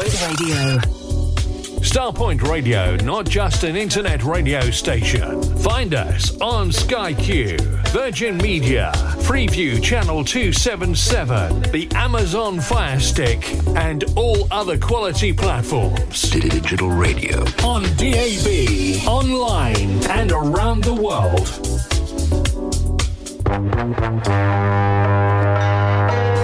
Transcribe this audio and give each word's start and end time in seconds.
Starpoint 0.00 0.40
Radio. 0.40 0.78
Starpoint 1.80 2.42
Radio, 2.42 2.96
not 3.04 3.28
just 3.28 3.64
an 3.64 3.76
internet 3.76 4.22
radio 4.24 4.70
station. 4.70 5.42
Find 5.58 5.92
us 5.92 6.40
on 6.40 6.72
Sky 6.72 7.12
Q, 7.12 7.58
Virgin 7.88 8.38
Media, 8.38 8.92
Freeview 9.18 9.82
Channel 9.82 10.24
277, 10.24 11.62
the 11.70 11.86
Amazon 11.94 12.60
Fire 12.60 12.98
Stick, 12.98 13.46
and 13.76 14.04
all 14.16 14.48
other 14.50 14.78
quality 14.78 15.34
platforms. 15.34 16.30
Digital 16.30 16.88
radio. 16.88 17.44
On 17.62 17.82
DAB, 17.96 19.06
online, 19.06 20.02
and 20.08 20.32
around 20.32 20.82
the 20.82 20.94
world. 20.94 21.46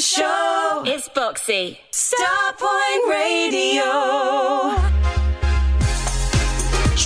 Show. 0.00 0.82
It's 0.86 1.08
Boxy. 1.10 1.78
Starpoint 1.92 3.10
Radio. 3.10 4.99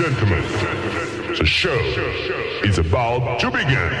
gentlemen, 0.00 0.42
the 1.36 1.44
show 1.44 1.76
is 2.64 2.78
about 2.78 3.38
to 3.38 3.50
begin. 3.50 3.92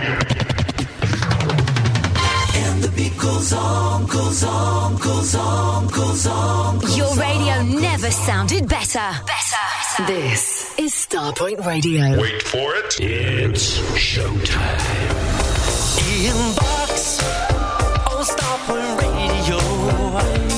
And 2.56 2.82
the 2.82 2.90
beat 2.96 3.18
goes 3.18 3.52
on, 3.52 4.06
goes 4.06 4.42
on, 4.42 4.96
goes 4.96 5.34
on, 5.34 5.88
goes 5.88 6.26
on. 6.26 6.78
Goes 6.78 6.96
Your 6.96 7.14
radio 7.16 7.62
never 7.80 8.10
sounded 8.10 8.66
better. 8.66 9.10
Better. 9.26 10.06
This 10.06 10.74
is 10.78 10.94
Starpoint 10.94 11.66
Radio. 11.66 12.18
Wait 12.18 12.42
for 12.44 12.74
it. 12.76 12.98
It's 12.98 13.78
showtime. 13.92 14.80
Ian 16.16 16.54
Box 16.56 17.22
on 18.08 18.24
Starpoint 18.24 19.00
Radio. 19.02 20.49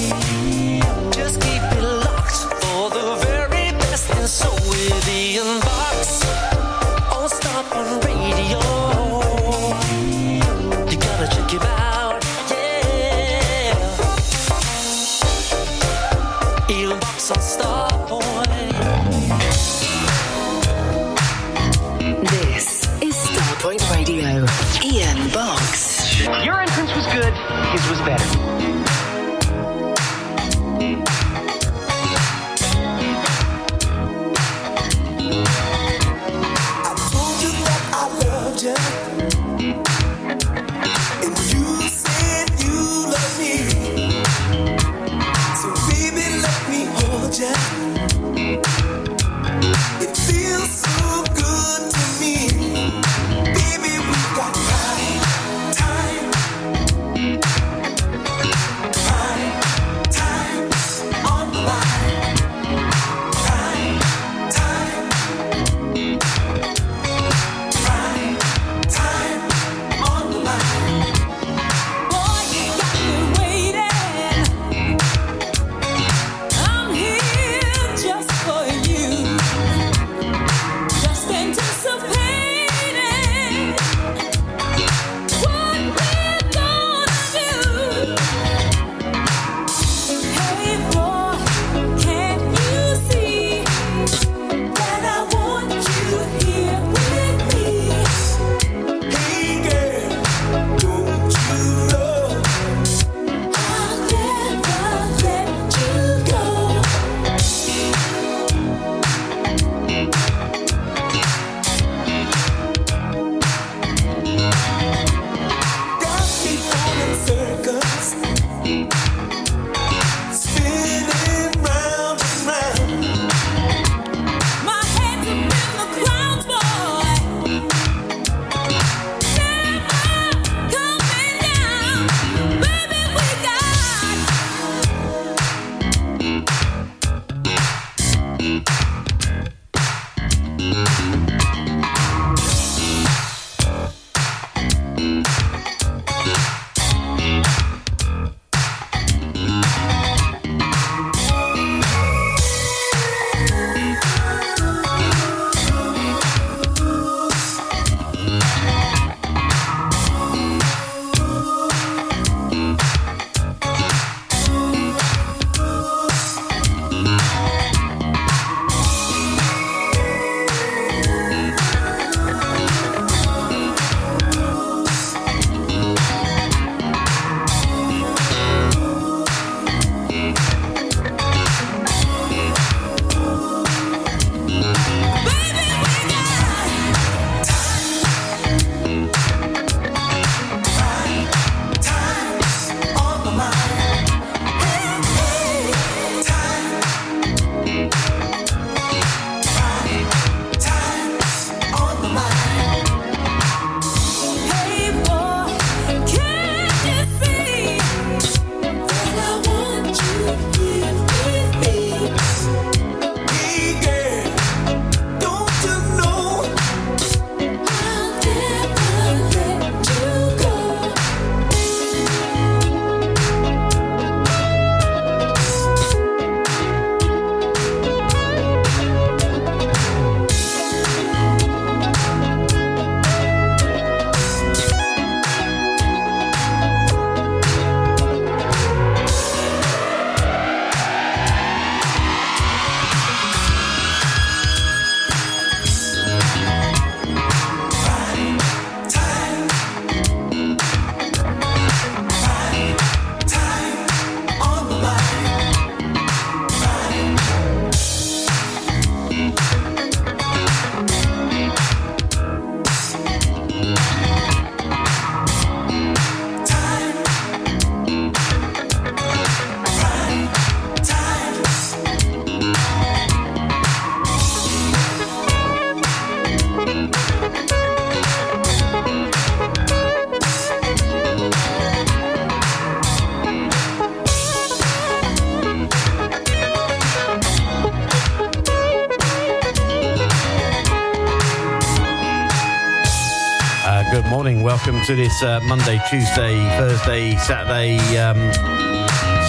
To 294.87 294.97
this 294.97 295.23
uh, 295.23 295.39
Monday, 295.45 295.79
Tuesday, 295.89 296.37
Thursday, 296.59 297.15
Saturday, 297.17 297.79
um, 297.99 298.17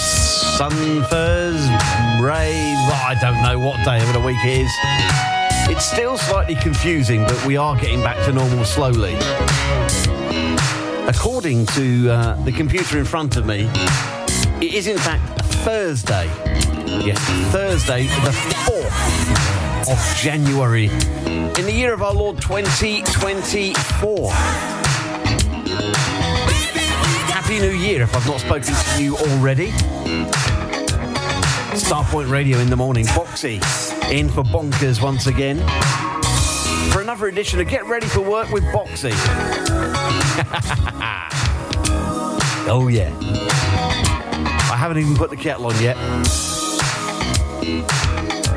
Sun 0.00 0.72
Thursday, 1.04 1.78
well, 2.18 3.06
I 3.06 3.14
don't 3.20 3.40
know 3.40 3.60
what 3.60 3.76
day 3.84 4.02
of 4.02 4.12
the 4.12 4.18
week 4.18 4.38
it 4.44 4.66
is. 4.66 4.72
It's 5.70 5.84
still 5.84 6.18
slightly 6.18 6.56
confusing, 6.56 7.22
but 7.22 7.46
we 7.46 7.56
are 7.56 7.76
getting 7.76 8.02
back 8.02 8.16
to 8.26 8.32
normal 8.32 8.64
slowly. 8.64 9.14
According 11.06 11.66
to 11.66 12.10
uh, 12.10 12.34
the 12.44 12.50
computer 12.52 12.98
in 12.98 13.04
front 13.04 13.36
of 13.36 13.46
me, 13.46 13.70
it 14.60 14.74
is 14.74 14.88
in 14.88 14.98
fact 14.98 15.22
Thursday. 15.62 16.26
Yes, 17.06 17.20
Thursday, 17.52 18.08
the 18.08 18.32
4th 18.66 19.92
of 19.92 20.16
January 20.16 20.86
in 20.86 21.64
the 21.64 21.72
year 21.72 21.94
of 21.94 22.02
our 22.02 22.12
Lord 22.12 22.40
2024. 22.40 24.73
Happy 27.54 27.68
New 27.68 27.76
Year 27.76 28.02
if 28.02 28.16
I've 28.16 28.26
not 28.26 28.40
spoken 28.40 28.74
to 28.74 29.00
you 29.02 29.16
already. 29.16 29.68
Starpoint 31.78 32.28
Radio 32.28 32.58
in 32.58 32.68
the 32.68 32.74
morning. 32.74 33.04
Boxy 33.06 33.62
in 34.10 34.28
for 34.28 34.42
bonkers 34.42 35.00
once 35.00 35.28
again. 35.28 35.58
For 36.90 37.00
another 37.00 37.28
edition 37.28 37.60
of 37.60 37.68
Get 37.68 37.86
Ready 37.86 38.06
for 38.08 38.22
Work 38.22 38.50
with 38.50 38.64
Boxy. 38.64 39.12
oh, 42.66 42.88
yeah. 42.88 43.16
I 44.72 44.76
haven't 44.76 44.98
even 44.98 45.14
put 45.14 45.30
the 45.30 45.36
kettle 45.36 45.66
on 45.66 45.80
yet. 45.80 45.96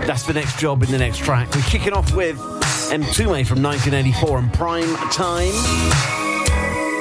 That's 0.08 0.24
the 0.24 0.34
next 0.34 0.58
job 0.58 0.82
in 0.82 0.90
the 0.90 0.98
next 0.98 1.20
track. 1.20 1.54
We're 1.54 1.62
kicking 1.62 1.94
off 1.94 2.16
with 2.16 2.38
Mtume 2.38 3.46
from 3.46 3.62
1984 3.62 4.40
and 4.40 4.52
Prime 4.54 4.96
Time. 5.12 5.54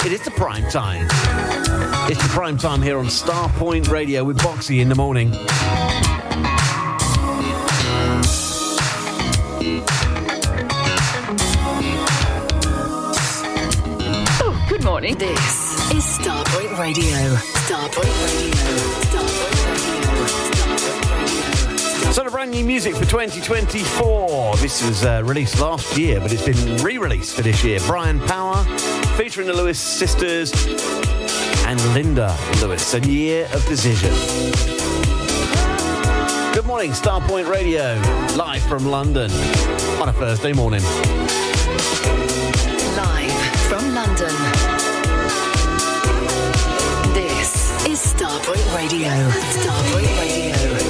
It 0.05 0.13
is 0.13 0.21
the 0.21 0.31
prime 0.33 0.69
time. 0.71 1.56
It's 2.09 2.23
the 2.23 2.29
prime 2.29 2.57
time 2.57 2.83
here 2.83 2.99
on 2.99 3.07
Starpoint 3.07 3.91
Radio 3.91 4.23
with 4.23 4.39
Boxy 4.39 4.81
in 4.81 4.89
the 4.89 4.95
morning. 4.95 5.33
Oh, 14.39 14.67
good 14.69 14.85
morning. 14.85 15.19
This 15.19 15.91
is 15.91 16.05
Starpoint 16.05 16.79
Radio. 16.79 17.35
Starpoint 17.67 18.15
Radio. 18.23 18.55
Starpoint 19.03 19.17
Radio. 19.17 19.25
Starpoint 19.91 20.45
Radio. 22.05 22.13
Sort 22.13 22.29
of 22.29 22.33
brand 22.33 22.53
new 22.53 22.65
music 22.65 22.95
for 22.95 23.05
2024. 23.05 24.57
This 24.59 24.87
was 24.87 25.05
uh, 25.05 25.23
released 25.25 25.59
last 25.59 25.99
year, 25.99 26.21
but 26.21 26.33
it's 26.33 26.45
been 26.45 26.77
re-released 26.85 27.35
for 27.35 27.43
this 27.43 27.65
year. 27.65 27.81
Brian 27.85 28.21
Power, 28.21 28.63
featuring 29.17 29.49
the 29.49 29.53
Lewis 29.53 29.81
sisters 29.81 30.53
and 31.79 31.95
Linda 31.95 32.37
Lewis. 32.61 32.95
A 32.95 33.01
year 33.01 33.49
of 33.53 33.65
decision. 33.67 34.13
Good 36.55 36.67
morning, 36.67 36.93
Starpoint 36.93 37.49
Radio, 37.49 38.01
live 38.37 38.63
from 38.63 38.87
London 38.87 39.31
on 40.01 40.09
a 40.09 40.13
Thursday 40.13 40.53
morning. 40.53 40.83
Live 42.97 43.33
from 43.69 43.95
London. 43.95 44.35
This 47.15 47.87
is 47.87 48.15
Starpoint 48.15 48.77
Radio. 48.77 49.11
Starpoint 49.11 50.21
Radio. 50.21 50.86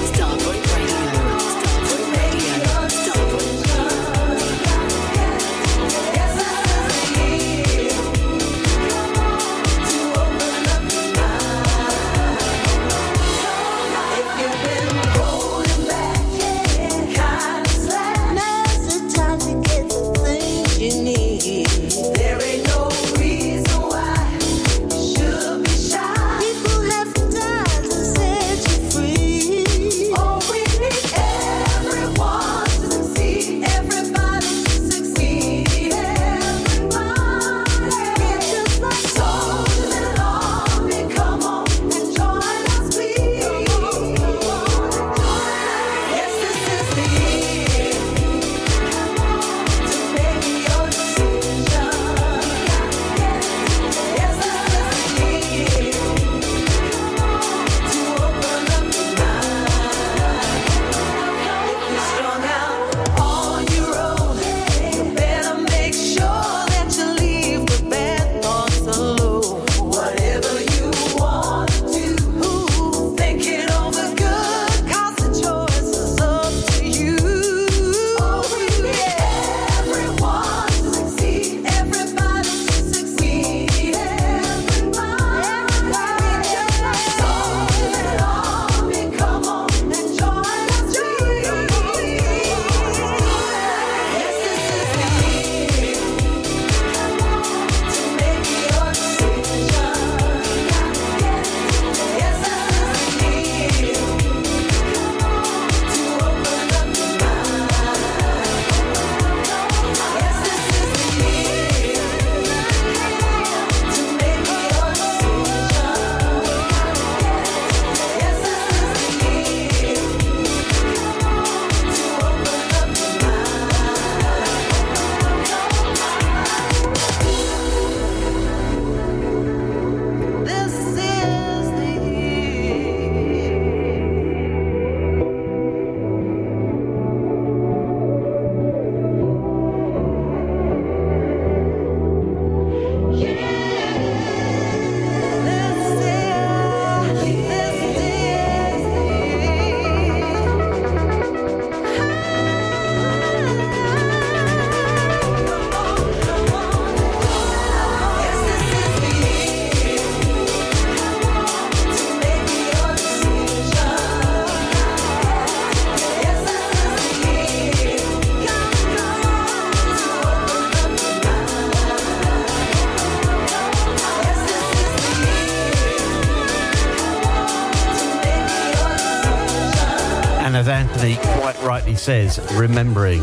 Says, 182.07 182.39
remembering 182.53 183.21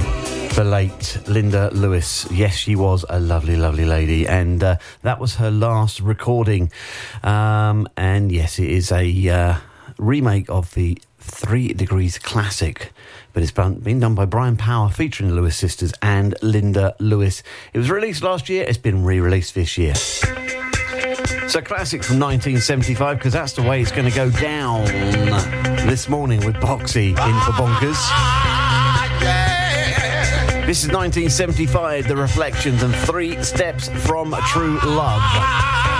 the 0.56 0.66
late 0.66 1.18
Linda 1.26 1.70
Lewis. 1.72 2.30
Yes, 2.30 2.56
she 2.56 2.76
was 2.76 3.06
a 3.08 3.18
lovely, 3.18 3.56
lovely 3.56 3.86
lady, 3.86 4.28
and 4.28 4.62
uh, 4.62 4.76
that 5.04 5.22
was 5.22 5.36
her 5.36 5.50
last 5.50 6.02
recording. 6.02 6.70
Um, 7.24 7.88
and 7.96 8.30
yes, 8.30 8.60
it 8.60 8.70
is 8.70 8.92
a 8.92 9.30
uh, 9.30 9.56
remake 9.98 10.50
of 10.50 10.74
the 10.74 11.02
Three 11.18 11.70
Degrees 11.70 12.20
classic, 12.20 12.92
but 13.32 13.42
it's 13.42 13.54
been 13.54 14.02
done 14.02 14.16
by 14.16 14.26
Brian 14.26 14.58
Power, 14.58 14.90
featuring 14.90 15.30
the 15.30 15.36
Lewis 15.38 15.56
sisters 15.56 15.94
and 16.02 16.36
Linda 16.42 16.94
Lewis. 17.00 17.42
It 17.72 17.78
was 17.78 17.90
released 17.90 18.22
last 18.22 18.50
year. 18.50 18.66
It's 18.68 18.78
been 18.78 19.06
re-released 19.06 19.56
this 19.56 19.78
year. 19.78 19.96
So 19.96 21.62
classic 21.62 22.04
from 22.04 22.20
1975 22.20 23.18
because 23.18 23.32
that's 23.32 23.54
the 23.54 23.62
way 23.62 23.82
it's 23.82 23.94
going 23.94 24.10
to 24.10 24.16
go 24.16 24.30
down 24.30 24.84
this 25.88 26.10
morning 26.10 26.46
with 26.46 26.56
Boxy 26.56 27.12
in 27.12 27.16
for 27.16 27.52
Bonkers. 27.54 28.43
This 30.74 30.86
is 30.86 30.90
1975, 30.90 32.08
The 32.08 32.16
Reflections 32.16 32.82
and 32.82 32.96
Three 32.96 33.40
Steps 33.44 33.90
from 33.90 34.36
True 34.48 34.80
Love. 34.80 35.93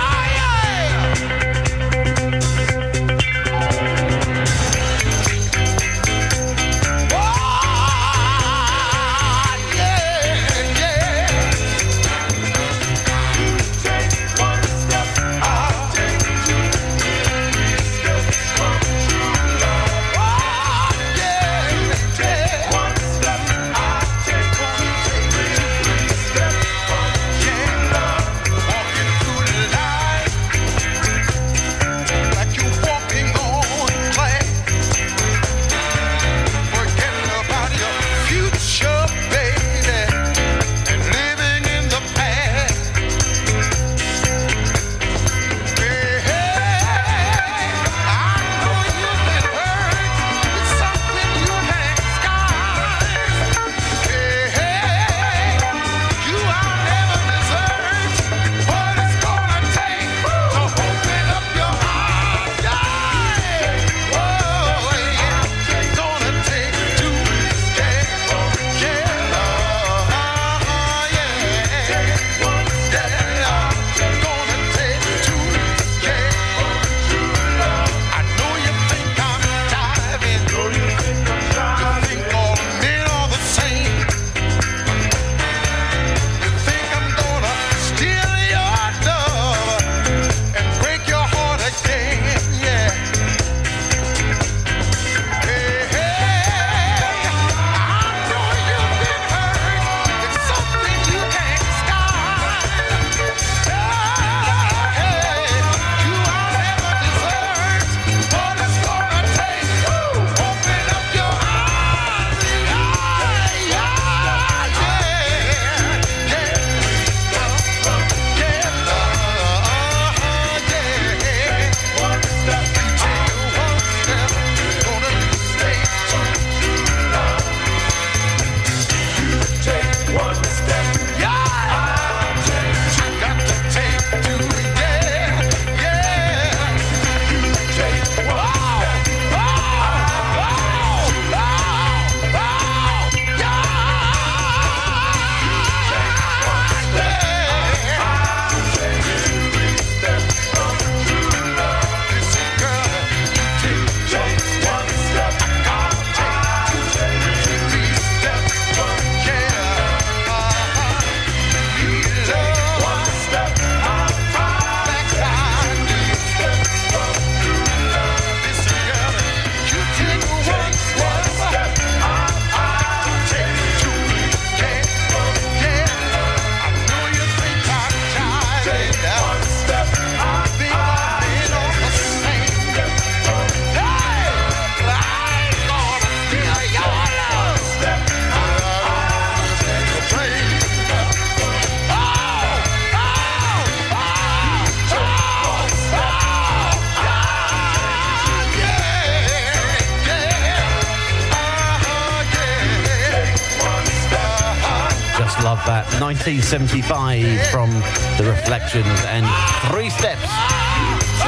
1975 206.26 207.46
from 207.48 207.68
The 208.16 208.30
Reflections 208.30 209.04
and 209.08 209.26
Three 209.70 209.90
Steps 209.90 210.24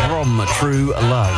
from 0.07 0.43
True 0.55 0.95
Love. 0.95 1.37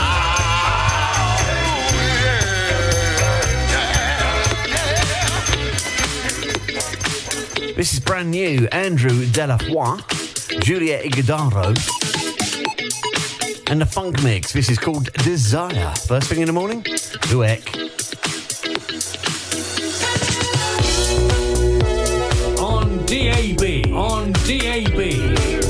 This 7.75 7.93
is 7.95 7.99
brand 7.99 8.31
new. 8.31 8.69
Andrew 8.71 9.25
Delafoy, 9.25 9.99
Julia 10.63 11.03
Igudaro, 11.03 11.75
and 13.69 13.81
the 13.81 13.87
funk 13.87 14.23
mix. 14.23 14.53
This 14.53 14.71
is 14.71 14.79
called 14.79 15.13
Desire. 15.15 15.93
First 16.07 16.29
thing 16.29 16.43
in 16.43 16.47
the 16.47 16.53
morning, 16.53 16.85
Uek. 16.85 17.78
DAB, 24.49 24.99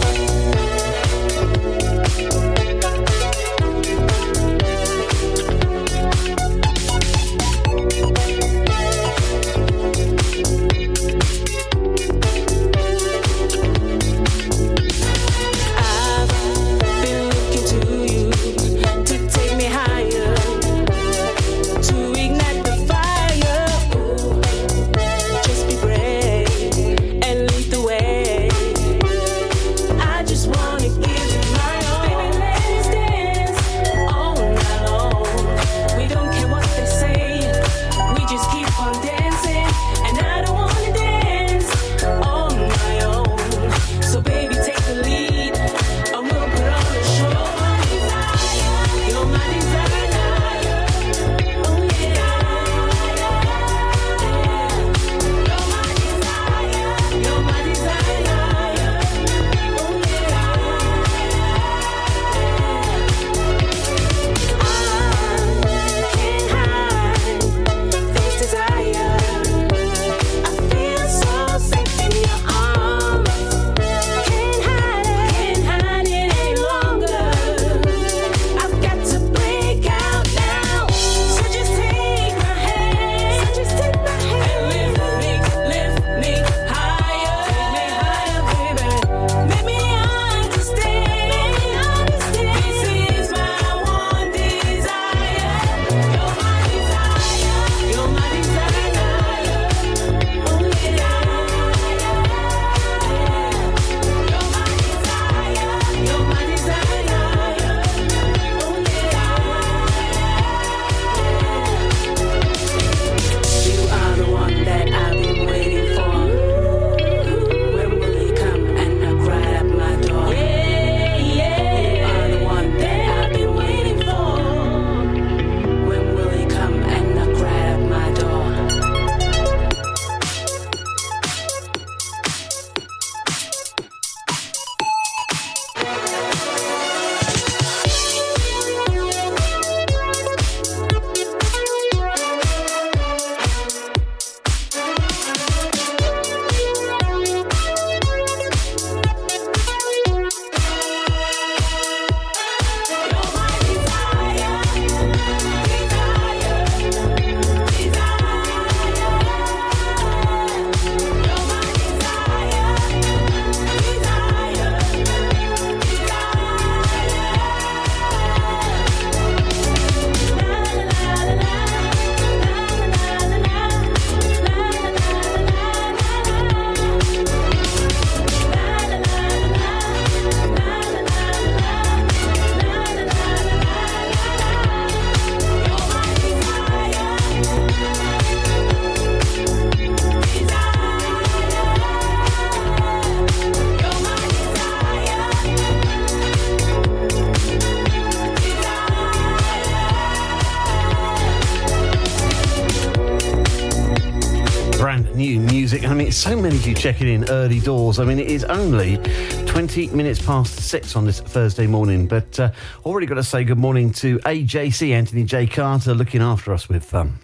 many 206.44 206.58
of 206.58 206.68
you 206.68 206.76
checking 206.76 207.08
in 207.08 207.30
early 207.30 207.62
doors. 207.62 208.00
I 208.00 208.04
mean, 208.04 208.20
it 208.20 208.28
is 208.28 208.44
only 208.44 208.98
20 209.46 209.88
minutes 209.92 210.22
past 210.22 210.60
six 210.60 210.94
on 210.98 211.06
this 211.06 211.22
Thursday 211.22 211.68
morning, 211.68 212.06
but 212.06 212.38
uh, 212.38 212.52
already 212.84 213.08
got 213.08 213.16
to 213.16 213.24
say 213.24 213.46
good 213.46 213.58
morning 213.58 213.94
to 213.94 214.20
AJC, 214.20 214.92
Anthony 214.92 215.24
J. 215.24 215.48
Carter, 215.48 215.94
looking 215.94 216.22
after 216.22 216.52
us 216.54 216.68
with. 216.68 216.94
Um, 216.94 217.20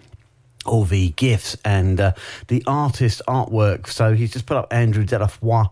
all 0.66 0.84
the 0.84 1.08
gifts 1.12 1.56
and 1.64 1.98
uh, 2.00 2.12
the 2.48 2.62
artist 2.66 3.22
artwork. 3.26 3.86
So 3.86 4.12
he's 4.12 4.30
just 4.30 4.44
put 4.44 4.58
up 4.58 4.66
Andrew 4.70 5.06
Delafoy 5.06 5.70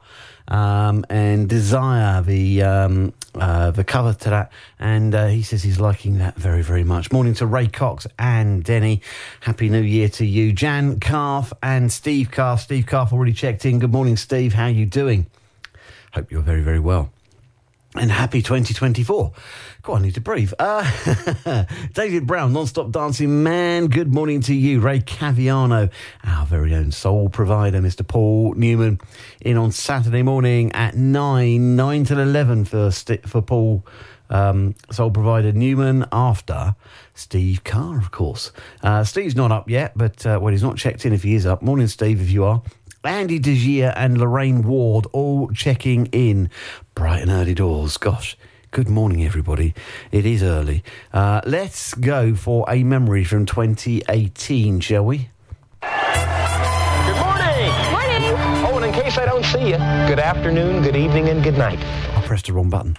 um, 0.48 1.04
and 1.10 1.48
Desire, 1.48 2.22
the 2.22 2.62
um, 2.62 3.12
uh, 3.34 3.70
the 3.70 3.84
cover 3.84 4.14
to 4.14 4.30
that, 4.30 4.52
and 4.78 5.14
uh, 5.14 5.26
he 5.26 5.42
says 5.42 5.62
he's 5.62 5.78
liking 5.78 6.18
that 6.18 6.36
very 6.36 6.62
very 6.62 6.84
much. 6.84 7.12
Morning 7.12 7.34
to 7.34 7.46
Ray 7.46 7.68
Cox 7.68 8.06
and 8.18 8.64
Denny. 8.64 9.02
Happy 9.40 9.68
New 9.68 9.82
Year 9.82 10.08
to 10.10 10.26
you, 10.26 10.52
Jan 10.52 10.98
Calf 10.98 11.52
and 11.62 11.92
Steve 11.92 12.30
Calf. 12.30 12.60
Steve 12.62 12.86
Calf 12.86 13.12
already 13.12 13.32
checked 13.32 13.64
in. 13.64 13.78
Good 13.78 13.92
morning, 13.92 14.16
Steve. 14.16 14.52
How 14.52 14.64
are 14.64 14.70
you 14.70 14.84
doing? 14.84 15.26
Hope 16.12 16.32
you're 16.32 16.42
very 16.42 16.62
very 16.62 16.80
well. 16.80 17.12
And 17.94 18.10
happy 18.10 18.42
2024. 18.42 19.32
God, 19.82 19.94
I 19.94 20.02
need 20.02 20.14
to 20.14 20.20
breathe. 20.20 20.52
Uh, 20.58 21.64
David 21.94 22.26
Brown, 22.26 22.52
non-stop 22.52 22.90
dancing 22.90 23.42
man. 23.42 23.86
Good 23.86 24.12
morning 24.12 24.40
to 24.42 24.54
you, 24.54 24.80
Ray 24.80 25.00
Caviano, 25.00 25.90
our 26.22 26.46
very 26.46 26.74
own 26.74 26.92
soul 26.92 27.30
provider, 27.30 27.80
Mr. 27.80 28.06
Paul 28.06 28.54
Newman, 28.54 29.00
in 29.40 29.56
on 29.56 29.72
Saturday 29.72 30.22
morning 30.22 30.70
at 30.72 30.96
nine, 30.96 31.76
nine 31.76 32.04
till 32.04 32.18
eleven 32.18 32.64
for 32.64 32.90
for 32.90 33.40
Paul. 33.42 33.86
Um, 34.30 34.74
soul 34.90 35.10
provider 35.10 35.52
Newman 35.52 36.04
after 36.12 36.74
Steve 37.18 37.64
Carr, 37.64 37.98
of 37.98 38.12
course. 38.12 38.52
Uh, 38.80 39.02
Steve's 39.02 39.34
not 39.34 39.50
up 39.50 39.68
yet, 39.68 39.92
but 39.96 40.24
uh, 40.24 40.38
well, 40.40 40.52
he's 40.52 40.62
not 40.62 40.76
checked 40.76 41.04
in 41.04 41.12
if 41.12 41.24
he 41.24 41.34
is 41.34 41.46
up. 41.46 41.62
Morning, 41.62 41.88
Steve, 41.88 42.20
if 42.20 42.30
you 42.30 42.44
are. 42.44 42.62
Andy 43.02 43.40
DeGier 43.40 43.92
and 43.96 44.18
Lorraine 44.18 44.62
Ward 44.62 45.06
all 45.12 45.50
checking 45.50 46.06
in. 46.06 46.48
Bright 46.94 47.22
and 47.22 47.30
early 47.30 47.54
doors. 47.54 47.96
Gosh. 47.96 48.36
Good 48.70 48.88
morning, 48.88 49.24
everybody. 49.24 49.74
It 50.12 50.26
is 50.26 50.42
early. 50.42 50.84
Uh, 51.12 51.40
let's 51.44 51.94
go 51.94 52.34
for 52.34 52.66
a 52.68 52.84
memory 52.84 53.24
from 53.24 53.46
2018, 53.46 54.80
shall 54.80 55.04
we? 55.04 55.30
Good 55.80 57.16
morning. 57.16 57.72
Morning. 57.90 58.34
Oh, 58.64 58.74
and 58.76 58.84
in 58.84 58.92
case 58.92 59.16
I 59.16 59.24
don't 59.24 59.44
see 59.44 59.70
you, 59.70 59.76
good 60.06 60.20
afternoon, 60.20 60.82
good 60.82 60.96
evening, 60.96 61.30
and 61.30 61.42
good 61.42 61.56
night. 61.56 61.78
I 62.14 62.22
pressed 62.26 62.46
the 62.46 62.52
wrong 62.52 62.68
button. 62.68 62.94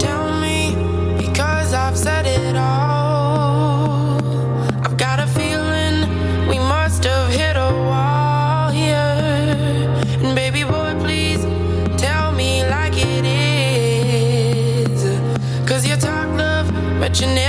Love, 17.10 17.24
but 17.24 17.49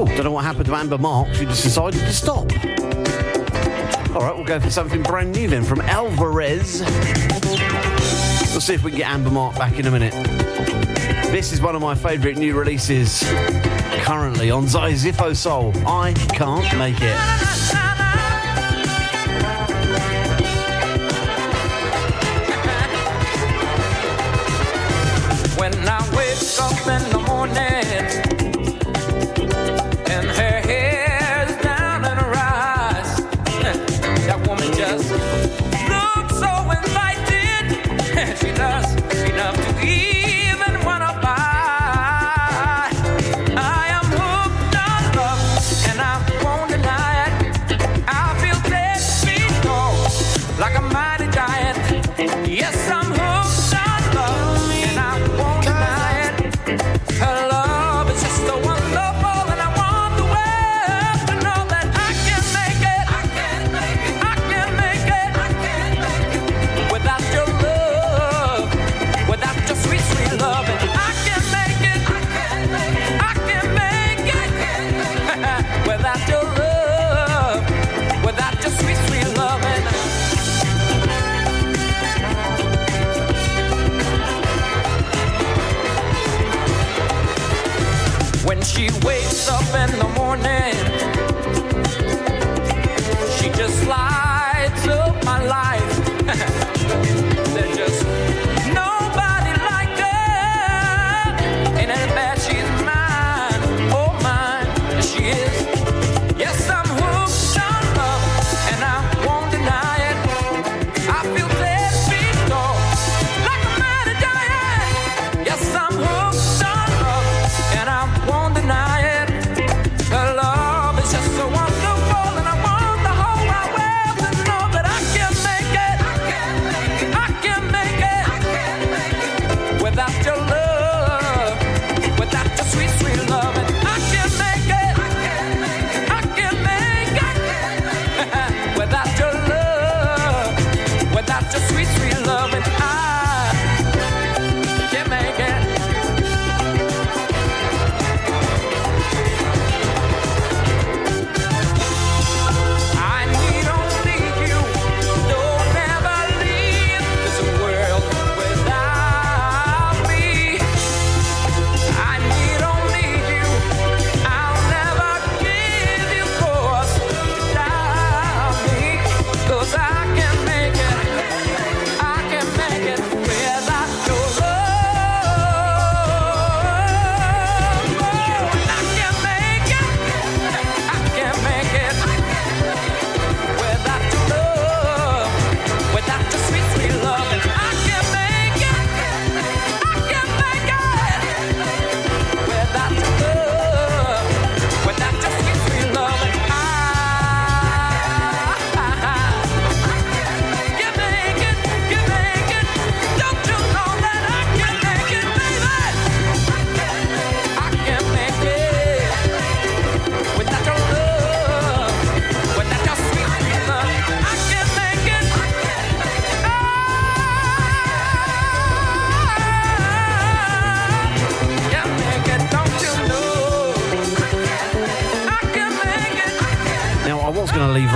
Oh, 0.00 0.06
don't 0.06 0.24
know 0.24 0.30
what 0.30 0.46
happened 0.46 0.64
to 0.64 0.74
Amber 0.74 0.96
Mark. 0.96 1.28
She 1.34 1.44
just 1.44 1.62
decided 1.62 2.00
to 2.00 2.10
stop. 2.10 2.50
All 4.16 4.22
right, 4.22 4.34
we'll 4.34 4.46
go 4.46 4.58
for 4.58 4.70
something 4.70 5.02
brand 5.02 5.32
new 5.32 5.46
then 5.46 5.62
from 5.62 5.82
Alvarez. 5.82 6.80
We'll 8.50 8.62
see 8.62 8.72
if 8.72 8.82
we 8.82 8.92
can 8.92 9.00
get 9.00 9.10
Amber 9.10 9.30
Mark 9.30 9.56
back 9.56 9.78
in 9.78 9.86
a 9.86 9.90
minute. 9.90 10.14
This 11.30 11.52
is 11.52 11.60
one 11.60 11.74
of 11.74 11.82
my 11.82 11.94
favourite 11.94 12.38
new 12.38 12.58
releases 12.58 13.22
currently 14.00 14.50
on 14.50 14.64
Zizifo 14.64 15.36
Soul. 15.36 15.74
I 15.86 16.14
can't 16.14 16.78
make 16.78 16.96
it. 17.02 17.89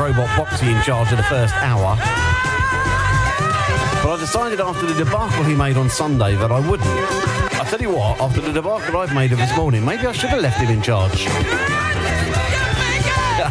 Robot 0.05 0.29
Boxy 0.37 0.69
in 0.77 0.83
charge 0.83 1.11
of 1.13 1.17
the 1.17 1.23
first 1.23 1.55
hour. 1.55 1.97
But 4.03 4.13
I 4.13 4.17
decided 4.21 4.61
after 4.61 4.85
the 4.85 4.93
debacle 4.93 5.45
he 5.45 5.55
made 5.55 5.79
on 5.79 5.89
Sunday 5.89 6.37
that 6.37 6.53
I 6.53 6.61
wouldn't. 6.61 6.87
I 6.87 7.65
tell 7.71 7.81
you 7.81 7.89
what, 7.89 8.21
after 8.21 8.43
the 8.43 8.53
debacle 8.53 8.99
I've 8.99 9.15
made 9.15 9.33
of 9.33 9.39
this 9.39 9.57
morning, 9.57 9.83
maybe 9.83 10.07
I 10.07 10.13
should 10.13 10.29
have 10.29 10.43
left 10.43 10.61
him 10.61 10.69
in 10.69 10.83
charge. 10.83 11.25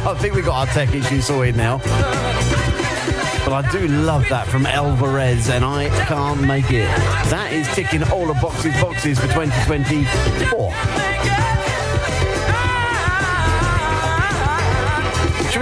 I 0.06 0.16
think 0.20 0.36
we 0.36 0.44
got 0.44 0.68
our 0.68 0.74
tech 0.76 0.94
issue 0.94 1.22
sorted 1.22 1.56
now. 1.56 1.80
But 1.80 3.54
I 3.54 3.68
do 3.72 3.88
love 3.88 4.30
that 4.30 4.48
from 4.48 4.68
Alvarez, 4.68 5.50
and 5.50 5.66
I 5.66 5.90
can't 6.06 6.46
make 6.46 6.70
it. 6.70 6.86
That 7.32 7.52
is 7.52 7.68
ticking 7.74 8.04
all 8.12 8.28
the 8.28 8.36
boxes 8.36 8.80
boxes 8.80 9.18
for 9.18 9.26
2024. 9.26 11.03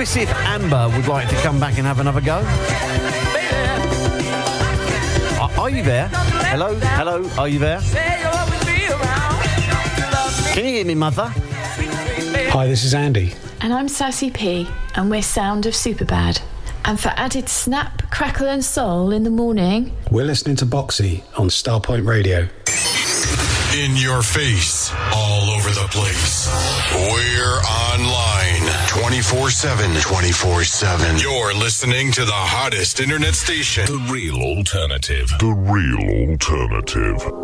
We 0.01 0.05
see 0.05 0.21
if 0.21 0.33
Amber 0.33 0.89
would 0.95 1.07
like 1.07 1.29
to 1.29 1.35
come 1.43 1.59
back 1.59 1.77
and 1.77 1.85
have 1.85 1.99
another 1.99 2.21
go? 2.21 2.37
Are, 5.39 5.51
are 5.59 5.69
you 5.69 5.83
there? 5.83 6.07
Hello? 6.47 6.73
Hello? 6.73 7.29
Are 7.37 7.47
you 7.47 7.59
there? 7.59 7.79
Can 10.55 10.65
you 10.65 10.71
hear 10.71 10.85
me, 10.85 10.95
Mother? 10.95 11.27
Hi, 11.27 12.65
this 12.65 12.83
is 12.83 12.95
Andy. 12.95 13.35
And 13.59 13.71
I'm 13.71 13.87
Sassy 13.87 14.31
P, 14.31 14.67
and 14.95 15.11
we're 15.11 15.21
Sound 15.21 15.67
of 15.67 15.73
Superbad. 15.73 16.41
And 16.83 16.99
for 16.99 17.09
added 17.09 17.47
snap, 17.47 18.09
crackle, 18.09 18.47
and 18.47 18.65
soul 18.65 19.11
in 19.11 19.21
the 19.21 19.29
morning, 19.29 19.95
We're 20.09 20.25
listening 20.25 20.55
to 20.55 20.65
Boxy 20.65 21.21
on 21.37 21.49
Starpoint 21.49 22.07
Radio. 22.07 22.47
In 23.77 23.95
your 23.95 24.23
face, 24.23 24.91
all 25.13 25.51
over 25.51 25.69
the 25.69 25.87
place. 25.91 26.49
We're 26.91 27.61
online 27.61 28.20
24 29.21 29.51
7. 29.51 30.01
24 30.01 30.63
7. 30.63 31.17
You're 31.19 31.53
listening 31.53 32.11
to 32.13 32.25
the 32.25 32.31
hottest 32.33 32.99
internet 32.99 33.35
station. 33.35 33.85
The 33.85 34.11
real 34.11 34.41
alternative. 34.41 35.29
The 35.37 35.53
real 35.53 36.31
alternative. 36.31 37.40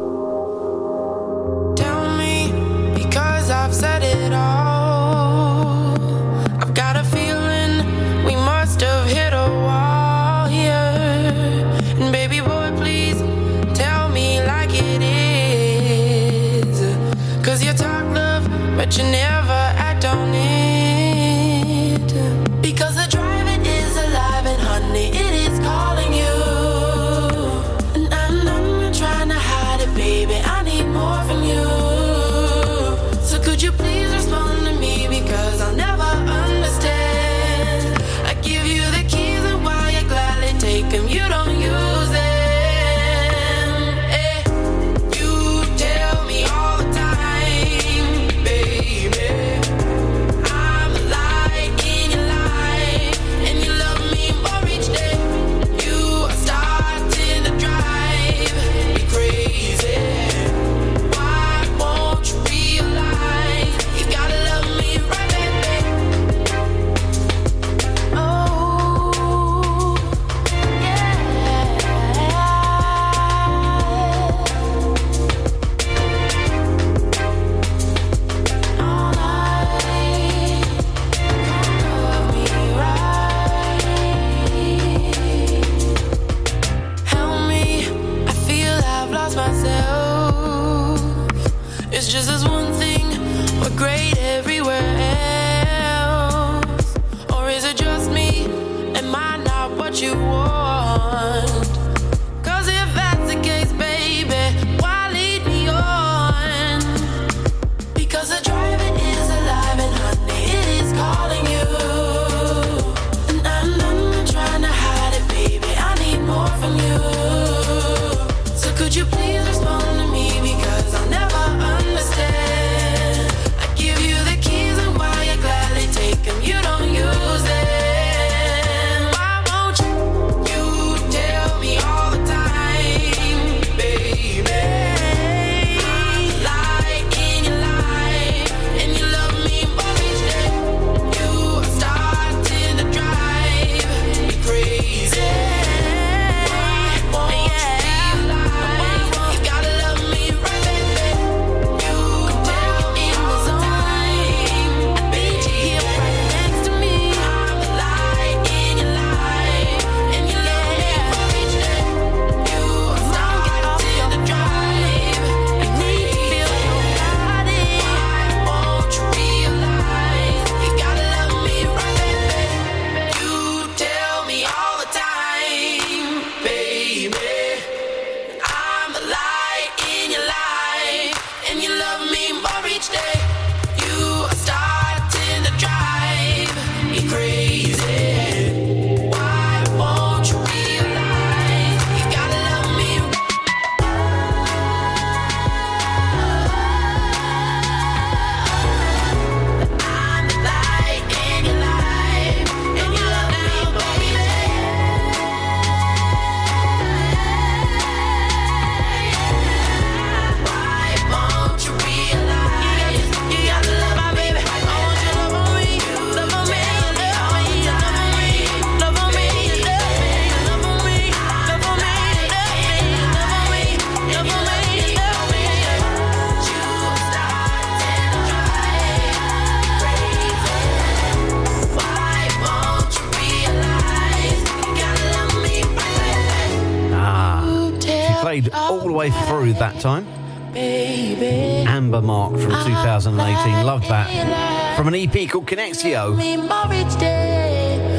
EP 245.60 245.74
called 245.74 246.17
Connexio. 246.17 246.17
Me 246.17 246.38
more. 246.38 246.48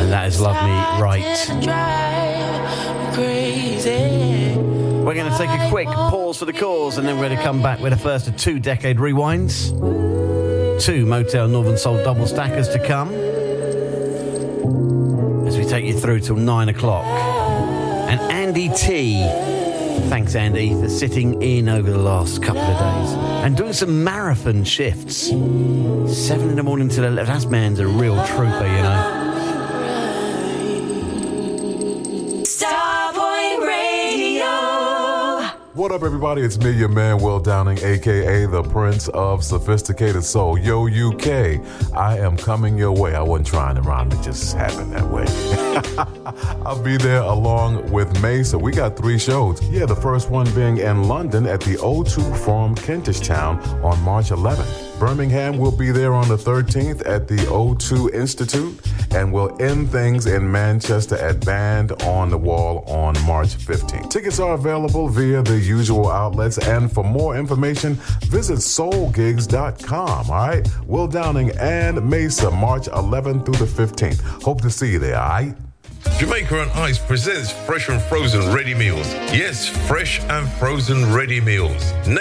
And 0.01 0.13
that 0.13 0.27
is 0.27 0.41
Love 0.41 0.55
Me 0.65 0.71
Right. 1.03 1.47
Drive 1.63 3.15
crazy. 3.15 4.57
We're 4.57 5.15
going 5.15 5.31
to 5.31 5.39
take 5.39 5.51
a 5.51 5.69
quick 5.69 5.89
pause 5.89 6.39
for 6.39 6.45
the 6.45 6.53
cause 6.53 6.99
and 6.99 7.09
then 7.09 7.19
we're 7.19 7.27
going 7.27 7.39
to 7.39 7.43
come 7.43 7.63
back 7.63 7.81
with 7.81 7.93
the 7.93 7.99
first 7.99 8.29
of 8.29 8.37
two 8.37 8.61
decade 8.61 8.99
rewinds. 8.99 9.71
Two 10.81 11.07
Motel 11.07 11.49
Northern 11.49 11.77
Soul 11.77 12.03
double 12.05 12.27
stackers 12.27 12.69
to 12.69 12.79
come 12.79 13.13
as 15.47 15.57
we 15.57 15.65
take 15.65 15.85
you 15.85 15.99
through 15.99 16.21
till 16.21 16.37
nine 16.37 16.69
o'clock. 16.69 17.05
And 17.05 18.21
Andy 18.33 18.69
T. 18.69 19.23
Thanks, 20.09 20.35
Andy, 20.35 20.71
for 20.73 20.89
sitting 20.89 21.43
in 21.43 21.69
over 21.69 21.91
the 21.91 21.99
last 21.99 22.43
couple 22.43 22.63
of 22.63 22.79
days 22.79 23.13
and 23.45 23.55
doing 23.55 23.75
some 23.75 24.03
marathon 24.03 24.65
shifts. 24.65 25.27
Seven 25.27 26.49
in 26.49 26.57
the 26.57 26.63
morning 26.63 26.89
till 26.89 27.05
11. 27.05 27.27
That 27.27 27.51
man's 27.51 27.79
a 27.79 27.87
real 27.87 28.17
trooper, 28.27 28.67
you 28.67 28.83
know. 28.83 29.25
Starpoint 32.43 33.67
Radio. 33.67 34.47
What 35.75 35.93
up, 35.93 36.03
everybody? 36.03 36.41
It's 36.41 36.59
me, 36.59 36.71
your 36.71 36.89
man, 36.89 37.19
Will 37.19 37.39
Downing, 37.39 37.77
aka 37.77 38.47
the 38.47 38.63
Prince 38.63 39.09
of 39.09 39.45
Sophisticated 39.45 40.25
Soul. 40.25 40.57
Yo, 40.59 40.89
UK, 40.89 41.61
I 41.95 42.19
am 42.19 42.39
coming 42.39 42.79
your 42.79 42.93
way. 42.93 43.15
I 43.15 43.21
wasn't 43.21 43.49
trying 43.49 43.75
to 43.75 43.83
rhyme, 43.83 44.11
it 44.11 44.23
just 44.23 44.57
happened 44.57 44.91
that 44.95 45.07
way. 45.11 46.15
I'll 46.69 46.83
be 46.83 46.99
there 46.99 47.23
along 47.23 47.91
with 47.91 48.21
May, 48.21 48.43
so 48.43 48.59
we 48.59 48.73
got 48.73 48.95
three 48.95 49.19
shows. 49.19 49.67
Yeah, 49.71 49.87
the 49.87 49.97
first 49.97 50.29
one 50.29 50.45
being 50.55 50.77
in 50.77 51.05
London 51.05 51.47
at 51.47 51.63
the 51.63 51.77
O2 51.77 52.37
Forum, 52.45 52.75
Kentish 52.75 53.21
Town 53.21 53.59
on 53.83 53.99
March 54.03 54.29
11th. 54.29 55.01
Birmingham 55.01 55.57
will 55.57 55.75
be 55.75 55.91
there 55.93 56.13
on 56.13 56.29
the 56.29 56.37
13th 56.37 57.09
at 57.09 57.27
the 57.27 57.39
O2 57.47 58.13
Institute, 58.13 58.79
and 59.13 59.33
we'll 59.33 59.57
end 59.63 59.91
things 59.91 60.27
in 60.27 60.53
Manchester 60.53 61.17
at 61.17 61.43
Band 61.47 61.93
on 62.03 62.29
the 62.29 62.37
Wall 62.37 62.85
on 62.87 63.19
March 63.25 63.57
15th. 63.57 64.11
Tickets 64.11 64.39
are 64.39 64.53
available 64.53 65.09
via 65.09 65.41
the 65.41 65.59
usual 65.59 66.11
outlets, 66.11 66.59
and 66.59 66.93
for 66.93 67.03
more 67.03 67.35
information, 67.35 67.95
visit 68.27 68.59
soulgigs.com. 68.59 70.31
All 70.31 70.49
right, 70.49 70.69
Will 70.87 71.09
Downing 71.09 71.49
and 71.59 71.97
Maysa, 71.97 72.53
March 72.53 72.89
11th 72.89 73.47
through 73.47 73.55
the 73.55 73.65
15th. 73.65 74.21
Hope 74.43 74.61
to 74.61 74.69
see 74.69 74.93
you 74.93 74.99
there. 74.99 75.19
All 75.19 75.31
right. 75.31 75.57
Jamaica 76.19 76.63
on 76.63 76.71
Ice 76.71 76.99
presents 76.99 77.53
fresh 77.53 77.89
and 77.89 78.03
frozen 78.03 78.53
ready 78.53 78.75
meals. 78.75 79.07
Yes, 79.33 79.69
fresh 79.87 80.21
and 80.25 80.49
frozen 80.55 81.15
ready 81.15 81.41
meals. 81.41 81.93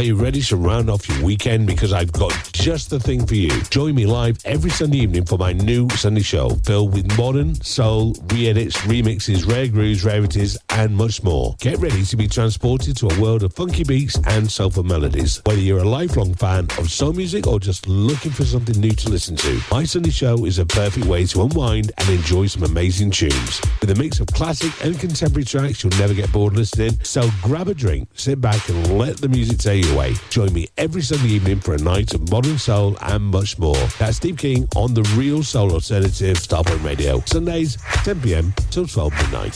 Are 0.00 0.02
you 0.02 0.14
ready 0.14 0.40
to 0.40 0.56
round 0.56 0.88
off 0.88 1.06
your 1.10 1.22
weekend? 1.22 1.66
Because 1.66 1.92
I've 1.92 2.10
got 2.10 2.32
just 2.54 2.88
the 2.88 2.98
thing 2.98 3.26
for 3.26 3.34
you. 3.34 3.50
Join 3.64 3.94
me 3.94 4.06
live 4.06 4.38
every 4.46 4.70
Sunday 4.70 5.00
evening 5.00 5.26
for 5.26 5.36
my 5.36 5.52
new 5.52 5.90
Sunday 5.90 6.22
show 6.22 6.48
filled 6.64 6.94
with 6.94 7.18
modern, 7.18 7.54
soul, 7.56 8.14
re 8.32 8.48
edits, 8.48 8.78
remixes, 8.78 9.46
rare 9.46 9.68
grooves, 9.68 10.02
rarities, 10.02 10.56
and 10.70 10.96
much 10.96 11.22
more. 11.22 11.54
Get 11.60 11.78
ready 11.80 12.02
to 12.02 12.16
be 12.16 12.26
transported 12.26 12.96
to 12.96 13.08
a 13.08 13.20
world 13.20 13.42
of 13.42 13.52
funky 13.52 13.84
beats 13.84 14.18
and 14.28 14.50
soulful 14.50 14.84
melodies. 14.84 15.42
Whether 15.44 15.60
you're 15.60 15.80
a 15.80 15.84
lifelong 15.84 16.32
fan 16.32 16.64
of 16.78 16.90
soul 16.90 17.12
music 17.12 17.46
or 17.46 17.60
just 17.60 17.86
looking 17.86 18.32
for 18.32 18.46
something 18.46 18.80
new 18.80 18.92
to 18.92 19.10
listen 19.10 19.36
to, 19.36 19.60
my 19.70 19.84
Sunday 19.84 20.08
show 20.08 20.46
is 20.46 20.58
a 20.58 20.64
perfect 20.64 21.04
way 21.08 21.26
to 21.26 21.42
unwind 21.42 21.92
and 21.98 22.08
enjoy 22.08 22.46
some 22.46 22.62
amazing 22.62 23.10
tunes. 23.10 23.60
With 23.82 23.90
a 23.90 23.96
mix 23.96 24.18
of 24.18 24.28
classic 24.28 24.72
and 24.82 24.98
contemporary 24.98 25.44
tracks, 25.44 25.84
you'll 25.84 25.98
never 25.98 26.14
get 26.14 26.32
bored 26.32 26.54
listening. 26.54 26.98
So 27.02 27.28
grab 27.42 27.68
a 27.68 27.74
drink, 27.74 28.08
sit 28.14 28.40
back, 28.40 28.66
and 28.70 28.96
let 28.96 29.18
the 29.18 29.28
music 29.28 29.58
take 29.58 29.84
you 29.84 29.89
away. 29.92 30.14
Join 30.30 30.52
me 30.52 30.68
every 30.76 31.02
Sunday 31.02 31.30
evening 31.30 31.60
for 31.60 31.74
a 31.74 31.78
night 31.78 32.14
of 32.14 32.30
modern 32.30 32.58
soul 32.58 32.96
and 33.02 33.24
much 33.24 33.58
more. 33.58 33.76
That's 33.98 34.16
Steve 34.16 34.38
King 34.38 34.68
on 34.76 34.94
the 34.94 35.02
Real 35.16 35.42
Soul 35.42 35.72
Alternative 35.72 36.36
Starpoint 36.36 36.84
Radio. 36.84 37.20
Sundays, 37.26 37.76
10 38.04 38.20
p.m. 38.20 38.52
till 38.70 38.86
12 38.86 39.12
midnight. 39.12 39.52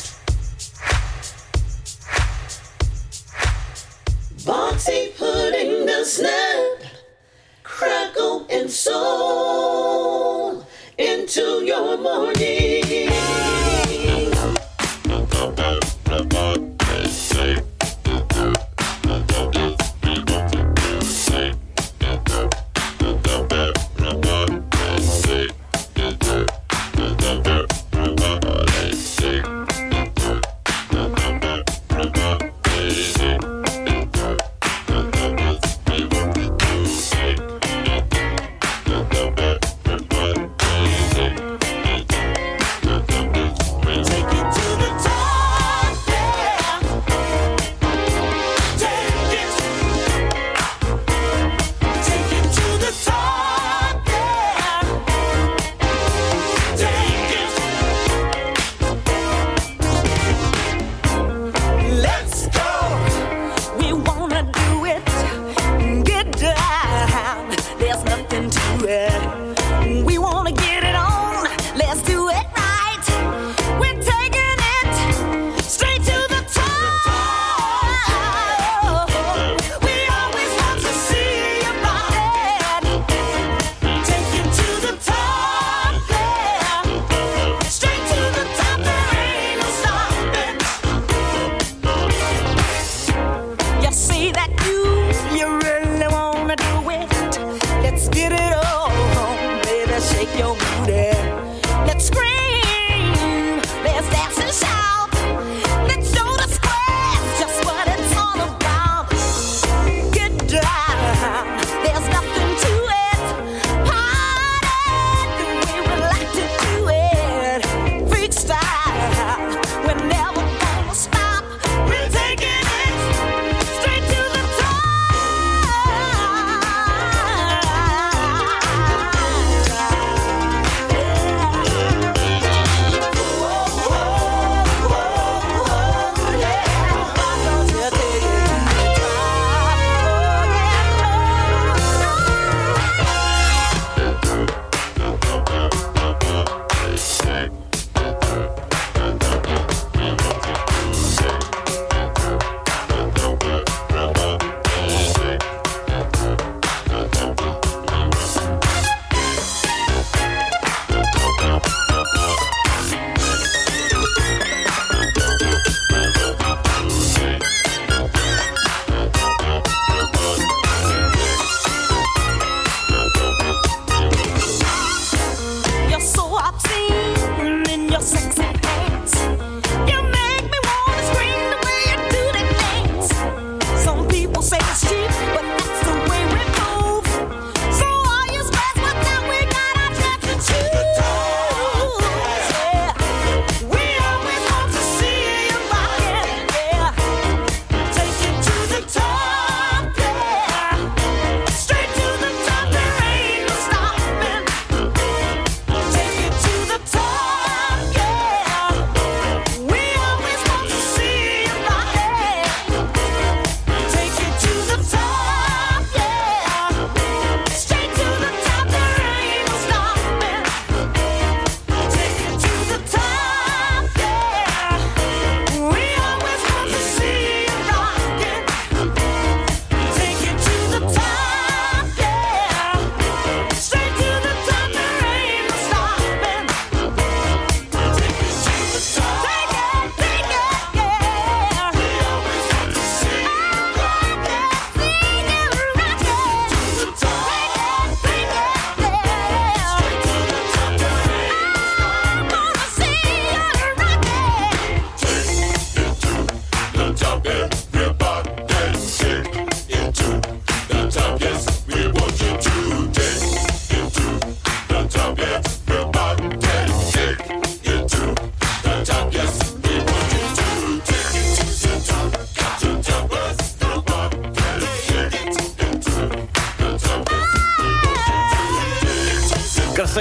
Boxy 4.45 5.17
pudding 5.17 5.87
the 5.87 6.05
snap, 6.05 6.93
crackle 7.63 8.47
and 8.51 8.71
soul 8.71 10.67
into 10.99 11.65
your 11.65 11.97
morning. 11.99 12.64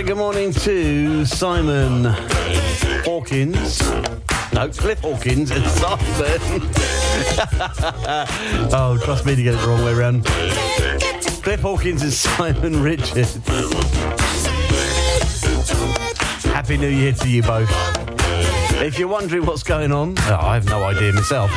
Say 0.03 0.07
good 0.07 0.17
morning 0.17 0.51
to 0.51 1.25
Simon 1.25 2.05
Hawkins. 3.05 3.81
No, 4.53 4.69
Cliff 4.69 4.99
Hawkins 4.99 5.51
and 5.51 5.65
Simon. 5.65 5.99
oh, 8.73 8.99
trust 9.03 9.25
me 9.25 9.35
to 9.35 9.43
get 9.43 9.55
it 9.55 9.57
the 9.57 9.67
wrong 9.67 9.83
way 9.83 9.93
round. 9.93 10.25
Cliff 11.43 11.61
Hawkins 11.61 12.01
and 12.01 12.13
Simon 12.13 12.81
Richards. 12.81 13.39
Happy 16.45 16.77
New 16.77 16.87
Year 16.87 17.13
to 17.13 17.29
you 17.29 17.41
both. 17.41 17.69
If 18.81 18.99
you're 18.99 19.07
wondering 19.07 19.45
what's 19.45 19.63
going 19.63 19.91
on, 19.91 20.15
oh, 20.17 20.37
I 20.39 20.55
have 20.55 20.65
no 20.65 20.83
idea 20.83 21.13
myself. 21.13 21.51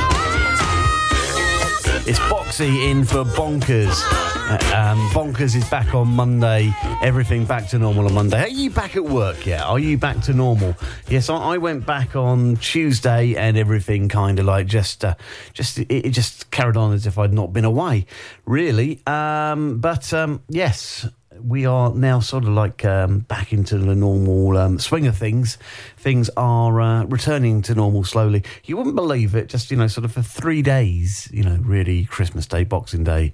It's 2.07 2.19
Boxy 2.19 2.89
in 2.89 3.03
for 3.03 3.23
Bonkers. 3.23 4.26
Uh, 4.49 4.53
um, 4.73 4.97
Bonkers 5.09 5.57
is 5.57 5.69
back 5.69 5.93
on 5.93 6.07
Monday. 6.07 6.73
Everything 7.01 7.43
back 7.43 7.67
to 7.67 7.77
normal 7.77 8.05
on 8.05 8.13
Monday. 8.13 8.39
Are 8.39 8.47
you 8.47 8.69
back 8.69 8.95
at 8.95 9.03
work 9.03 9.45
yet? 9.45 9.61
Are 9.61 9.77
you 9.77 9.97
back 9.97 10.21
to 10.21 10.33
normal? 10.33 10.73
Yes, 11.09 11.29
I, 11.29 11.35
I 11.35 11.57
went 11.57 11.85
back 11.85 12.15
on 12.15 12.55
Tuesday, 12.55 13.35
and 13.35 13.57
everything 13.57 14.07
kind 14.07 14.39
of 14.39 14.45
like 14.45 14.67
just, 14.67 15.03
uh, 15.03 15.15
just 15.51 15.79
it, 15.79 15.91
it 15.91 16.11
just 16.11 16.49
carried 16.49 16.77
on 16.77 16.93
as 16.93 17.05
if 17.05 17.17
I'd 17.17 17.33
not 17.33 17.51
been 17.51 17.65
away, 17.65 18.05
really. 18.45 19.01
Um, 19.05 19.79
but 19.79 20.13
um, 20.13 20.41
yes, 20.47 21.05
we 21.43 21.65
are 21.65 21.93
now 21.93 22.21
sort 22.21 22.45
of 22.45 22.51
like 22.51 22.85
um, 22.85 23.19
back 23.19 23.51
into 23.51 23.77
the 23.77 23.95
normal 23.95 24.57
um, 24.57 24.79
swing 24.79 25.07
of 25.07 25.17
things. 25.17 25.57
Things 25.97 26.29
are 26.37 26.79
uh, 26.79 27.03
returning 27.03 27.61
to 27.63 27.75
normal 27.75 28.05
slowly. 28.05 28.45
You 28.63 28.77
wouldn't 28.77 28.95
believe 28.95 29.35
it, 29.35 29.49
just, 29.49 29.71
you 29.71 29.75
know, 29.75 29.87
sort 29.87 30.05
of 30.05 30.13
for 30.13 30.21
three 30.21 30.61
days, 30.61 31.29
you 31.33 31.43
know, 31.43 31.57
really 31.63 32.05
Christmas 32.05 32.47
Day, 32.47 32.63
Boxing 32.63 33.03
Day. 33.03 33.33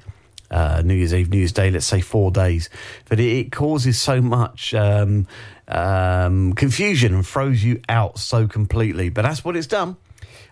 Uh, 0.54 0.84
New 0.86 0.94
Year's 0.94 1.16
Eve, 1.16 1.32
New 1.32 1.40
Year's 1.40 1.52
Day, 1.52 1.72
let's 1.72 1.88
say 1.88 2.00
four 2.00 2.30
days, 2.30 2.70
but 3.10 3.20
it, 3.20 3.32
it 3.38 3.52
causes 3.52 4.00
so 4.00 4.22
much 4.22 4.76
um, 4.76 5.28
um, 5.68 6.54
confusion 6.54 7.16
and 7.16 7.26
throws 7.26 7.64
you 7.64 7.82
out 7.90 8.20
so 8.20 8.48
completely. 8.48 9.10
But 9.10 9.24
that's 9.24 9.44
what 9.44 9.58
it's 9.58 9.66
done. 9.66 9.98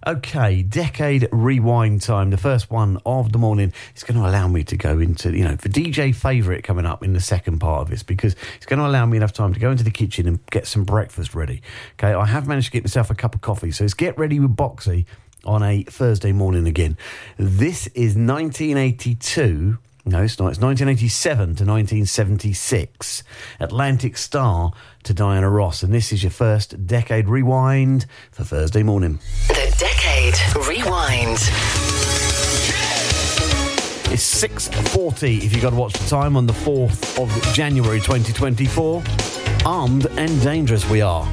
Okay, 0.07 0.63
decade 0.63 1.29
rewind 1.31 2.01
time. 2.01 2.31
The 2.31 2.37
first 2.37 2.71
one 2.71 2.97
of 3.05 3.31
the 3.31 3.37
morning 3.37 3.71
is 3.95 4.03
going 4.03 4.19
to 4.19 4.27
allow 4.27 4.47
me 4.47 4.63
to 4.63 4.75
go 4.75 4.97
into, 4.97 5.31
you 5.37 5.43
know, 5.43 5.55
for 5.57 5.69
DJ 5.69 6.15
favourite 6.15 6.63
coming 6.63 6.87
up 6.87 7.03
in 7.03 7.13
the 7.13 7.19
second 7.19 7.59
part 7.59 7.83
of 7.83 7.91
this 7.91 8.01
because 8.01 8.35
it's 8.55 8.65
going 8.65 8.79
to 8.79 8.87
allow 8.87 9.05
me 9.05 9.17
enough 9.17 9.33
time 9.33 9.53
to 9.53 9.59
go 9.59 9.69
into 9.69 9.83
the 9.83 9.91
kitchen 9.91 10.27
and 10.27 10.43
get 10.47 10.65
some 10.65 10.85
breakfast 10.85 11.35
ready. 11.35 11.61
Okay, 11.99 12.13
I 12.13 12.25
have 12.25 12.47
managed 12.47 12.67
to 12.67 12.71
get 12.71 12.83
myself 12.83 13.11
a 13.11 13.15
cup 13.15 13.35
of 13.35 13.41
coffee, 13.41 13.69
so 13.69 13.83
it's 13.83 13.93
get 13.93 14.17
ready 14.17 14.39
with 14.39 14.55
Boxy 14.55 15.05
on 15.45 15.61
a 15.61 15.83
Thursday 15.83 16.31
morning 16.31 16.65
again. 16.65 16.97
This 17.37 17.85
is 17.87 18.15
1982. 18.15 19.77
No, 20.03 20.23
it's 20.23 20.39
not. 20.39 20.47
It's 20.47 20.59
1987 20.59 21.37
to 21.37 21.63
1976. 21.63 23.23
Atlantic 23.59 24.17
Starr 24.17 24.71
to 25.03 25.13
Diana 25.13 25.49
Ross. 25.49 25.83
And 25.83 25.93
this 25.93 26.11
is 26.11 26.23
your 26.23 26.31
first 26.31 26.87
decade 26.87 27.29
rewind 27.29 28.07
for 28.31 28.43
Thursday 28.43 28.81
morning. 28.81 29.19
The 29.47 29.75
Decade 29.77 30.35
Rewind. 30.67 31.37
It's 34.13 34.43
6.40 34.43 35.43
if 35.43 35.53
you've 35.53 35.61
got 35.61 35.69
to 35.69 35.75
watch 35.75 35.93
the 35.93 36.09
time 36.09 36.35
on 36.35 36.47
the 36.47 36.53
4th 36.53 37.21
of 37.21 37.53
January 37.53 37.99
2024. 37.99 39.03
Armed 39.65 40.07
and 40.17 40.41
dangerous 40.41 40.89
we 40.89 41.01
are. 41.01 41.31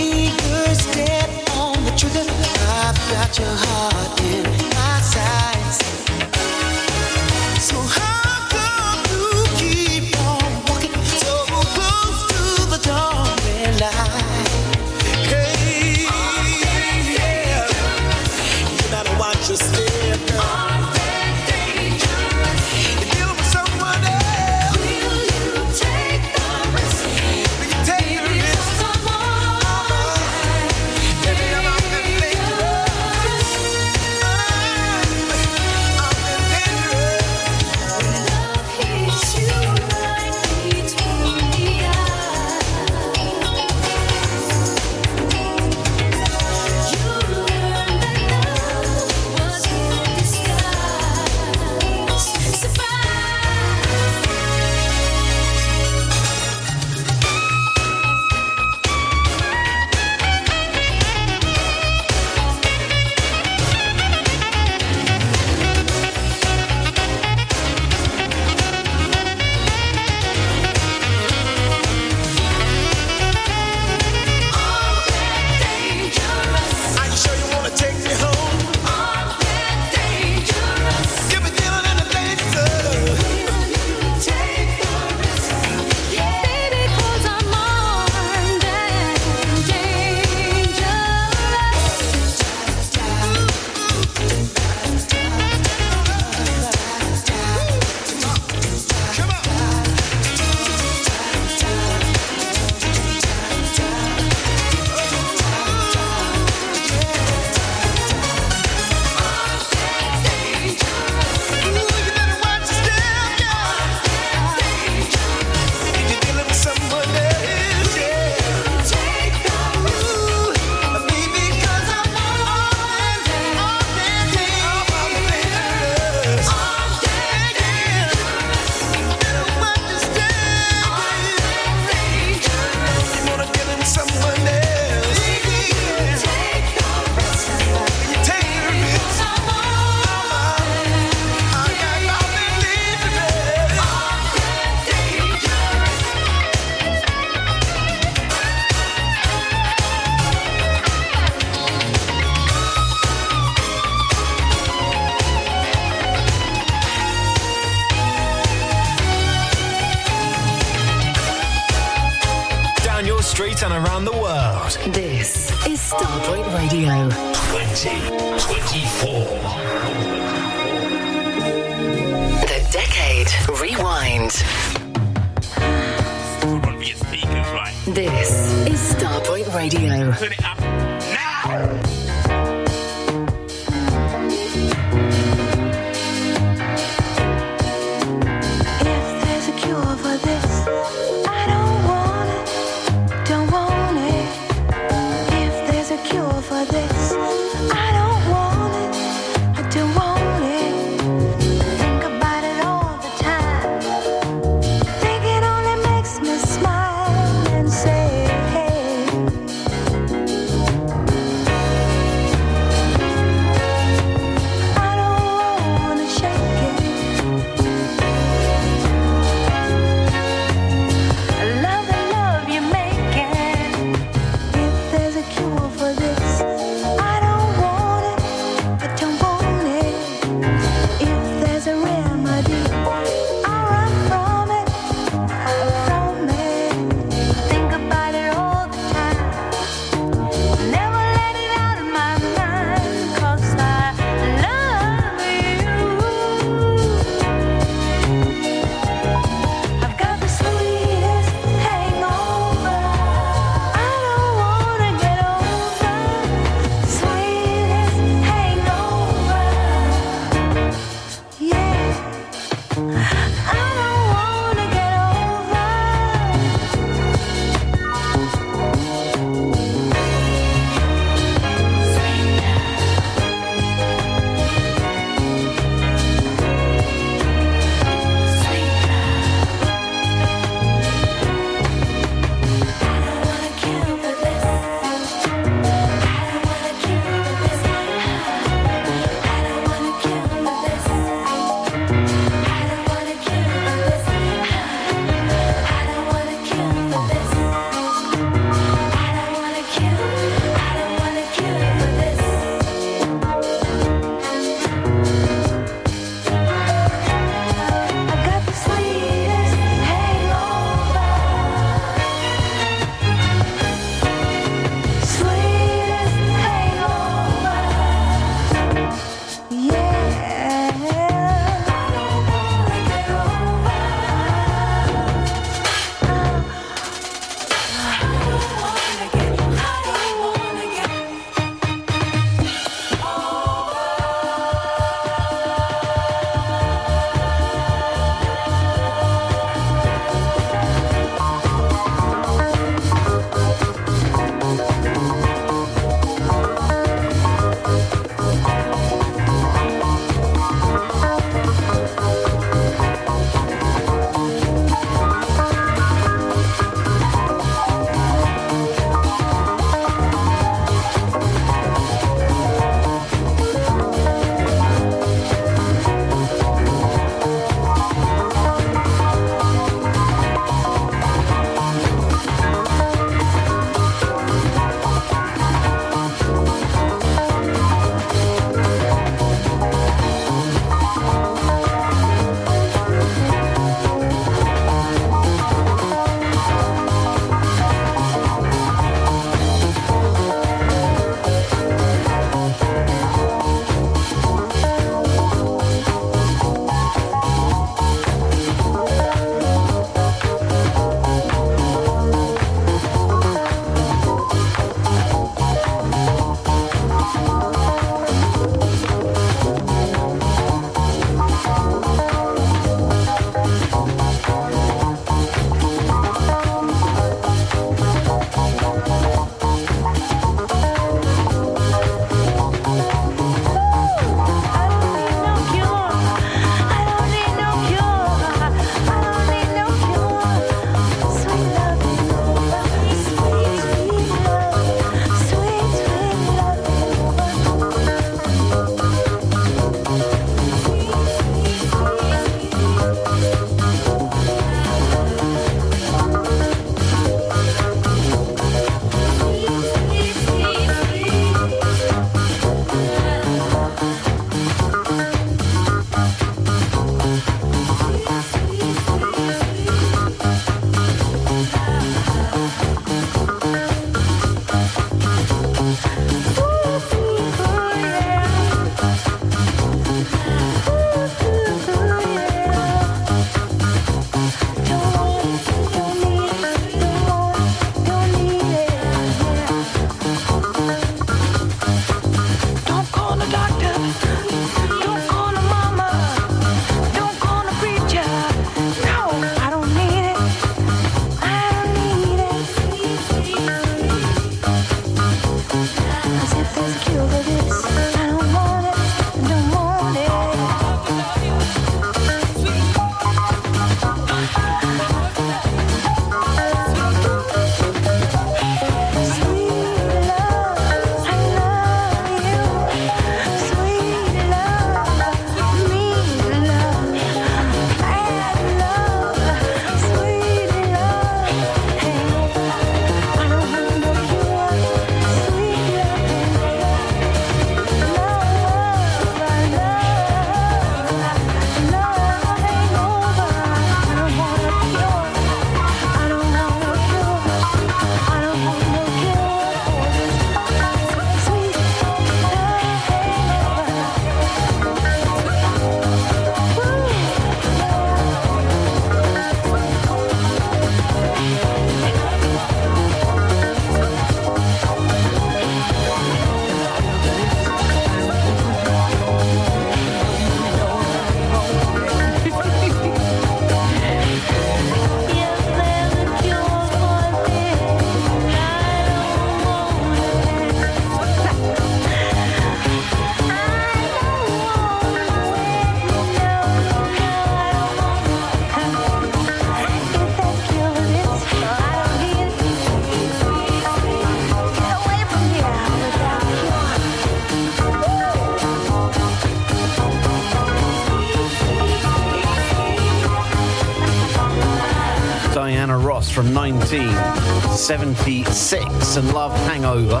1976 596.52 598.96
and 598.96 599.12
Love 599.12 599.32
Hangover. 599.48 600.00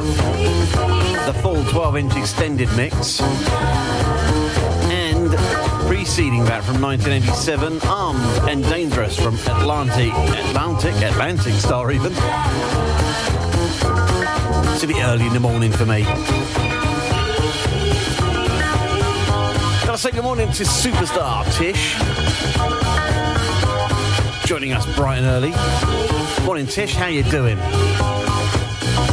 The 1.26 1.34
full 1.42 1.64
12 1.64 1.96
inch 1.96 2.16
extended 2.16 2.68
mix. 2.76 3.20
And 4.92 5.32
preceding 5.88 6.44
that 6.44 6.62
from 6.62 6.80
1987, 6.80 7.80
Armed 7.88 8.48
and 8.48 8.62
Dangerous 8.62 9.18
from 9.18 9.34
Atlantic, 9.34 10.12
Atlantic, 10.50 10.94
Atlantic 11.02 11.54
Starr 11.54 11.90
even. 11.90 12.12
It's 14.72 14.84
a 14.84 14.86
bit 14.86 15.02
early 15.02 15.26
in 15.26 15.32
the 15.32 15.40
morning 15.40 15.72
for 15.72 15.84
me. 15.84 16.04
Gotta 19.84 19.98
say 19.98 20.12
good 20.12 20.22
morning 20.22 20.52
to 20.52 20.62
superstar 20.62 21.44
Tish. 21.56 21.96
Joining 24.46 24.74
us 24.74 24.86
bright 24.94 25.18
and 25.18 25.26
early. 25.26 25.52
Morning 26.46 26.68
Tish, 26.68 26.94
how 26.94 27.08
you 27.08 27.24
doing? 27.24 27.56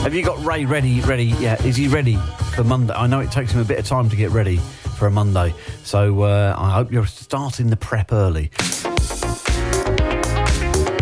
Have 0.03 0.13
you 0.13 0.23
got 0.23 0.45
Ray 0.45 0.65
ready? 0.65 1.01
Ready? 1.01 1.25
Yeah, 1.39 1.59
is 1.63 1.75
he 1.75 1.87
ready 1.87 2.15
for 2.55 2.63
Monday? 2.63 2.93
I 2.93 3.07
know 3.07 3.21
it 3.21 3.31
takes 3.31 3.51
him 3.51 3.59
a 3.59 3.63
bit 3.63 3.79
of 3.79 3.87
time 3.87 4.07
to 4.11 4.15
get 4.15 4.29
ready 4.29 4.57
for 4.99 5.07
a 5.07 5.11
Monday, 5.11 5.55
so 5.83 6.21
uh, 6.21 6.55
I 6.55 6.69
hope 6.69 6.91
you're 6.91 7.07
starting 7.07 7.71
the 7.71 7.75
prep 7.75 8.13
early. 8.13 8.51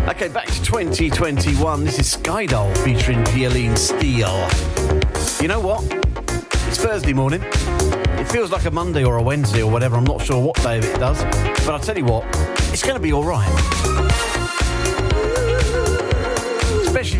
Okay, 0.08 0.28
back 0.28 0.46
to 0.46 0.62
2021. 0.62 1.84
This 1.84 1.98
is 1.98 2.16
Skydoll 2.16 2.74
featuring 2.78 3.22
Violene 3.26 3.76
Steele. 3.76 4.48
You 5.42 5.48
know 5.48 5.60
what? 5.60 5.84
It's 6.66 6.78
Thursday 6.78 7.12
morning. 7.12 7.42
It 7.42 8.24
feels 8.24 8.50
like 8.50 8.64
a 8.64 8.70
Monday 8.70 9.04
or 9.04 9.18
a 9.18 9.22
Wednesday 9.22 9.62
or 9.62 9.70
whatever. 9.70 9.96
I'm 9.96 10.04
not 10.04 10.22
sure 10.22 10.42
what 10.42 10.56
day 10.62 10.78
it 10.78 10.98
does. 10.98 11.22
But 11.66 11.68
I'll 11.68 11.78
tell 11.78 11.98
you 11.98 12.06
what, 12.06 12.24
it's 12.72 12.82
going 12.82 12.96
to 12.96 13.02
be 13.02 13.12
all 13.12 13.24
right. 13.24 13.91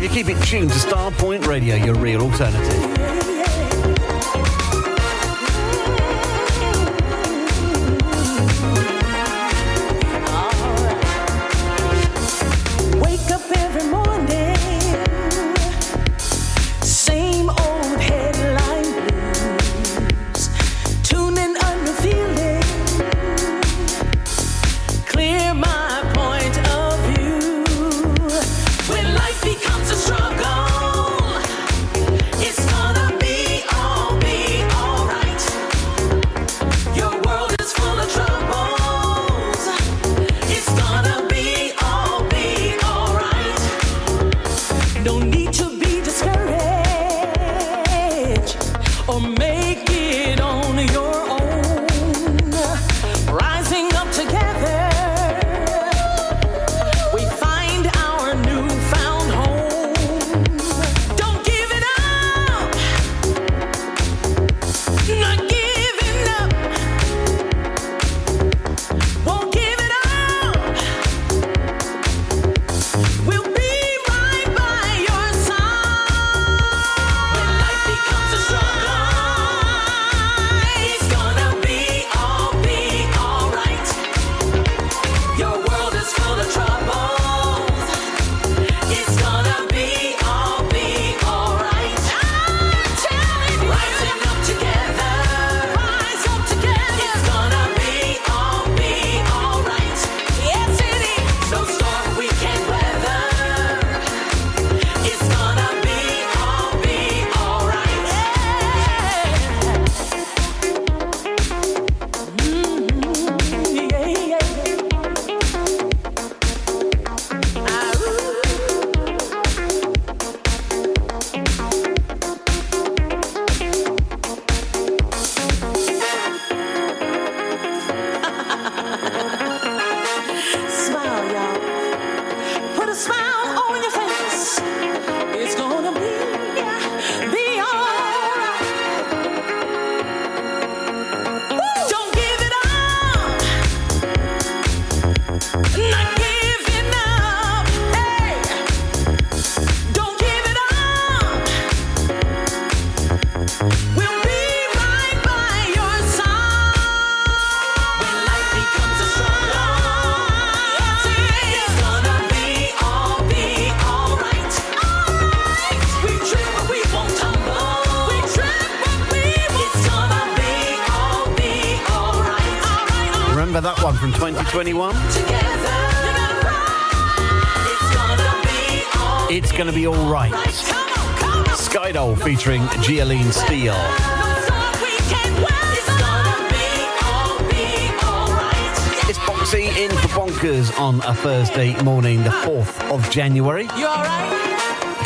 You 0.03 0.09
keep 0.09 0.27
it 0.27 0.41
tuned 0.43 0.69
to 0.69 0.77
Starpoint 0.77 1.47
Radio, 1.47 1.75
your 1.75 1.95
real 1.95 2.21
alternative. 2.21 2.92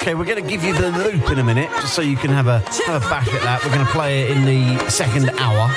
Okay, 0.08 0.16
we're 0.16 0.24
going 0.24 0.42
to 0.42 0.50
give 0.50 0.64
you 0.64 0.74
the 0.74 0.90
loop 0.90 1.30
in 1.32 1.40
a 1.40 1.44
minute, 1.44 1.70
just 1.82 1.94
so 1.94 2.02
you 2.02 2.16
can 2.16 2.32
have 2.32 2.48
a 2.48 2.60
have 2.86 3.04
a 3.04 3.10
bash 3.10 3.28
at 3.28 3.42
that. 3.42 3.62
We're 3.62 3.74
going 3.74 3.86
to 3.86 3.92
play 3.92 4.22
it 4.22 4.32
in 4.32 4.46
the 4.46 4.90
second 4.90 5.30
hour 5.32 5.68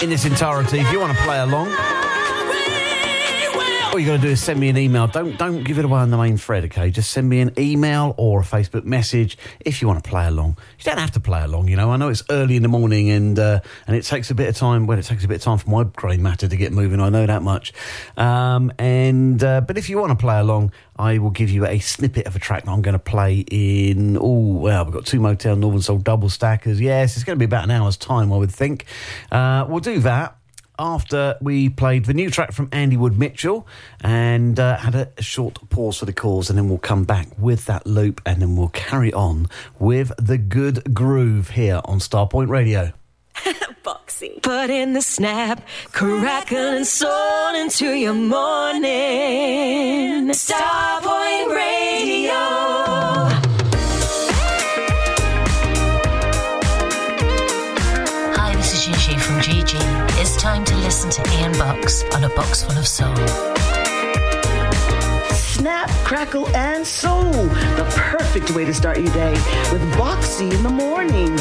in 0.00 0.12
its 0.12 0.24
entirety. 0.24 0.78
If 0.78 0.92
you 0.92 1.00
want 1.00 1.18
to 1.18 1.24
play 1.24 1.40
along, 1.40 1.74
all 3.96 4.00
you 4.00 4.08
got 4.08 4.16
to 4.16 4.22
do 4.22 4.28
is 4.28 4.42
send 4.42 4.60
me 4.60 4.68
an 4.68 4.76
email. 4.76 5.06
Don't 5.06 5.38
don't 5.38 5.64
give 5.64 5.78
it 5.78 5.86
away 5.86 6.00
on 6.00 6.10
the 6.10 6.18
main 6.18 6.36
thread, 6.36 6.66
okay? 6.66 6.90
Just 6.90 7.12
send 7.12 7.30
me 7.30 7.40
an 7.40 7.50
email 7.58 8.14
or 8.18 8.40
a 8.40 8.44
Facebook 8.44 8.84
message 8.84 9.38
if 9.60 9.80
you 9.80 9.88
want 9.88 10.04
to 10.04 10.10
play 10.10 10.26
along. 10.26 10.58
You 10.78 10.84
don't 10.84 10.98
have 10.98 11.12
to 11.12 11.20
play 11.20 11.42
along, 11.42 11.68
you 11.68 11.76
know. 11.76 11.90
I 11.90 11.96
know 11.96 12.10
it's 12.10 12.22
early 12.28 12.56
in 12.56 12.62
the 12.62 12.68
morning 12.68 13.08
and 13.08 13.38
uh, 13.38 13.60
and 13.86 13.96
it 13.96 14.02
takes 14.02 14.30
a 14.30 14.34
bit 14.34 14.50
of 14.50 14.54
time. 14.54 14.86
Well, 14.86 14.98
it 14.98 15.06
takes 15.06 15.24
a 15.24 15.28
bit 15.28 15.36
of 15.36 15.40
time 15.40 15.56
for 15.56 15.70
my 15.70 15.84
grey 15.84 16.18
matter 16.18 16.46
to 16.46 16.56
get 16.58 16.74
moving. 16.74 17.00
I 17.00 17.08
know 17.08 17.24
that 17.24 17.40
much. 17.40 17.72
Um, 18.18 18.70
and 18.78 19.42
uh, 19.42 19.62
but 19.62 19.78
if 19.78 19.88
you 19.88 19.96
want 19.96 20.10
to 20.10 20.16
play 20.16 20.40
along, 20.40 20.72
I 20.98 21.16
will 21.16 21.30
give 21.30 21.48
you 21.48 21.64
a 21.64 21.78
snippet 21.78 22.26
of 22.26 22.36
a 22.36 22.38
track 22.38 22.66
that 22.66 22.70
I'm 22.70 22.82
going 22.82 22.92
to 22.92 22.98
play 22.98 23.46
in. 23.50 24.18
Oh 24.20 24.58
well, 24.58 24.84
we've 24.84 24.92
got 24.92 25.06
two 25.06 25.20
Motel 25.20 25.56
Northern 25.56 25.80
Soul 25.80 25.96
double 25.96 26.28
stackers. 26.28 26.82
Yes, 26.82 27.16
it's 27.16 27.24
going 27.24 27.38
to 27.38 27.40
be 27.40 27.46
about 27.46 27.64
an 27.64 27.70
hour's 27.70 27.96
time, 27.96 28.30
I 28.30 28.36
would 28.36 28.52
think. 28.52 28.84
Uh, 29.32 29.64
we'll 29.66 29.80
do 29.80 30.00
that. 30.00 30.36
After 30.78 31.36
we 31.40 31.68
played 31.68 32.04
the 32.04 32.14
new 32.14 32.30
track 32.30 32.52
from 32.52 32.68
Andy 32.72 32.96
Wood 32.96 33.18
Mitchell 33.18 33.66
and 34.00 34.58
uh, 34.58 34.76
had 34.76 34.94
a 34.94 35.10
short 35.22 35.58
pause 35.70 35.98
for 35.98 36.06
the 36.06 36.12
calls, 36.12 36.48
and 36.50 36.58
then 36.58 36.68
we'll 36.68 36.78
come 36.78 37.04
back 37.04 37.28
with 37.38 37.66
that 37.66 37.86
loop 37.86 38.20
and 38.24 38.42
then 38.42 38.56
we'll 38.56 38.68
carry 38.68 39.12
on 39.12 39.48
with 39.78 40.12
the 40.18 40.38
good 40.38 40.94
groove 40.94 41.50
here 41.50 41.80
on 41.84 41.98
Starpoint 41.98 42.48
Radio. 42.48 42.92
Boxy. 43.84 44.42
Put 44.42 44.70
in 44.70 44.94
the 44.94 45.02
snap, 45.02 45.62
crackle 45.92 46.56
and 46.56 46.86
soul 46.86 47.54
into 47.54 47.92
your 47.94 48.14
morning. 48.14 48.90
Starpoint 50.30 51.54
Radio. 51.54 53.35
Gigi 58.86 59.18
from 59.18 59.40
Gigi. 59.40 59.78
It's 60.20 60.36
time 60.36 60.64
to 60.64 60.76
listen 60.76 61.10
to 61.10 61.38
Ian 61.40 61.50
Box 61.58 62.04
on 62.14 62.22
a 62.22 62.28
box 62.28 62.62
full 62.62 62.78
of 62.78 62.86
soul. 62.86 63.16
Snap, 65.34 65.90
crackle, 66.04 66.46
and 66.54 66.86
soul. 66.86 67.32
The 67.32 67.84
perfect 67.96 68.52
way 68.52 68.64
to 68.64 68.72
start 68.72 69.00
your 69.00 69.12
day 69.12 69.32
with 69.72 69.82
Boxy 69.94 70.54
in 70.54 70.62
the 70.62 70.68
morning. 70.68 71.36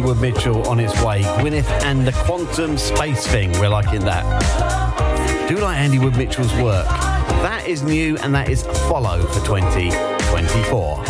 From 0.00 0.08
Wood 0.08 0.20
Mitchell 0.20 0.66
on 0.68 0.80
its 0.80 0.92
way. 1.02 1.22
Gwyneth 1.22 1.68
and 1.84 2.06
the 2.06 2.12
Quantum 2.12 2.78
Space 2.78 3.26
Thing. 3.26 3.52
We're 3.52 3.68
liking 3.68 4.04
that. 4.04 5.48
Do 5.48 5.56
like 5.56 5.78
Andy 5.78 5.98
Wood 5.98 6.16
Mitchell's 6.16 6.52
work. 6.54 6.86
That 6.86 7.64
is 7.66 7.82
new 7.82 8.16
and 8.18 8.34
that 8.34 8.48
is 8.48 8.62
follow 8.88 9.22
for 9.22 9.44
2024. 9.44 11.02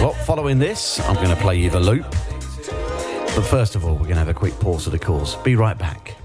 Well, 0.00 0.12
following 0.24 0.58
this, 0.58 1.00
I'm 1.00 1.16
going 1.16 1.30
to 1.30 1.36
play 1.36 1.58
you 1.58 1.70
the 1.70 1.80
loop. 1.80 2.08
But 3.34 3.42
first 3.42 3.74
of 3.74 3.84
all, 3.84 3.92
we're 3.92 4.00
going 4.00 4.10
to 4.10 4.16
have 4.16 4.28
a 4.28 4.34
quick 4.34 4.58
pause 4.60 4.86
of 4.86 4.92
the 4.92 4.98
calls. 4.98 5.36
Be 5.36 5.56
right 5.56 5.76
back. 5.76 6.16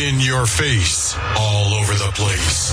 In 0.00 0.20
your 0.20 0.46
face, 0.46 1.16
all 1.36 1.74
over 1.74 1.92
the 1.92 2.10
place. 2.14 2.72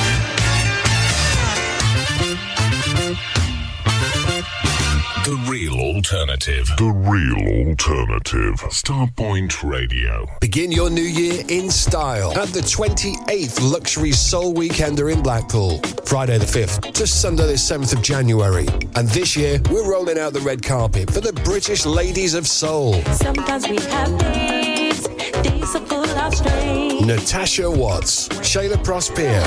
alternative. 6.11 6.67
The 6.77 6.91
real 6.91 7.67
alternative. 7.69 8.55
Starpoint 8.69 9.63
Radio. 9.63 10.27
Begin 10.41 10.69
your 10.69 10.89
new 10.89 11.01
year 11.01 11.41
in 11.47 11.69
style 11.69 12.37
at 12.37 12.49
the 12.49 12.59
28th 12.59 13.71
Luxury 13.71 14.11
Soul 14.11 14.53
Weekender 14.53 15.13
in 15.13 15.21
Blackpool. 15.21 15.77
Friday 16.05 16.37
the 16.37 16.45
5th 16.45 16.91
to 16.95 17.07
Sunday 17.07 17.47
the 17.47 17.53
7th 17.53 17.93
of 17.93 18.01
January. 18.01 18.67
And 18.95 19.07
this 19.09 19.37
year, 19.37 19.61
we're 19.71 19.89
rolling 19.89 20.19
out 20.19 20.33
the 20.33 20.41
red 20.41 20.61
carpet 20.61 21.09
for 21.09 21.21
the 21.21 21.31
British 21.31 21.85
Ladies 21.85 22.33
of 22.33 22.45
Soul. 22.45 23.01
Sometimes 23.13 23.69
we 23.69 23.77
have 23.77 24.17
days, 24.19 25.07
days 25.43 25.75
are 25.75 25.85
full 25.85 26.03
of 26.03 26.35
strain. 26.35 27.07
Natasha 27.07 27.71
Watts, 27.71 28.27
Shayla 28.27 28.83
Prosper, 28.83 29.41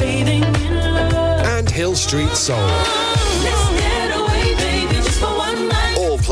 Bathing 0.00 0.42
in 0.42 1.10
love. 1.12 1.46
and 1.58 1.68
Hill 1.68 1.94
Street 1.94 2.30
Soul. 2.30 2.70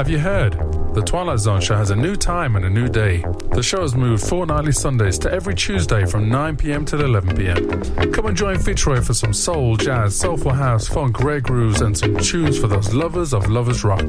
Have 0.00 0.08
you 0.08 0.18
heard? 0.18 0.54
The 0.94 1.02
Twilight 1.02 1.40
Zone 1.40 1.60
show 1.60 1.76
has 1.76 1.90
a 1.90 1.94
new 1.94 2.16
time 2.16 2.56
and 2.56 2.64
a 2.64 2.70
new 2.70 2.88
day. 2.88 3.22
The 3.52 3.62
show 3.62 3.82
has 3.82 3.94
moved 3.94 4.26
fortnightly 4.26 4.72
Sundays 4.72 5.18
to 5.18 5.30
every 5.30 5.54
Tuesday 5.54 6.06
from 6.06 6.30
9 6.30 6.56
pm 6.56 6.86
till 6.86 7.04
11 7.04 7.36
pm. 7.36 8.10
Come 8.10 8.24
and 8.24 8.34
join 8.34 8.58
Fitzroy 8.58 9.02
for 9.02 9.12
some 9.12 9.34
soul, 9.34 9.76
jazz, 9.76 10.16
soulful 10.16 10.52
house, 10.52 10.88
funk, 10.88 11.20
rare 11.20 11.42
grooves, 11.42 11.82
and 11.82 11.98
some 11.98 12.16
tunes 12.16 12.58
for 12.58 12.66
those 12.66 12.94
lovers 12.94 13.34
of 13.34 13.50
lovers 13.50 13.84
rock. 13.84 14.08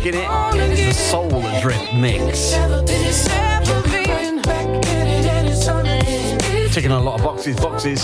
It, 0.00 0.14
it's 0.14 0.86
the 0.86 0.92
Soul 0.92 1.28
Drip 1.60 1.92
mix. 1.94 2.52
Ticking 6.72 6.92
a 6.92 7.00
lot 7.00 7.18
of 7.18 7.24
boxes, 7.24 7.56
boxes. 7.56 8.02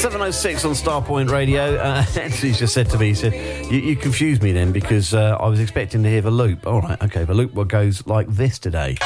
706 0.00 0.64
on 0.64 0.72
Starpoint 0.72 1.30
Radio. 1.30 1.76
Uh, 1.76 2.04
Anthony's 2.20 2.58
just 2.58 2.74
said 2.74 2.90
to 2.90 2.98
me, 2.98 3.08
he 3.08 3.14
said, 3.14 3.34
You, 3.72 3.80
you 3.80 3.96
confused 3.96 4.42
me 4.42 4.52
then 4.52 4.70
because 4.70 5.14
uh, 5.14 5.38
I 5.40 5.48
was 5.48 5.58
expecting 5.58 6.02
to 6.02 6.10
hear 6.10 6.20
the 6.20 6.30
loop. 6.30 6.66
All 6.66 6.82
right, 6.82 7.00
okay, 7.02 7.24
the 7.24 7.34
loop 7.34 7.54
goes 7.68 8.06
like 8.06 8.28
this 8.28 8.58
today. 8.58 8.96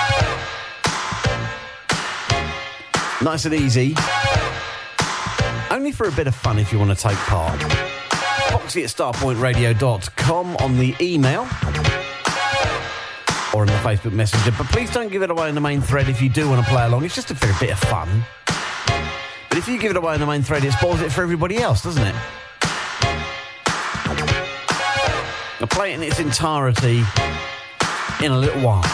Nice 3.22 3.44
and 3.44 3.54
easy. 3.54 3.94
Only 5.70 5.92
for 5.92 6.08
a 6.08 6.12
bit 6.12 6.26
of 6.26 6.34
fun 6.34 6.58
if 6.58 6.72
you 6.72 6.80
want 6.80 6.90
to 6.90 6.96
take 6.96 7.16
part. 7.18 7.93
Boxy 8.74 8.82
at 8.82 9.14
starpointradio.com 9.14 10.56
on 10.56 10.78
the 10.78 10.96
email 11.00 11.42
or 13.52 13.60
on 13.60 13.66
the 13.66 13.72
Facebook 13.84 14.12
Messenger. 14.12 14.52
But 14.58 14.66
please 14.66 14.90
don't 14.90 15.10
give 15.12 15.22
it 15.22 15.30
away 15.30 15.48
in 15.48 15.54
the 15.54 15.60
main 15.60 15.80
thread 15.80 16.08
if 16.08 16.20
you 16.20 16.28
do 16.28 16.48
want 16.48 16.64
to 16.64 16.70
play 16.70 16.84
along. 16.84 17.04
It's 17.04 17.14
just 17.14 17.30
a 17.30 17.34
bit 17.34 17.70
of 17.70 17.78
fun. 17.78 18.24
But 19.48 19.58
if 19.58 19.68
you 19.68 19.78
give 19.78 19.92
it 19.92 19.96
away 19.96 20.14
in 20.14 20.20
the 20.20 20.26
main 20.26 20.42
thread, 20.42 20.64
it 20.64 20.72
spoils 20.72 21.00
it 21.02 21.12
for 21.12 21.22
everybody 21.22 21.58
else, 21.58 21.82
doesn't 21.82 22.04
it? 22.04 22.14
I'll 25.60 25.68
play 25.68 25.92
it 25.92 25.94
in 25.94 26.02
its 26.02 26.18
entirety 26.18 27.04
in 28.22 28.32
a 28.32 28.38
little 28.38 28.60
while. 28.60 28.84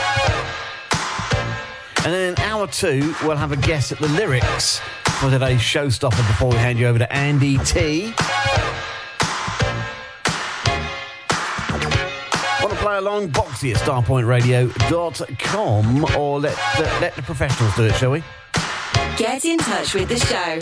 And 2.05 2.14
then 2.14 2.33
in 2.35 2.39
hour 2.41 2.66
two, 2.66 3.14
we'll 3.22 3.37
have 3.37 3.53
a 3.53 3.57
guess 3.57 3.93
at 3.93 3.99
the 3.99 4.09
lyrics 4.09 4.81
for 5.20 5.31
today's 5.31 5.61
showstopper 5.61 6.26
before 6.28 6.51
we 6.51 6.57
hand 6.57 6.78
you 6.78 6.87
over 6.87 6.99
to 6.99 7.11
Andy 7.12 7.57
T. 7.59 8.12
Along? 13.01 13.28
Boxy 13.30 13.74
at 13.74 13.80
starpointradio.com 13.80 16.05
or 16.18 16.38
let 16.38 16.55
the, 16.76 16.82
let 17.01 17.16
the 17.16 17.22
professionals 17.22 17.74
do 17.74 17.84
it, 17.84 17.94
shall 17.94 18.11
we? 18.11 18.22
Get 19.16 19.46
in 19.46 19.57
touch 19.59 19.94
with 19.94 20.11
the 20.11 20.18
show. 20.18 20.59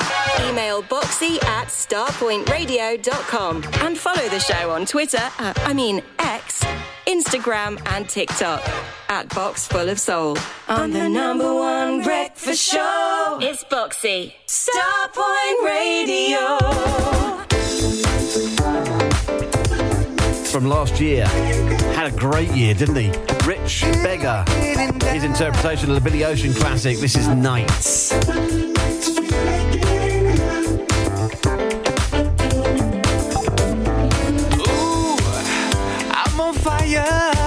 Email 0.48 0.84
boxy 0.84 1.42
at 1.44 1.66
starpointradio.com 1.66 3.64
and 3.82 3.98
follow 3.98 4.28
the 4.28 4.38
show 4.38 4.70
on 4.70 4.86
Twitter, 4.86 5.18
uh, 5.40 5.52
I 5.56 5.72
mean 5.72 6.00
X, 6.20 6.62
Instagram, 7.06 7.80
and 7.92 8.08
TikTok 8.08 8.62
at 9.08 9.28
Box 9.34 9.66
Full 9.66 9.88
of 9.88 9.98
Soul. 9.98 10.38
On 10.68 10.92
the 10.92 11.08
number 11.08 11.52
one 11.52 12.04
breakfast 12.04 12.62
show, 12.62 13.38
it's 13.42 13.64
Boxy. 13.64 14.32
Starpoint 14.46 15.64
Radio. 15.64 16.58
From 20.52 20.66
last 20.66 21.00
year. 21.00 21.26
A 22.08 22.10
great 22.10 22.50
year, 22.52 22.72
didn't 22.72 22.96
he? 22.96 23.08
Rich 23.44 23.82
Beggar. 24.02 24.42
His 25.12 25.24
interpretation 25.24 25.90
of 25.90 25.94
the 25.94 26.00
Billy 26.00 26.24
Ocean 26.24 26.54
classic, 26.54 26.96
This 26.96 27.16
is 27.16 27.28
Nights. 27.28 28.14
Ooh, 34.54 35.16
I'm 36.10 36.40
on 36.40 36.54
fire. 36.54 37.37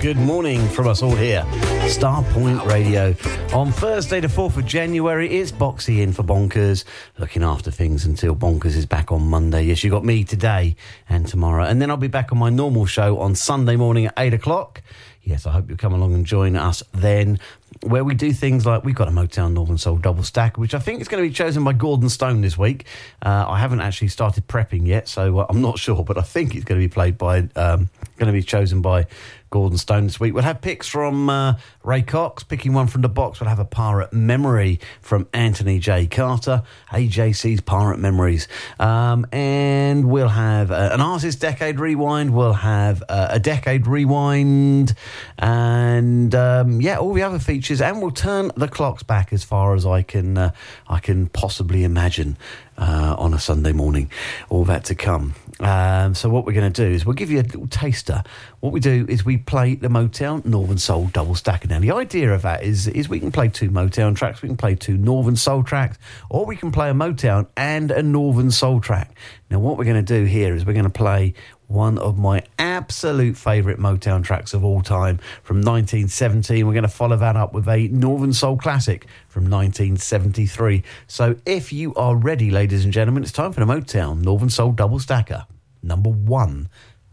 Good 0.00 0.16
morning 0.16 0.68
from 0.68 0.86
us 0.86 1.02
all 1.02 1.14
here. 1.16 1.42
Starpoint 1.88 2.64
Radio. 2.66 3.16
On 3.52 3.72
Thursday, 3.72 4.20
the 4.20 4.28
4th 4.28 4.56
of 4.56 4.64
January, 4.64 5.28
it's 5.28 5.50
Boxy 5.50 6.02
in 6.02 6.12
for 6.12 6.22
Bonkers, 6.22 6.84
looking 7.18 7.42
after 7.42 7.72
things 7.72 8.04
until 8.04 8.36
Bonkers 8.36 8.76
is 8.76 8.86
back 8.86 9.10
on 9.10 9.22
Monday. 9.22 9.64
Yes, 9.64 9.82
you 9.82 9.90
got 9.90 10.04
me 10.04 10.22
today 10.22 10.76
and 11.08 11.26
tomorrow. 11.26 11.64
And 11.64 11.82
then 11.82 11.90
I'll 11.90 11.96
be 11.96 12.06
back 12.06 12.30
on 12.30 12.38
my 12.38 12.48
normal 12.48 12.86
show 12.86 13.18
on 13.18 13.34
Sunday 13.34 13.74
morning 13.74 14.06
at 14.06 14.14
8 14.16 14.34
o'clock. 14.34 14.82
Yes, 15.22 15.46
I 15.46 15.52
hope 15.52 15.68
you'll 15.68 15.76
come 15.76 15.92
along 15.92 16.14
and 16.14 16.24
join 16.24 16.54
us 16.54 16.82
then, 16.92 17.40
where 17.82 18.04
we 18.04 18.14
do 18.14 18.32
things 18.32 18.64
like 18.64 18.84
we've 18.84 18.94
got 18.94 19.08
a 19.08 19.10
Motown 19.10 19.52
Northern 19.52 19.78
Soul 19.78 19.96
double 19.96 20.22
stack, 20.22 20.56
which 20.56 20.74
I 20.74 20.78
think 20.78 21.00
is 21.00 21.08
going 21.08 21.22
to 21.22 21.28
be 21.28 21.34
chosen 21.34 21.64
by 21.64 21.72
Gordon 21.72 22.08
Stone 22.08 22.40
this 22.40 22.56
week. 22.56 22.86
Uh, 23.20 23.44
I 23.48 23.58
haven't 23.58 23.80
actually 23.80 24.08
started 24.08 24.46
prepping 24.46 24.86
yet, 24.86 25.08
so 25.08 25.40
uh, 25.40 25.46
I'm 25.50 25.60
not 25.60 25.78
sure, 25.78 26.04
but 26.04 26.16
I 26.16 26.22
think 26.22 26.54
it's 26.54 26.64
going 26.64 26.80
to 26.80 26.88
be 26.88 26.90
played 26.90 27.18
by, 27.18 27.48
um, 27.56 27.90
going 28.18 28.26
to 28.26 28.32
be 28.32 28.42
chosen 28.42 28.82
by 28.82 29.06
Gordon 29.50 29.78
Stone 29.78 30.04
this 30.04 30.20
week. 30.20 30.34
We'll 30.34 30.44
have 30.44 30.60
picks 30.60 30.86
from 30.86 31.30
uh, 31.30 31.54
Ray 31.82 32.02
Cox, 32.02 32.42
picking 32.42 32.74
one 32.74 32.86
from 32.86 33.02
the 33.02 33.08
box. 33.08 33.40
We'll 33.40 33.48
have 33.48 33.58
a 33.58 33.64
Pirate 33.64 34.12
Memory 34.12 34.80
from 35.00 35.26
Anthony 35.32 35.78
J. 35.78 36.06
Carter, 36.06 36.62
AJC's 36.90 37.62
Pirate 37.62 37.98
Memories. 37.98 38.48
Um, 38.78 39.26
and 39.32 40.10
we'll 40.10 40.28
have 40.28 40.70
uh, 40.70 40.90
an 40.92 41.00
Artist 41.00 41.40
Decade 41.40 41.80
Rewind. 41.80 42.34
We'll 42.34 42.52
have 42.52 43.02
uh, 43.08 43.28
a 43.30 43.40
Decade 43.40 43.86
Rewind. 43.86 44.94
And 45.38 46.34
um, 46.34 46.80
yeah, 46.80 46.98
all 46.98 47.14
the 47.14 47.22
other 47.22 47.38
features. 47.38 47.80
And 47.80 48.02
we'll 48.02 48.10
turn 48.10 48.52
the 48.56 48.68
clocks 48.68 49.02
back 49.02 49.32
as 49.32 49.44
far 49.44 49.74
as 49.74 49.86
I 49.86 50.02
can, 50.02 50.36
uh, 50.36 50.52
I 50.88 50.98
can 50.98 51.28
possibly 51.28 51.84
imagine. 51.84 52.36
Uh, 52.80 53.16
on 53.18 53.34
a 53.34 53.40
Sunday 53.40 53.72
morning, 53.72 54.08
all 54.50 54.64
that 54.64 54.84
to 54.84 54.94
come. 54.94 55.34
Um, 55.60 56.14
so 56.14 56.28
what 56.28 56.44
we're 56.46 56.52
going 56.52 56.72
to 56.72 56.84
do 56.86 56.92
is 56.92 57.04
we'll 57.04 57.14
give 57.14 57.30
you 57.30 57.40
a 57.40 57.42
little 57.42 57.66
taster. 57.66 58.22
What 58.60 58.72
we 58.72 58.80
do 58.80 59.06
is 59.08 59.24
we 59.24 59.36
play 59.36 59.76
the 59.76 59.86
Motown 59.86 60.44
Northern 60.44 60.78
Soul 60.78 61.06
double 61.12 61.36
stacker. 61.36 61.68
Now 61.68 61.78
the 61.78 61.92
idea 61.92 62.34
of 62.34 62.42
that 62.42 62.64
is 62.64 62.88
is 62.88 63.08
we 63.08 63.20
can 63.20 63.30
play 63.30 63.48
two 63.48 63.70
Motown 63.70 64.16
tracks, 64.16 64.42
we 64.42 64.48
can 64.48 64.56
play 64.56 64.74
two 64.74 64.96
Northern 64.96 65.36
Soul 65.36 65.62
tracks, 65.62 65.96
or 66.28 66.44
we 66.44 66.56
can 66.56 66.72
play 66.72 66.90
a 66.90 66.92
Motown 66.92 67.46
and 67.56 67.92
a 67.92 68.02
Northern 68.02 68.50
Soul 68.50 68.80
track. 68.80 69.16
Now 69.48 69.60
what 69.60 69.78
we're 69.78 69.84
going 69.84 70.04
to 70.04 70.18
do 70.18 70.24
here 70.24 70.56
is 70.56 70.66
we're 70.66 70.72
going 70.72 70.84
to 70.86 70.90
play 70.90 71.34
one 71.68 71.98
of 71.98 72.18
my 72.18 72.42
absolute 72.58 73.36
favourite 73.36 73.78
Motown 73.78 74.24
tracks 74.24 74.52
of 74.54 74.64
all 74.64 74.82
time 74.82 75.18
from 75.44 75.58
1917. 75.58 76.66
We're 76.66 76.72
going 76.72 76.82
to 76.82 76.88
follow 76.88 77.16
that 77.16 77.36
up 77.36 77.52
with 77.52 77.68
a 77.68 77.86
Northern 77.88 78.32
Soul 78.32 78.56
classic 78.56 79.06
from 79.28 79.44
1973. 79.44 80.82
So 81.06 81.36
if 81.46 81.72
you 81.72 81.94
are 81.94 82.16
ready, 82.16 82.50
ladies 82.50 82.82
and 82.82 82.92
gentlemen, 82.92 83.22
it's 83.22 83.30
time 83.30 83.52
for 83.52 83.64
the 83.64 83.72
Motown 83.72 84.24
Northern 84.24 84.50
Soul 84.50 84.72
double 84.72 84.98
stacker, 84.98 85.46
number 85.80 86.10
one 86.10 86.68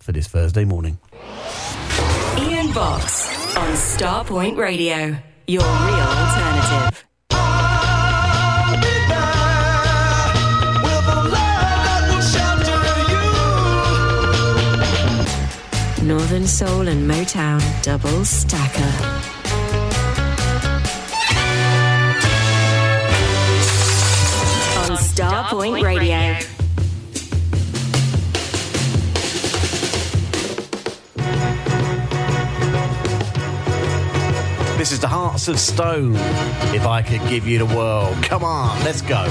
for 0.06 0.12
this 0.12 0.28
Thursday 0.28 0.66
morning. 0.66 1.00
Ian 2.38 2.72
Box 2.74 3.28
on 3.58 3.74
Starpoint 3.74 4.56
Radio, 4.56 5.18
your 5.48 5.64
real 5.64 6.08
alternative. 6.22 7.06
Northern 16.04 16.46
Soul 16.46 16.88
and 16.88 17.10
Motown 17.10 17.60
double 17.82 18.24
stacker. 18.24 18.84
On 24.84 24.98
Starpoint 24.98 25.82
Radio. 25.82 26.55
This 34.86 34.92
is 34.92 35.00
the 35.00 35.08
Hearts 35.08 35.48
of 35.48 35.60
Stone. 35.60 36.14
If 36.76 36.86
I 36.86 37.02
could 37.02 37.28
give 37.28 37.48
you 37.48 37.58
the 37.58 37.66
world. 37.66 38.22
Come 38.22 38.44
on, 38.44 38.78
let's 38.84 39.02
go. 39.02 39.26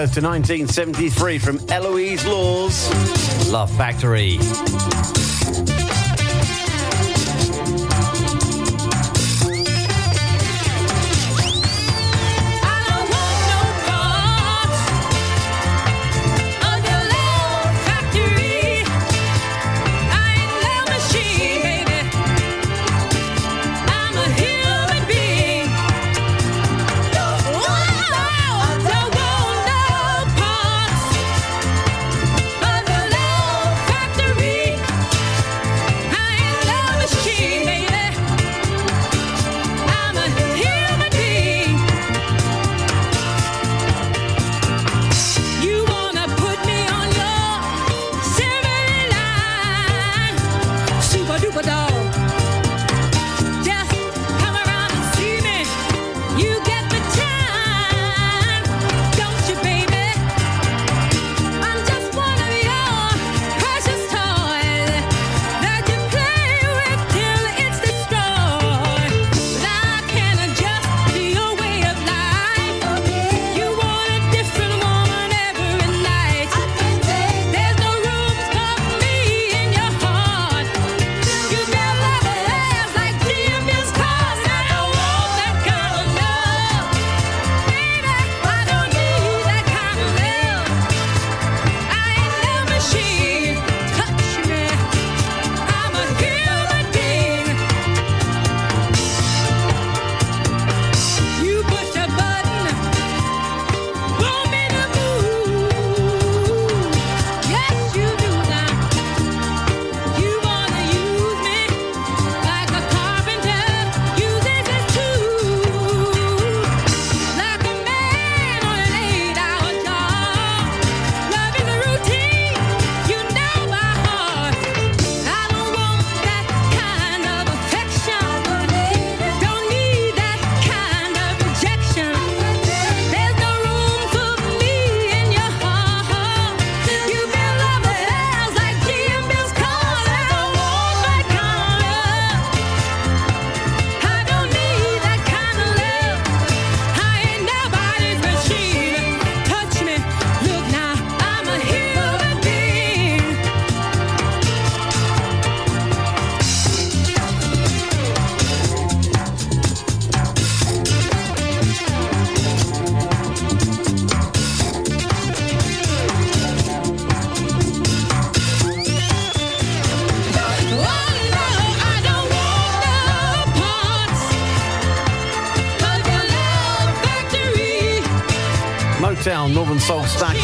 goes 0.00 0.12
to 0.12 0.22
1973 0.22 1.38
from 1.38 1.60
Eloise 1.68 2.24
Laws, 2.24 3.50
Love 3.50 3.70
Factory. 3.76 4.38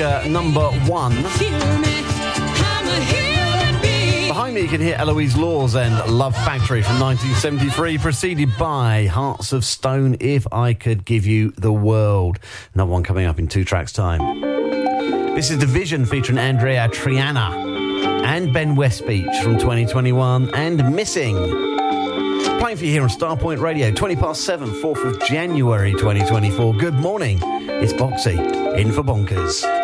uh, 0.00 0.26
number 0.28 0.68
one. 0.86 1.14
Behind 4.26 4.54
me, 4.54 4.60
you 4.60 4.68
can 4.68 4.80
hear 4.80 4.96
Eloise 4.96 5.36
Laws 5.36 5.74
and 5.74 5.94
Love 6.12 6.34
Factory 6.34 6.82
from 6.82 7.00
1973, 7.00 7.98
preceded 7.98 8.50
by 8.58 9.06
Hearts 9.06 9.52
of 9.52 9.64
Stone, 9.64 10.16
If 10.20 10.46
I 10.52 10.74
Could 10.74 11.04
Give 11.04 11.26
You 11.26 11.52
the 11.52 11.72
World. 11.72 12.38
Another 12.74 12.90
one 12.90 13.02
coming 13.02 13.26
up 13.26 13.38
in 13.38 13.48
two 13.48 13.64
tracks' 13.64 13.92
time. 13.92 14.40
This 15.34 15.50
is 15.50 15.58
Division 15.58 16.04
featuring 16.04 16.38
Andreya 16.38 16.88
Triana 16.88 18.24
and 18.24 18.52
Ben 18.52 18.76
Westbeach 18.76 19.42
from 19.42 19.58
2021 19.58 20.54
and 20.54 20.94
Missing 20.94 21.74
playing 22.58 22.78
for 22.78 22.84
you 22.84 22.90
here 22.90 23.02
on 23.02 23.08
Starpoint 23.08 23.60
Radio, 23.60 23.92
20 23.92 24.16
past 24.16 24.44
7, 24.44 24.68
4th 24.68 25.04
of 25.04 25.20
January 25.28 25.92
2024. 25.92 26.74
Good 26.74 26.94
morning. 26.94 27.38
It's 27.42 27.92
Boxy, 27.92 28.36
in 28.76 28.90
for 28.90 29.02
Bonkers. 29.02 29.75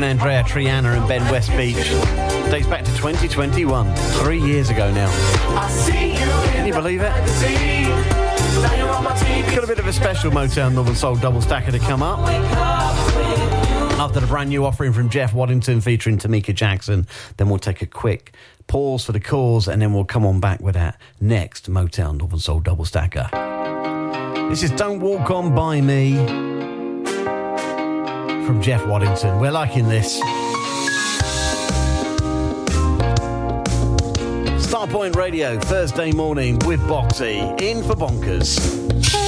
Andreya 0.00 0.42
Triana 0.42 0.96
and 0.96 1.06
Ben 1.06 1.20
Westbeach. 1.32 2.50
Dates 2.50 2.66
back 2.66 2.82
to 2.84 2.90
2021, 2.92 3.94
three 3.94 4.40
years 4.40 4.70
ago 4.70 4.90
now. 4.92 5.10
Can 6.52 6.66
you 6.66 6.72
believe 6.72 7.02
it? 7.02 7.12
Got 9.54 9.64
a 9.64 9.66
bit 9.66 9.78
of 9.78 9.86
a 9.86 9.92
special 9.92 10.30
Motown 10.30 10.74
Northern 10.74 10.94
Soul 10.94 11.16
double 11.16 11.42
stacker 11.42 11.70
to 11.70 11.78
come 11.78 12.02
up. 12.02 12.20
After 14.00 14.18
the 14.18 14.26
brand 14.26 14.48
new 14.48 14.64
offering 14.64 14.94
from 14.94 15.10
Jeff 15.10 15.34
Waddington 15.34 15.82
featuring 15.82 16.16
Tamika 16.16 16.54
Jackson, 16.54 17.06
then 17.36 17.48
we'll 17.48 17.58
take 17.58 17.82
a 17.82 17.86
quick 17.86 18.34
pause 18.66 19.04
for 19.04 19.12
the 19.12 19.20
cause 19.20 19.68
and 19.68 19.82
then 19.82 19.92
we'll 19.92 20.04
come 20.04 20.24
on 20.24 20.40
back 20.40 20.60
with 20.60 20.74
that 20.74 20.98
next 21.20 21.70
Motown 21.70 22.16
Northern 22.16 22.38
Soul 22.38 22.60
double 22.60 22.86
stacker. 22.86 23.28
This 24.48 24.62
is 24.62 24.70
Don't 24.70 25.00
Walk 25.00 25.30
On 25.30 25.54
By 25.54 25.80
Me 25.80 26.51
from 28.46 28.60
Jeff 28.60 28.86
Waddington. 28.86 29.38
We're 29.38 29.50
liking 29.50 29.88
this. 29.88 30.20
Starpoint 34.66 35.16
Radio, 35.16 35.58
Thursday 35.58 36.12
morning 36.12 36.58
with 36.66 36.80
Boxy, 36.80 37.60
in 37.60 37.82
for 37.82 37.94
bonkers. 37.94 39.21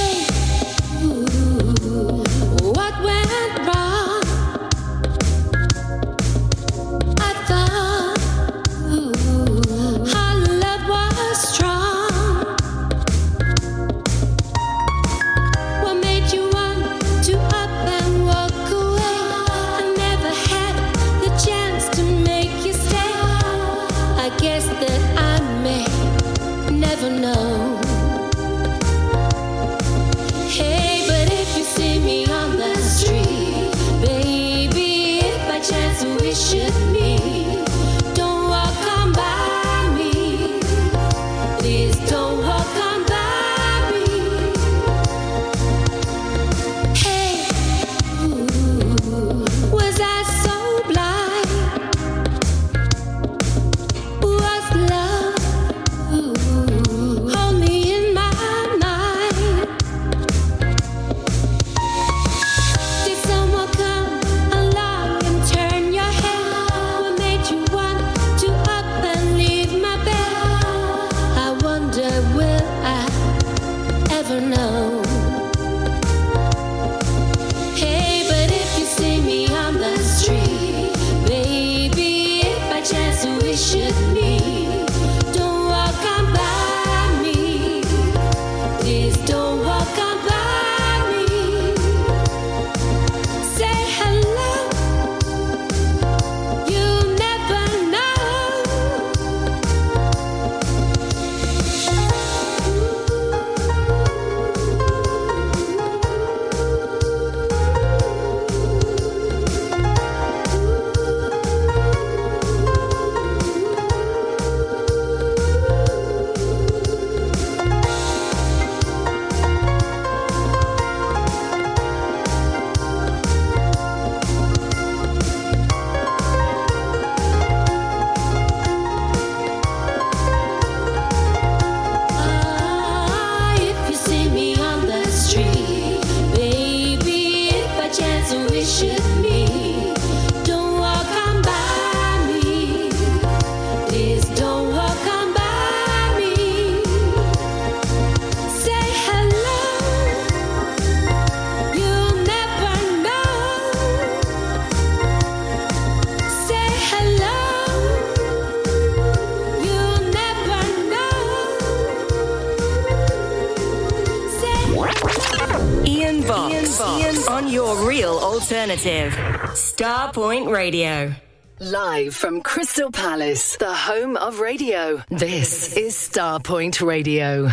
Starpoint 170.15 170.49
Radio. 170.49 171.13
Live 171.59 172.15
from 172.15 172.39
Crystal 172.39 172.89
Palace, 172.89 173.57
the 173.57 173.73
home 173.73 174.15
of 174.15 174.39
radio. 174.39 175.03
This 175.09 175.75
is 175.75 175.93
Starpoint 175.93 176.81
Radio. 176.81 177.47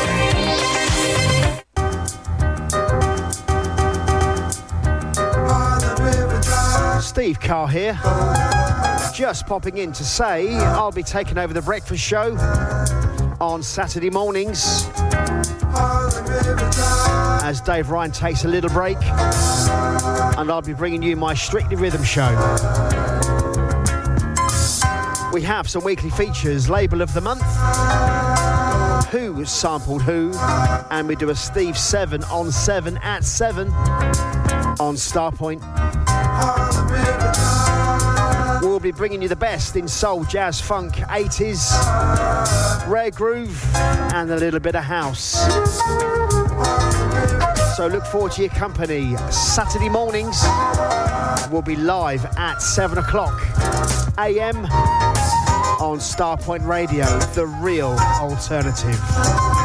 Steve 7.01 7.39
Carr 7.39 7.67
here. 7.67 7.99
Just 9.13 9.45
popping 9.47 9.77
in 9.77 9.91
to 9.93 10.03
say 10.03 10.55
I'll 10.55 10.91
be 10.91 11.03
taking 11.03 11.37
over 11.37 11.53
the 11.53 11.61
breakfast 11.61 12.03
show 12.03 12.35
on 13.39 13.61
Saturday 13.63 14.09
mornings 14.09 14.89
as 17.43 17.61
Dave 17.61 17.89
Ryan 17.89 18.11
takes 18.11 18.43
a 18.43 18.47
little 18.47 18.69
break, 18.71 18.97
and 19.01 20.51
I'll 20.51 20.61
be 20.61 20.73
bringing 20.73 21.03
you 21.03 21.15
my 21.15 21.33
Strictly 21.33 21.75
Rhythm 21.75 22.03
show. 22.03 23.04
We 25.35 25.41
have 25.41 25.69
some 25.69 25.83
weekly 25.83 26.11
features, 26.11 26.69
label 26.69 27.01
of 27.01 27.13
the 27.13 27.19
month, 27.19 27.43
who 29.07 29.43
sampled 29.43 30.01
who, 30.01 30.31
and 30.89 31.09
we 31.09 31.17
do 31.17 31.29
a 31.29 31.35
Steve 31.35 31.77
7 31.77 32.23
on 32.31 32.53
7 32.53 32.97
at 32.99 33.25
7 33.25 33.67
on 33.67 34.95
Starpoint. 34.95 35.59
We'll 38.61 38.79
be 38.79 38.93
bringing 38.93 39.21
you 39.21 39.27
the 39.27 39.35
best 39.35 39.75
in 39.75 39.89
soul, 39.89 40.23
jazz, 40.23 40.61
funk, 40.61 40.93
80s, 40.93 42.87
rare 42.87 43.11
groove, 43.11 43.61
and 43.75 44.31
a 44.31 44.37
little 44.37 44.61
bit 44.61 44.75
of 44.75 44.85
house. 44.85 45.35
So 47.75 47.87
look 47.87 48.05
forward 48.05 48.31
to 48.33 48.41
your 48.43 48.51
company. 48.51 49.17
Saturday 49.31 49.89
mornings, 49.89 50.41
we'll 51.51 51.61
be 51.61 51.75
live 51.75 52.23
at 52.37 52.61
7 52.61 52.97
o'clock 52.97 53.41
a.m. 54.17 54.65
on 55.79 55.97
Starpoint 55.99 56.65
Radio, 56.65 57.05
the 57.33 57.45
real 57.61 57.97
alternative. 58.19 59.64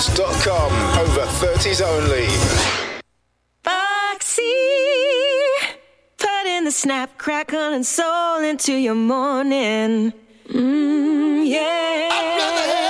Over 0.00 1.26
30s 1.26 1.82
only. 1.82 2.26
Boxy, 3.62 4.50
putting 6.16 6.64
the 6.64 6.70
snap, 6.70 7.18
crackle, 7.18 7.74
and 7.74 7.84
soul 7.84 8.38
into 8.38 8.72
your 8.72 8.94
morning. 8.94 10.14
Mm, 10.48 11.46
yeah. 11.46 12.89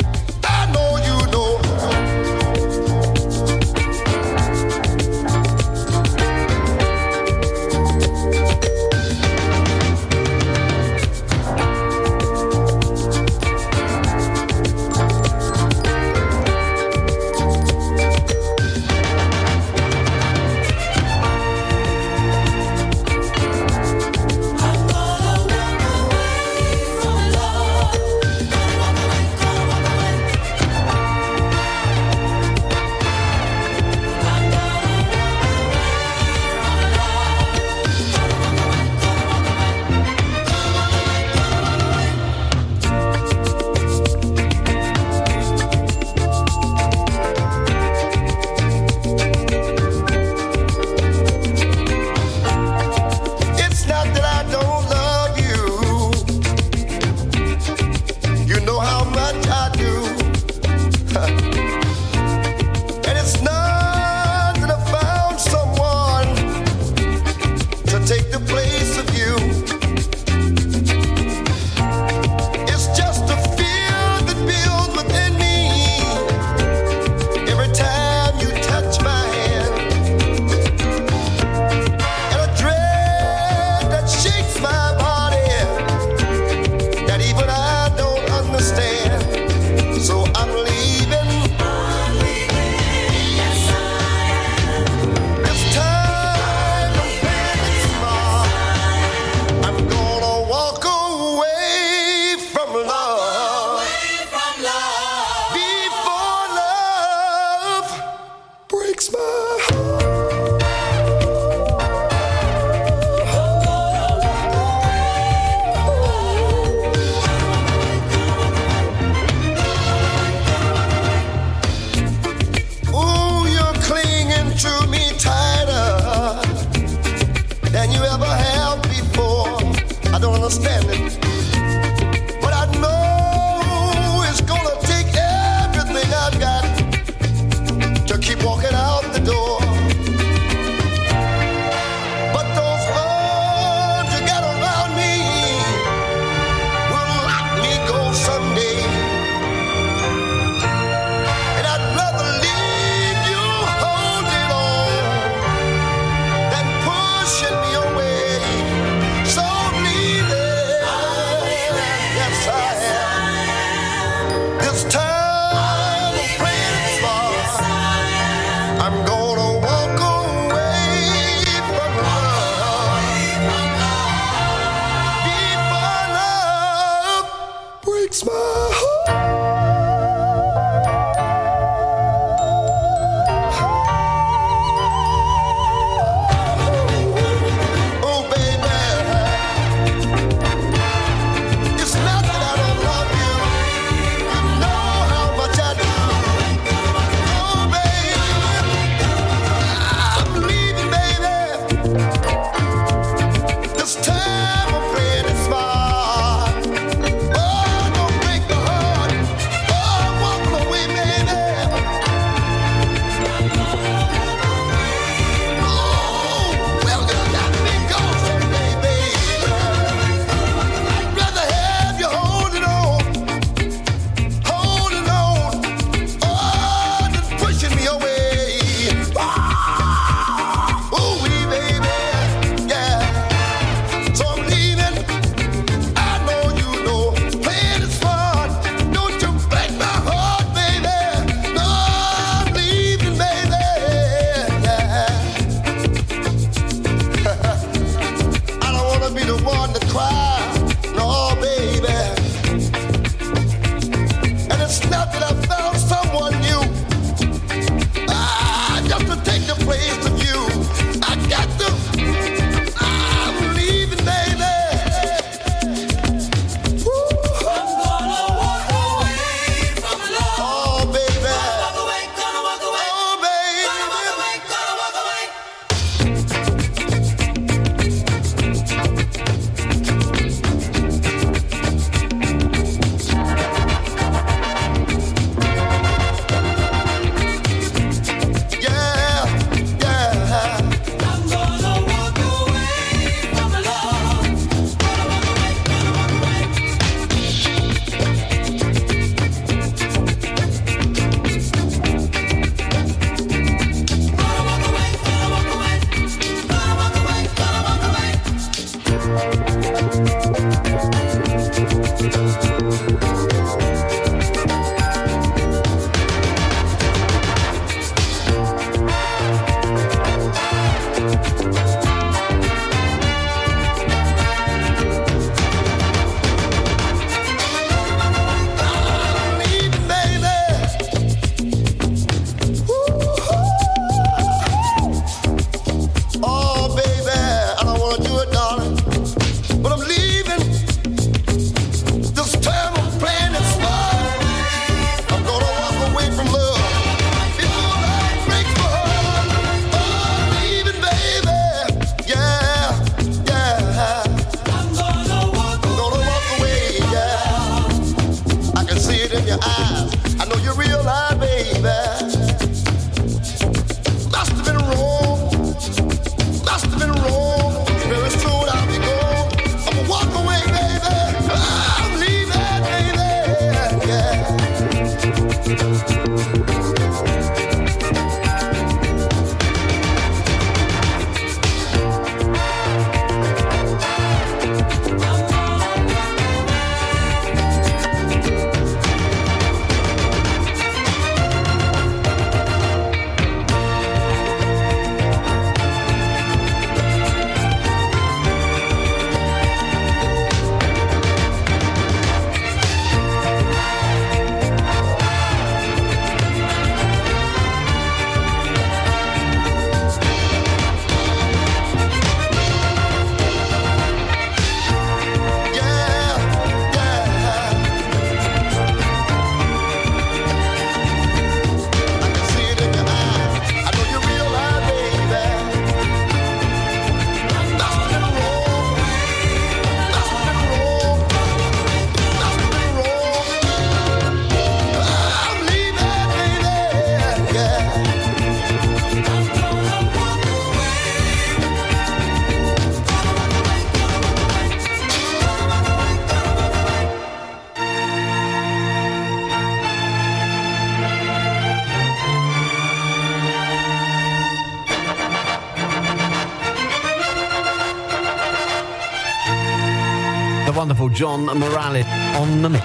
John 461.01 461.25
Morales 461.25 461.85
on 462.15 462.43
the 462.43 462.49
mix. 462.49 462.63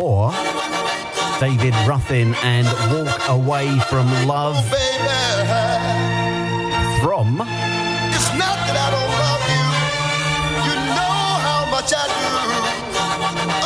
Or 0.00 0.32
David 1.40 1.74
Ruffin 1.84 2.32
and 2.44 2.68
Walk 2.94 3.28
Away 3.28 3.76
from 3.90 4.06
Love 4.28 4.54
oh, 4.56 4.62
from 7.02 7.40
It's 8.14 8.30
not 8.38 8.56
that 8.68 8.76
I 8.78 8.90
don't 8.94 9.14
love 9.18 9.42
you. 9.50 9.66
You 10.62 10.74
know 10.94 11.18
how 11.42 11.66
much 11.72 11.90
I 11.92 12.06
do. 12.06 12.14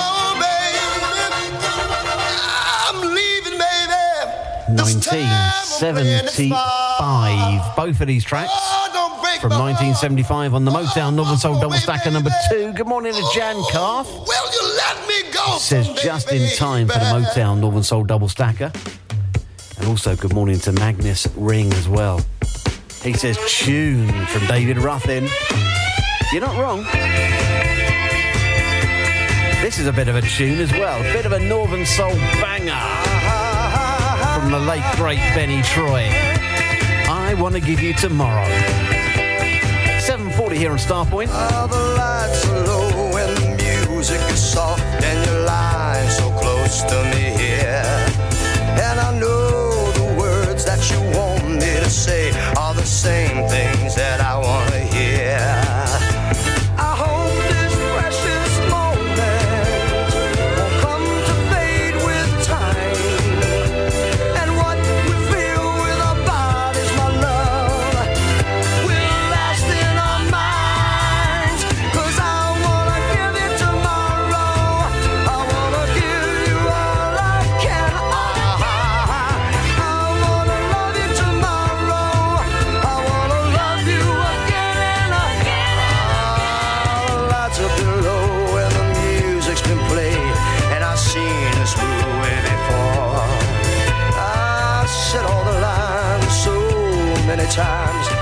Oh, 0.01 0.33
baby. 0.41 0.81
I'm 2.89 3.05
leaving, 3.05 3.61
baby. 3.61 4.81
1975. 4.81 7.77
Both 7.77 8.01
of 8.01 8.07
these 8.07 8.25
tracks 8.25 8.78
from 9.41 9.51
1975 9.51 10.55
on 10.55 10.65
the 10.65 10.71
Motown 10.71 11.15
Northern 11.15 11.37
Soul 11.37 11.57
oh, 11.57 11.61
Double 11.61 11.77
Stacker 11.77 12.11
number 12.11 12.31
two. 12.51 12.73
Good 12.73 12.89
morning 12.89 13.13
to 13.13 13.31
Jan 13.33 13.63
Calf. 13.71 14.09
Will 14.09 14.53
you 14.53 14.77
let 14.77 15.07
me 15.07 15.33
go? 15.33 15.59
Says 15.59 15.89
just 16.03 16.33
in 16.33 16.51
time 16.57 16.89
for 16.89 16.99
the 16.99 17.05
Motown 17.05 17.61
Northern 17.61 17.85
Soul 17.85 18.03
Double 18.03 18.29
Stacker. 18.29 18.73
And 19.79 19.87
also 19.87 20.17
good 20.17 20.33
morning 20.33 20.59
to 20.61 20.73
Magnus 20.73 21.29
Ring 21.37 21.73
as 21.75 21.89
well. 21.89 22.21
He 23.03 23.13
says 23.13 23.39
tune 23.49 24.09
from 24.27 24.47
David 24.47 24.79
Ruffin. 24.79 25.29
You're 26.33 26.41
not 26.41 26.59
wrong. 26.59 26.83
This 29.63 29.79
is 29.79 29.87
a 29.87 29.93
bit 29.93 30.09
of 30.09 30.17
a 30.17 30.23
tune 30.23 30.59
as 30.59 30.73
well. 30.73 30.99
A 31.01 31.13
bit 31.13 31.27
of 31.27 31.33
a 31.33 31.39
Northern 31.39 31.87
Soul 31.87 32.15
banger 32.41 32.75
from 34.41 34.51
the 34.51 34.59
late 34.59 34.85
great 34.97 35.21
Benny 35.35 35.63
Troy. 35.63 36.09
I 37.09 37.35
want 37.39 37.55
to 37.55 37.61
give 37.61 37.81
you 37.81 37.95
tomorrow. 37.95 38.98
7.40 40.49 40.57
here 40.57 40.71
on 40.71 40.79
Starpoint. 40.79 41.29
All 41.29 41.69
the 41.69 41.77
lights 41.77 42.47
are 42.47 42.67
low 42.67 43.17
and 43.17 43.37
the 43.37 43.89
music 43.89 44.21
is 44.33 44.49
times, 97.51 98.18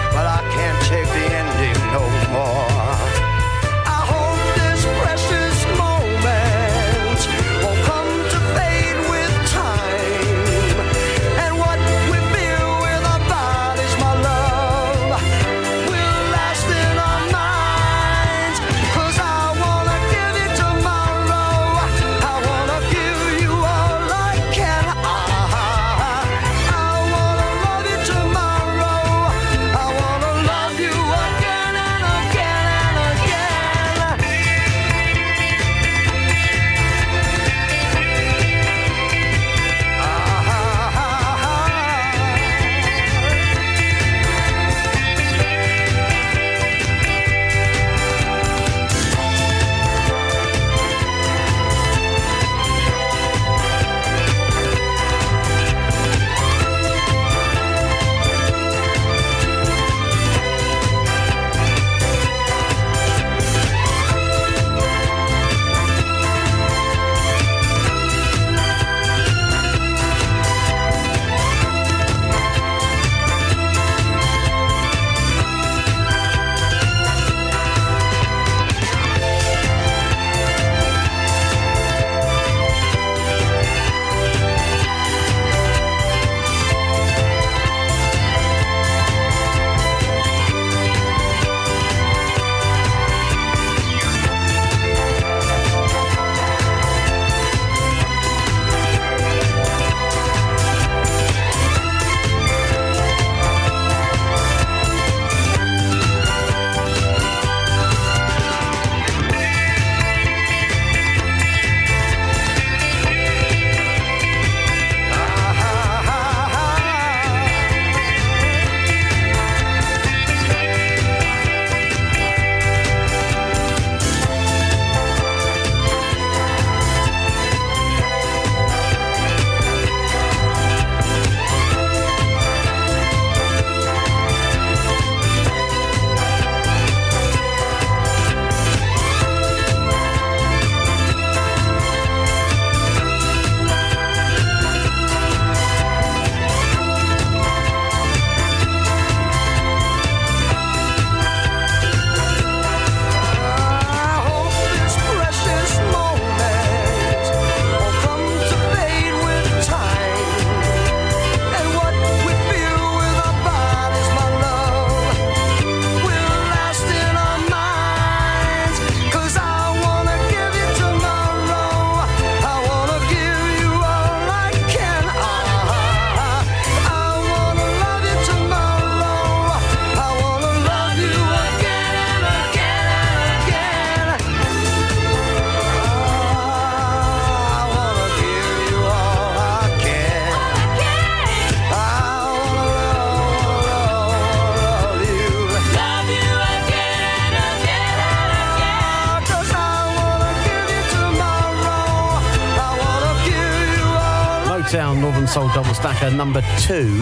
Stacker 205.87 206.11
number 206.11 206.43
two. 206.59 206.99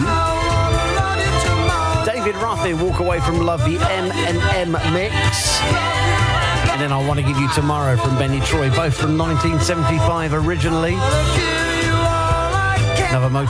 David 2.05 2.35
Ruffin, 2.35 2.79
Walk 2.79 2.99
Away 2.99 3.19
from 3.19 3.39
Love, 3.41 3.65
the 3.65 3.77
M 3.79 4.11
and 4.11 4.37
M 4.53 4.93
mix. 4.93 5.59
And 6.69 6.79
then 6.79 6.91
I 6.91 7.03
want 7.07 7.19
to 7.19 7.25
give 7.25 7.35
you 7.35 7.49
Tomorrow 7.49 7.97
from 7.97 8.15
Benny 8.19 8.41
Troy, 8.41 8.69
both 8.69 8.95
from 8.95 9.17
1975 9.17 10.04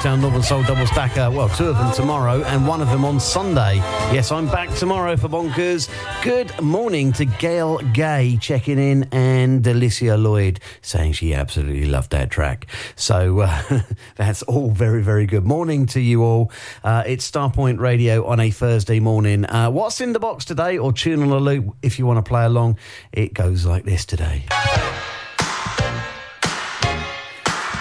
Another 0.06 0.18
Motown 0.18 0.22
Northern 0.22 0.44
Soul 0.44 0.64
double 0.64 0.86
stacker. 0.86 1.32
Well, 1.32 1.50
two 1.50 1.66
of 1.66 1.78
them 1.78 1.92
tomorrow 1.92 2.44
and 2.44 2.68
one 2.68 2.80
of 2.80 2.90
them 2.92 3.04
on 3.04 3.20
Sunday. 3.20 3.78
Yes, 4.14 4.32
I'm 4.32 4.46
back 4.46 4.70
tomorrow 4.76 5.18
for 5.18 5.28
Bonkers. 5.28 5.90
Good 6.24 6.62
morning 6.62 7.12
to 7.14 7.26
Gail 7.26 7.80
Gay 7.80 8.38
checking 8.40 8.78
in 8.78 9.08
and 9.12 9.66
Alicia 9.66 10.16
Lloyd 10.16 10.60
saying 10.82 11.14
she 11.14 11.34
absolutely 11.34 11.86
loved 11.86 12.12
that 12.12 12.30
track. 12.30 12.68
So 12.96 13.40
uh, 13.40 13.82
that's 14.16 14.44
all 14.44 14.70
very, 14.70 15.02
very 15.02 15.26
good. 15.26 15.44
Morning 15.44 15.88
to 15.88 16.00
you 16.00 16.24
all. 16.24 16.52
Uh, 16.84 17.04
it's 17.08 17.30
Starpoint 17.30 17.80
Radio 17.80 18.28
on 18.28 18.40
a 18.40 18.52
Thursday 18.52 19.00
morning. 19.00 19.46
Uh, 19.46 19.72
what's 19.72 20.02
in 20.02 20.14
the 20.14 20.20
box 20.20 20.46
today 20.46 20.78
or 20.78 20.94
tune 20.94 21.24
on 21.24 21.30
a 21.30 21.40
loop 21.40 21.76
if 21.82 21.98
you 21.98 22.06
want 22.06 22.24
to 22.24 22.30
play 22.30 22.46
along? 22.46 22.78
It 23.12 23.34
goes 23.34 23.66
like 23.66 23.86
this 23.86 24.06
today. 24.06 24.46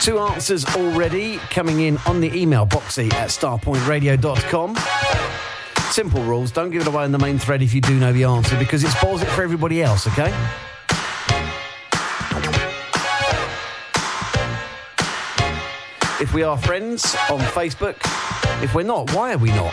Two 0.04 0.18
answers 0.18 0.66
already 0.76 1.38
coming 1.48 1.80
in 1.80 1.96
on 2.06 2.20
the 2.20 2.30
email 2.38 2.66
boxy 2.66 3.10
at 3.14 3.30
starpointradio.com. 3.30 4.76
Simple 5.90 6.22
rules. 6.24 6.52
Don't 6.52 6.68
give 6.68 6.82
it 6.82 6.88
away 6.88 7.06
in 7.06 7.12
the 7.12 7.18
main 7.18 7.38
thread 7.38 7.62
if 7.62 7.72
you 7.72 7.80
do 7.80 7.98
know 7.98 8.12
the 8.12 8.24
answer 8.24 8.54
because 8.58 8.84
it 8.84 8.90
spoils 8.90 9.22
it 9.22 9.28
for 9.28 9.42
everybody 9.42 9.82
else, 9.82 10.06
okay? 10.06 10.28
If 16.20 16.34
we 16.34 16.42
are 16.42 16.58
friends 16.58 17.14
on 17.30 17.38
Facebook, 17.38 17.96
if 18.62 18.74
we're 18.74 18.82
not, 18.82 19.10
why 19.14 19.32
are 19.32 19.38
we 19.38 19.48
not? 19.52 19.72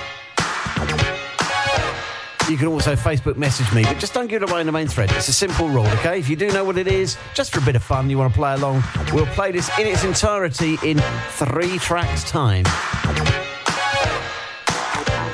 You 2.49 2.57
can 2.57 2.67
also 2.67 2.95
Facebook 2.95 3.37
message 3.37 3.71
me, 3.73 3.83
but 3.83 3.97
just 3.97 4.13
don't 4.13 4.27
give 4.27 4.43
it 4.43 4.49
away 4.49 4.59
in 4.59 4.65
the 4.65 4.71
main 4.71 4.87
thread. 4.87 5.11
It's 5.11 5.29
a 5.29 5.33
simple 5.33 5.69
rule, 5.69 5.87
okay? 5.87 6.19
If 6.19 6.29
you 6.29 6.35
do 6.35 6.51
know 6.51 6.63
what 6.63 6.77
it 6.77 6.87
is, 6.87 7.17
just 7.33 7.53
for 7.53 7.59
a 7.59 7.63
bit 7.63 7.75
of 7.75 7.83
fun, 7.83 8.09
you 8.09 8.17
want 8.17 8.33
to 8.33 8.37
play 8.37 8.53
along, 8.53 8.83
we'll 9.13 9.25
play 9.27 9.51
this 9.51 9.69
in 9.79 9.87
its 9.87 10.03
entirety 10.03 10.77
in 10.83 10.97
three 11.29 11.77
tracks' 11.77 12.29
time. 12.29 12.63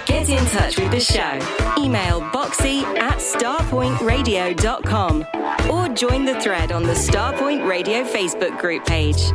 Get 0.06 0.30
in 0.30 0.46
touch 0.48 0.78
with 0.78 0.92
the 0.92 1.00
show. 1.00 1.40
Email 1.82 2.22
boxy 2.22 2.84
at 2.84 3.18
starpointradio.com 3.18 5.26
or 5.72 5.90
join 5.96 6.26
the 6.26 6.40
thread 6.42 6.72
on 6.72 6.84
the 6.84 6.94
Starpoint 6.94 7.68
Radio 7.68 8.04
Facebook 8.04 8.60
group 8.60 8.86
page. 8.86 9.32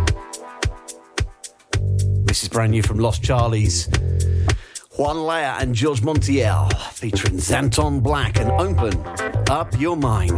This 2.26 2.42
is 2.42 2.48
brand 2.48 2.72
new 2.72 2.82
from 2.82 2.98
Lost 2.98 3.22
Charlies. 3.22 3.88
Juan 4.98 5.22
Laya 5.22 5.56
and 5.58 5.74
George 5.74 6.02
Montiel 6.02 6.70
featuring 6.92 7.36
Xanton 7.36 8.02
Black 8.02 8.38
and 8.38 8.50
Open 8.50 8.92
Up 9.50 9.80
Your 9.80 9.96
Mind. 9.96 10.32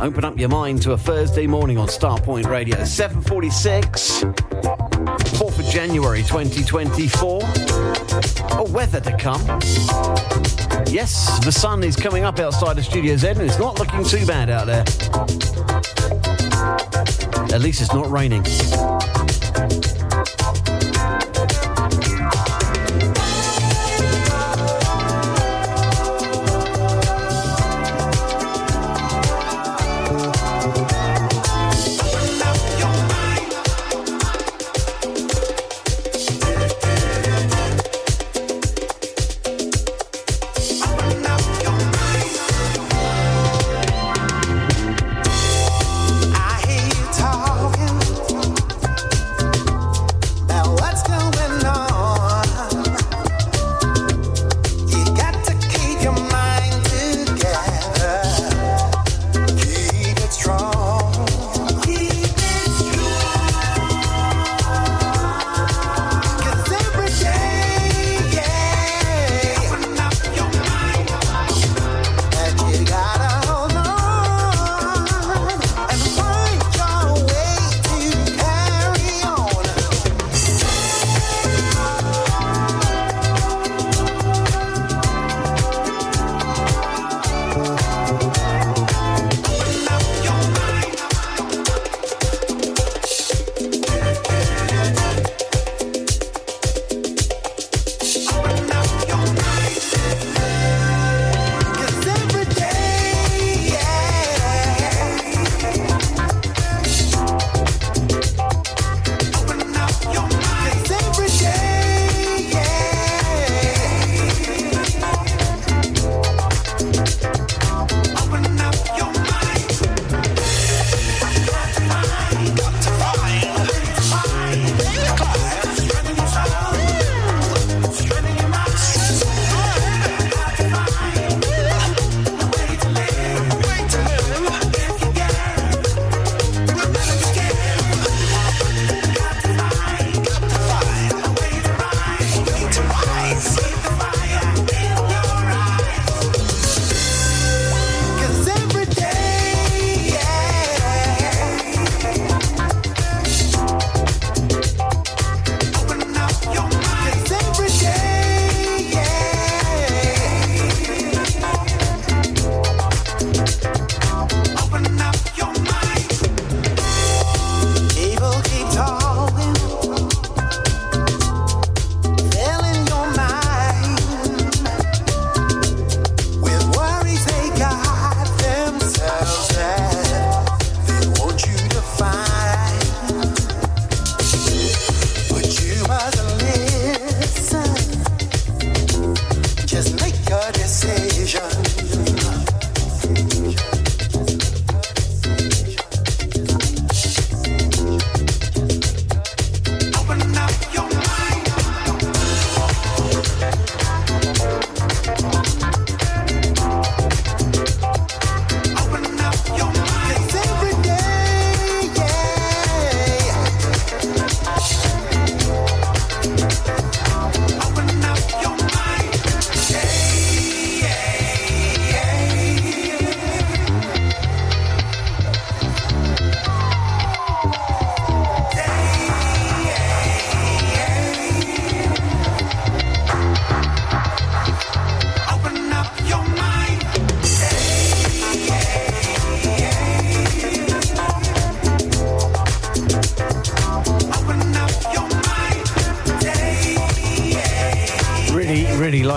Open 0.00 0.24
up 0.24 0.38
your 0.38 0.48
mind 0.48 0.80
to 0.82 0.92
a 0.92 0.98
Thursday 0.98 1.46
morning 1.46 1.76
on 1.76 1.86
Starpoint 1.86 2.46
Radio. 2.46 2.82
746, 2.82 4.24
4th 4.24 5.58
of 5.58 5.66
January 5.66 6.22
2024. 6.22 7.42
A 8.58 8.64
weather 8.70 9.00
to 9.00 9.14
come. 9.18 9.42
Yes, 10.86 11.44
the 11.44 11.52
sun 11.52 11.84
is 11.84 11.96
coming 11.96 12.24
up 12.24 12.38
outside 12.38 12.78
of 12.78 12.86
Studio 12.86 13.16
Z 13.16 13.28
and 13.28 13.42
it's 13.42 13.58
not 13.58 13.78
looking 13.78 14.02
too 14.02 14.24
bad 14.24 14.48
out 14.48 14.66
there. 14.66 14.84
At 17.54 17.60
least 17.60 17.82
it's 17.82 17.92
not 17.92 18.10
raining. 18.10 18.44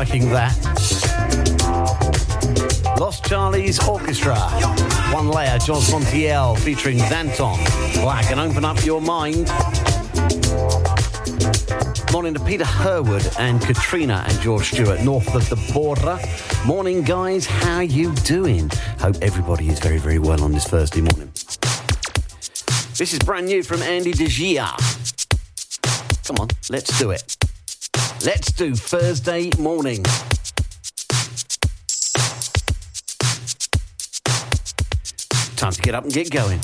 Liking 0.03 0.31
that. 0.31 0.53
Lost 2.99 3.23
Charlie's 3.23 3.79
Orchestra. 3.87 4.35
Juan 5.13 5.29
Laya, 5.29 5.57
John 5.59 5.79
Montiel 5.83 6.59
featuring 6.59 6.97
Danton. 6.97 7.57
Black 8.01 8.29
and 8.29 8.37
open 8.37 8.65
up 8.65 8.83
your 8.83 8.99
mind. 8.99 9.47
Morning 12.11 12.33
to 12.33 12.41
Peter 12.45 12.65
Herwood 12.65 13.25
and 13.39 13.61
Katrina 13.61 14.25
and 14.27 14.41
George 14.41 14.71
Stewart, 14.71 14.99
north 15.03 15.33
of 15.35 15.47
the 15.49 15.55
border. 15.71 16.19
Morning, 16.65 17.03
guys. 17.03 17.45
How 17.45 17.79
you 17.79 18.13
doing? 18.25 18.69
Hope 18.99 19.15
everybody 19.21 19.69
is 19.69 19.79
very, 19.79 19.99
very 19.99 20.19
well 20.19 20.43
on 20.43 20.51
this 20.51 20.67
Thursday 20.67 20.99
morning. 20.99 21.31
This 22.97 23.13
is 23.13 23.19
brand 23.19 23.45
new 23.45 23.63
from 23.63 23.81
Andy 23.81 24.11
De 24.11 24.27
Gia. 24.27 24.75
Come 26.25 26.35
on, 26.39 26.49
let's 26.69 26.99
do 26.99 27.11
it. 27.11 27.32
Let's 28.25 28.53
do 28.53 28.73
Thursday 28.73 29.49
morning. 29.59 30.01
Time 35.57 35.73
to 35.73 35.81
get 35.81 35.93
up 35.93 36.05
and 36.05 36.13
get 36.13 36.31
going. 36.31 36.61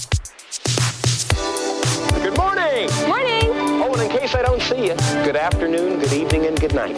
Good 2.24 2.38
morning. 2.38 2.90
Morning. 3.10 3.50
Oh, 3.84 3.92
and 3.94 4.02
in 4.04 4.10
case 4.18 4.36
I 4.36 4.42
don't 4.42 4.62
see 4.62 4.86
you, 4.86 4.96
good 5.26 5.36
afternoon, 5.36 6.00
good 6.00 6.14
evening, 6.14 6.46
and 6.46 6.58
good 6.58 6.74
night. 6.74 6.98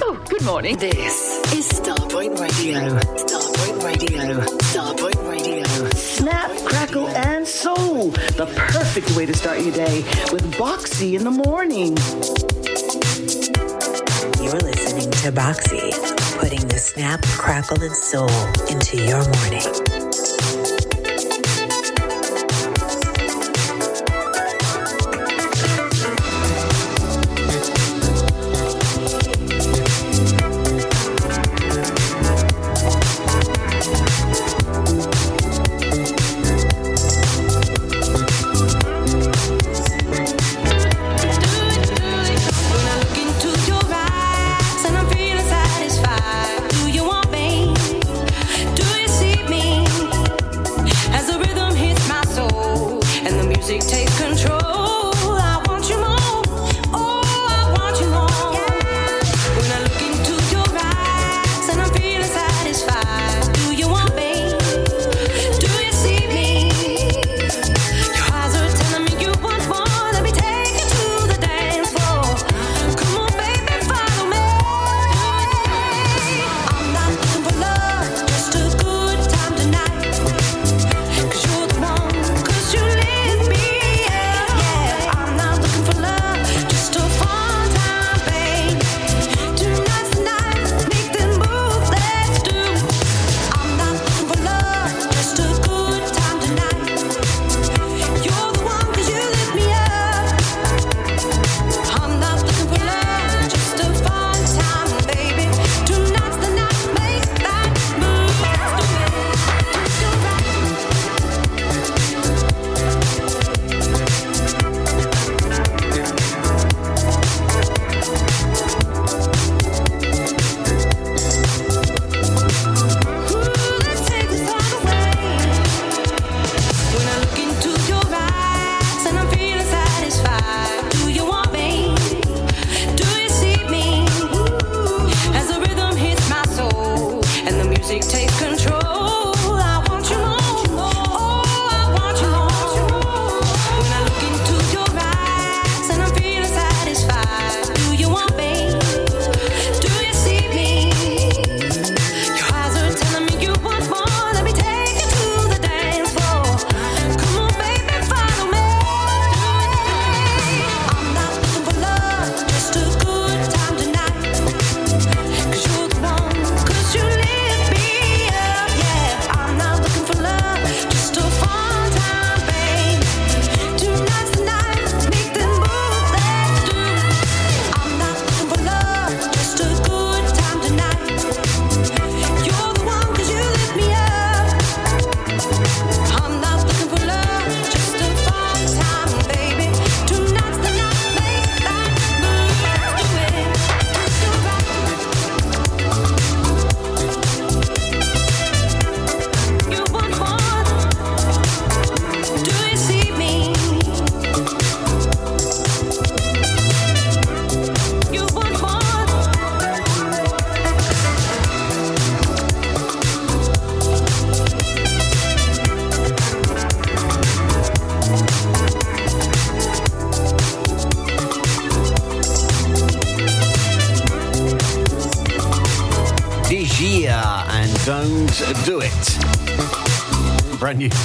Oh, 0.00 0.24
good 0.28 0.44
morning. 0.44 0.76
This 0.76 1.52
is 1.52 1.68
Starpoint 1.80 2.38
Radio. 2.38 2.96
Starpoint 3.00 3.82
Radio. 3.82 4.40
Starpoint 4.70 5.28
Radio. 5.28 5.90
Snap, 5.90 6.56
crackle, 6.64 7.08
and 7.08 7.44
soul. 7.44 8.10
The 8.36 8.46
perfect 8.54 9.16
way 9.16 9.26
to 9.26 9.34
start 9.34 9.62
your 9.62 9.72
day 9.72 10.04
with 10.30 10.44
Boxy 10.54 11.14
in 11.14 11.24
the 11.24 11.32
morning. 11.32 11.96
Boxy, 15.32 15.90
putting 16.38 16.66
the 16.68 16.78
snap, 16.78 17.20
crackle, 17.22 17.82
and 17.82 17.94
soul 17.94 18.30
into 18.68 18.96
your 18.96 19.24
morning. 19.36 19.87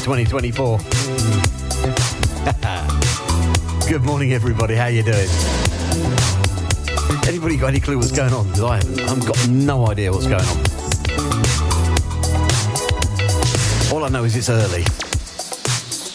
2024. 0.04 0.80
Good 3.90 4.04
morning, 4.04 4.34
everybody. 4.34 4.76
How 4.76 4.88
you 4.88 5.02
doing? 5.02 5.30
Anybody 7.26 7.56
got 7.58 7.68
any 7.68 7.80
clue 7.80 7.98
what's 7.98 8.12
going 8.12 8.34
on? 8.34 8.50
'Cause 8.50 8.64
I 8.64 8.76
haven't. 8.78 9.00
I've 9.00 9.26
got 9.26 9.48
no 9.48 9.88
idea 9.90 10.12
what's 10.12 10.28
going 10.28 10.44
on. 10.44 10.58
All 13.94 14.04
I 14.04 14.10
know 14.10 14.26
is 14.26 14.36
it's 14.36 14.50
early. 14.50 14.84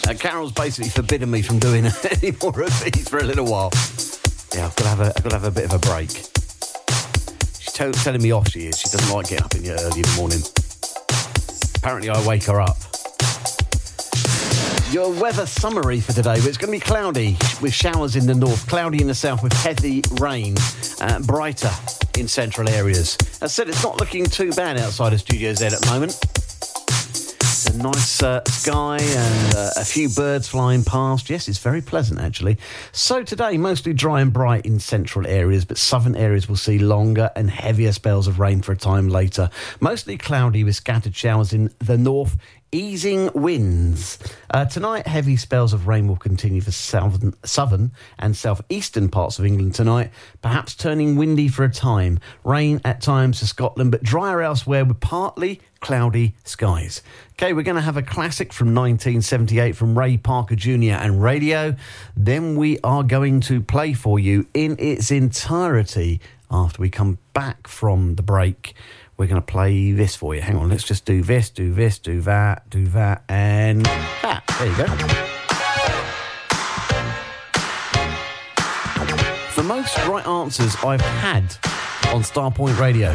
Uh, 0.07 0.13
Carol's 0.19 0.51
basically 0.51 0.89
forbidden 0.91 1.31
me 1.31 1.41
from 1.41 1.57
doing 1.59 1.85
any 2.21 2.31
more 2.43 2.61
of 2.61 2.83
these 2.83 3.09
for 3.09 3.17
a 3.17 3.23
little 3.23 3.45
while. 3.45 3.71
Yeah, 4.53 4.67
I've 4.67 4.75
got 4.75 4.83
to 4.83 4.89
have 4.89 4.99
a, 5.01 5.05
I've 5.17 5.23
got 5.23 5.29
to 5.31 5.35
have 5.39 5.45
a 5.45 5.51
bit 5.51 5.65
of 5.65 5.73
a 5.73 5.79
break. 5.79 6.11
She's 7.59 7.73
tell, 7.73 7.91
telling 7.91 8.21
me 8.21 8.29
off 8.31 8.49
she 8.49 8.67
is. 8.67 8.77
She 8.79 8.87
doesn't 8.89 9.09
like 9.11 9.29
getting 9.29 9.45
up 9.45 9.55
in 9.55 9.63
the 9.63 9.71
early 9.71 10.01
in 10.01 10.03
the 10.03 10.15
morning. 10.15 10.41
Apparently, 11.77 12.09
I 12.11 12.21
wake 12.27 12.43
her 12.45 12.61
up. 12.61 12.77
Your 14.91 15.11
weather 15.21 15.45
summary 15.45 16.01
for 16.01 16.13
today. 16.13 16.33
It's 16.37 16.57
going 16.57 16.73
to 16.73 16.79
be 16.79 16.79
cloudy 16.79 17.37
with 17.61 17.75
showers 17.75 18.15
in 18.15 18.25
the 18.25 18.33
north, 18.33 18.67
cloudy 18.67 18.99
in 19.01 19.07
the 19.07 19.13
south 19.13 19.43
with 19.43 19.53
heavy 19.53 20.01
rain, 20.19 20.55
uh, 20.99 21.19
brighter 21.19 21.69
in 22.17 22.27
central 22.27 22.67
areas. 22.67 23.15
As 23.35 23.43
I 23.43 23.47
said, 23.47 23.69
it's 23.69 23.83
not 23.83 23.99
looking 23.99 24.25
too 24.25 24.51
bad 24.51 24.79
outside 24.79 25.13
of 25.13 25.19
Studio 25.19 25.53
Z 25.53 25.67
at 25.67 25.73
the 25.73 25.85
moment. 25.91 26.17
A 27.69 27.77
nice 27.83 28.23
uh, 28.23 28.43
sky 28.45 28.97
and 28.99 29.55
uh, 29.55 29.69
a 29.77 29.85
few 29.85 30.09
birds 30.09 30.47
flying 30.47 30.83
past. 30.83 31.29
Yes, 31.29 31.47
it's 31.47 31.59
very 31.59 31.81
pleasant 31.81 32.19
actually. 32.19 32.57
So 32.91 33.21
today, 33.21 33.59
mostly 33.59 33.93
dry 33.93 34.21
and 34.21 34.33
bright 34.33 34.65
in 34.65 34.79
central 34.79 35.27
areas, 35.27 35.65
but 35.65 35.77
southern 35.77 36.15
areas 36.15 36.49
will 36.49 36.55
see 36.55 36.79
longer 36.79 37.29
and 37.35 37.51
heavier 37.51 37.91
spells 37.91 38.25
of 38.25 38.39
rain 38.39 38.63
for 38.63 38.71
a 38.71 38.77
time 38.77 39.07
later. 39.07 39.51
Mostly 39.79 40.17
cloudy 40.17 40.63
with 40.63 40.75
scattered 40.75 41.15
showers 41.15 41.53
in 41.53 41.69
the 41.77 41.97
north. 41.97 42.37
Easing 42.71 43.31
winds. 43.33 44.19
Uh, 44.51 44.65
tonight, 44.65 45.05
heavy 45.05 45.37
spells 45.37 45.73
of 45.73 45.87
rain 45.87 46.07
will 46.07 46.15
continue 46.15 46.59
for 46.59 46.71
southern, 46.71 47.35
southern 47.43 47.91
and 48.17 48.35
southeastern 48.35 49.07
parts 49.07 49.37
of 49.37 49.45
England 49.45 49.75
tonight, 49.75 50.09
perhaps 50.41 50.73
turning 50.73 51.15
windy 51.15 51.47
for 51.47 51.63
a 51.63 51.69
time. 51.69 52.19
Rain 52.43 52.81
at 52.83 52.99
times 52.99 53.39
to 53.39 53.47
Scotland, 53.47 53.91
but 53.91 54.01
drier 54.01 54.41
elsewhere 54.41 54.83
with 54.85 54.99
partly 54.99 55.61
cloudy 55.81 56.35
skies. 56.43 57.03
Okay, 57.33 57.53
we're 57.53 57.61
going 57.61 57.75
to 57.75 57.81
have 57.81 57.97
a 57.97 58.01
classic 58.01 58.51
from 58.51 58.69
1978 58.69 59.75
from 59.75 59.97
Ray 59.97 60.17
Parker 60.17 60.55
Jr. 60.55 60.93
and 60.93 61.21
Radio. 61.21 61.75
Then 62.17 62.55
we 62.55 62.79
are 62.79 63.03
going 63.03 63.41
to 63.41 63.61
play 63.61 63.93
for 63.93 64.17
you 64.17 64.47
in 64.55 64.75
its 64.79 65.11
entirety 65.11 66.21
after 66.49 66.81
we 66.81 66.89
come 66.89 67.19
back 67.33 67.67
from 67.67 68.15
the 68.15 68.23
break. 68.23 68.73
We're 69.19 69.27
going 69.27 69.41
to 69.41 69.45
play 69.45 69.91
this 69.91 70.15
for 70.15 70.33
you. 70.33 70.39
Hang 70.39 70.55
on, 70.55 70.69
let's 70.69 70.85
just 70.85 71.03
do 71.03 71.21
this, 71.21 71.49
do 71.49 71.73
this, 71.73 71.99
do 71.99 72.21
that, 72.21 72.69
do 72.69 72.87
that, 72.87 73.25
and 73.27 73.85
that. 73.85 74.43
There 74.57 74.69
you 74.69 74.77
go. 74.77 74.85
The 79.61 79.67
most 79.67 79.97
right 80.07 80.25
answers 80.25 80.73
I've 80.85 81.01
had 81.01 81.43
on 82.13 82.23
Starpoint 82.23 82.79
Radio. 82.79 83.13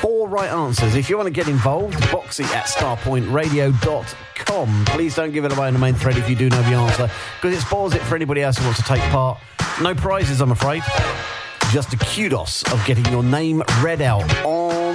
Four 0.00 0.30
right 0.30 0.48
answers. 0.48 0.94
If 0.94 1.10
you 1.10 1.18
want 1.18 1.26
to 1.26 1.32
get 1.32 1.48
involved, 1.48 1.92
boxy 2.04 2.46
at 2.54 2.64
starpointradio.com. 2.64 4.84
Please 4.86 5.14
don't 5.14 5.32
give 5.32 5.44
it 5.44 5.52
away 5.52 5.66
on 5.66 5.74
the 5.74 5.78
main 5.78 5.92
thread 5.92 6.16
if 6.16 6.30
you 6.30 6.36
do 6.36 6.48
know 6.48 6.62
the 6.62 6.74
answer, 6.74 7.10
because 7.36 7.54
it 7.54 7.60
spoils 7.60 7.94
it 7.94 8.00
for 8.00 8.16
anybody 8.16 8.40
else 8.40 8.56
who 8.56 8.64
wants 8.64 8.80
to 8.80 8.86
take 8.86 9.02
part. 9.10 9.38
No 9.82 9.94
prizes, 9.94 10.40
I'm 10.40 10.52
afraid. 10.52 10.82
Just 11.74 11.92
a 11.92 11.96
kudos 11.96 12.62
of 12.72 12.86
getting 12.86 13.04
your 13.06 13.24
name 13.24 13.60
read 13.80 14.00
out 14.00 14.22
on 14.44 14.94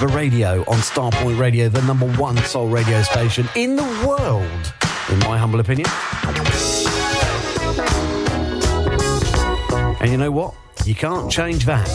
the 0.00 0.06
radio, 0.08 0.60
on 0.64 0.76
Starpoint 0.80 1.38
Radio, 1.38 1.70
the 1.70 1.80
number 1.86 2.04
one 2.18 2.36
soul 2.36 2.68
radio 2.68 3.00
station 3.00 3.48
in 3.56 3.76
the 3.76 4.04
world, 4.06 4.74
in 5.08 5.18
my 5.20 5.38
humble 5.38 5.60
opinion. 5.60 5.88
And 10.02 10.10
you 10.10 10.18
know 10.18 10.30
what? 10.30 10.52
You 10.84 10.94
can't 10.94 11.32
change 11.32 11.64
that. 11.64 11.88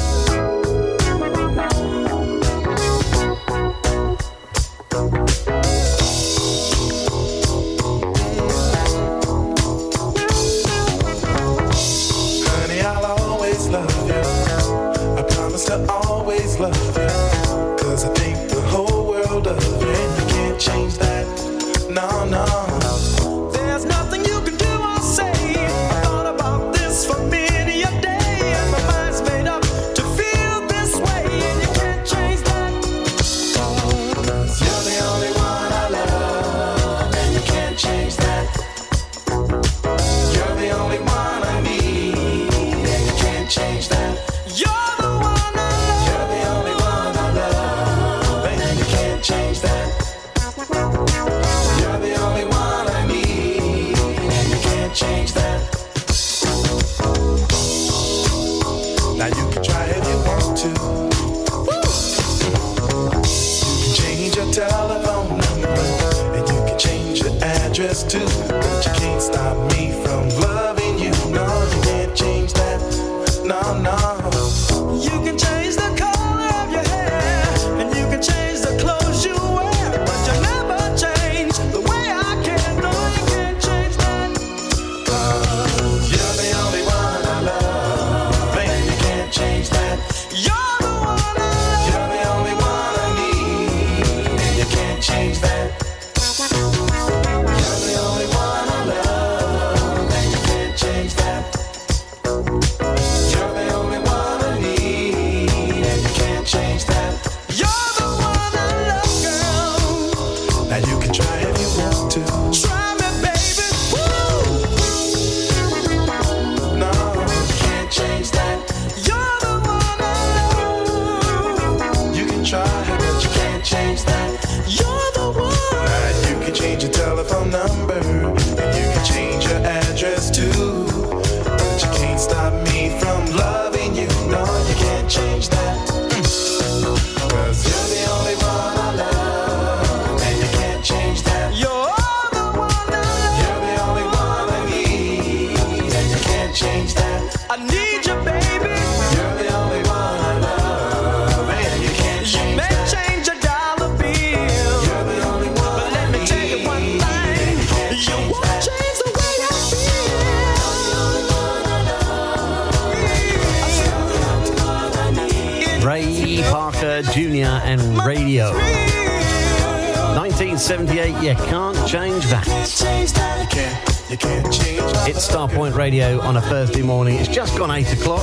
Radio 175.87 176.19
on 176.19 176.35
a 176.35 176.41
Thursday 176.41 176.81
morning. 176.81 177.15
It's 177.15 177.29
just 177.29 177.57
gone 177.57 177.71
8 177.71 177.93
o'clock. 177.93 178.21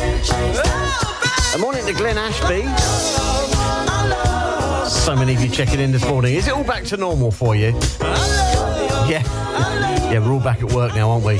Good 1.50 1.60
morning 1.62 1.86
to 1.86 1.94
Glen 1.94 2.18
Ashby. 2.18 2.60
So 4.86 5.16
many 5.16 5.34
of 5.34 5.40
you 5.40 5.48
checking 5.48 5.80
in 5.80 5.90
this 5.90 6.06
morning. 6.06 6.34
Is 6.34 6.46
it 6.46 6.52
all 6.52 6.62
back 6.62 6.84
to 6.84 6.98
normal 6.98 7.30
for 7.30 7.56
you? 7.56 7.68
Yeah. 9.08 9.22
Yeah, 10.12 10.18
we're 10.18 10.32
all 10.32 10.40
back 10.40 10.62
at 10.62 10.72
work 10.72 10.94
now, 10.94 11.10
aren't 11.10 11.24
we? 11.24 11.38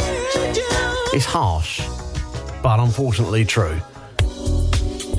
It's 1.12 1.26
harsh, 1.26 1.82
but 2.62 2.80
unfortunately 2.80 3.44
true. 3.44 3.78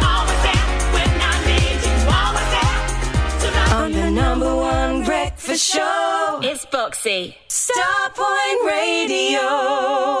breakfast 5.51 5.73
show, 5.73 6.39
it's 6.43 6.65
Boxy. 6.67 7.35
Starpoint 7.49 8.65
Radio. 8.65 10.20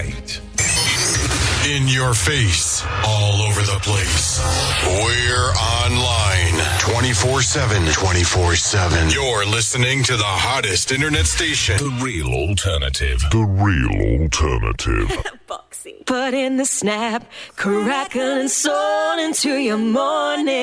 In 0.00 1.86
your 1.86 2.14
face, 2.14 2.82
all 3.04 3.42
over 3.42 3.60
the 3.60 3.78
place. 3.82 4.40
We're 4.86 5.52
online 5.52 6.54
24 6.80 7.42
7. 7.42 7.92
24 7.92 8.56
7. 8.56 9.10
You're 9.10 9.44
listening 9.44 10.02
to 10.04 10.16
the 10.16 10.24
hottest 10.24 10.90
internet 10.90 11.26
station. 11.26 11.76
The 11.76 11.90
real 12.02 12.28
alternative. 12.28 13.20
The 13.30 13.44
real 13.44 14.22
alternative. 14.22 15.10
Put 16.06 16.32
in 16.34 16.56
the 16.56 16.64
snap, 16.64 17.30
crackling 17.56 18.48
soul 18.48 19.18
into 19.18 19.56
your 19.58 19.76
morning. 19.76 20.54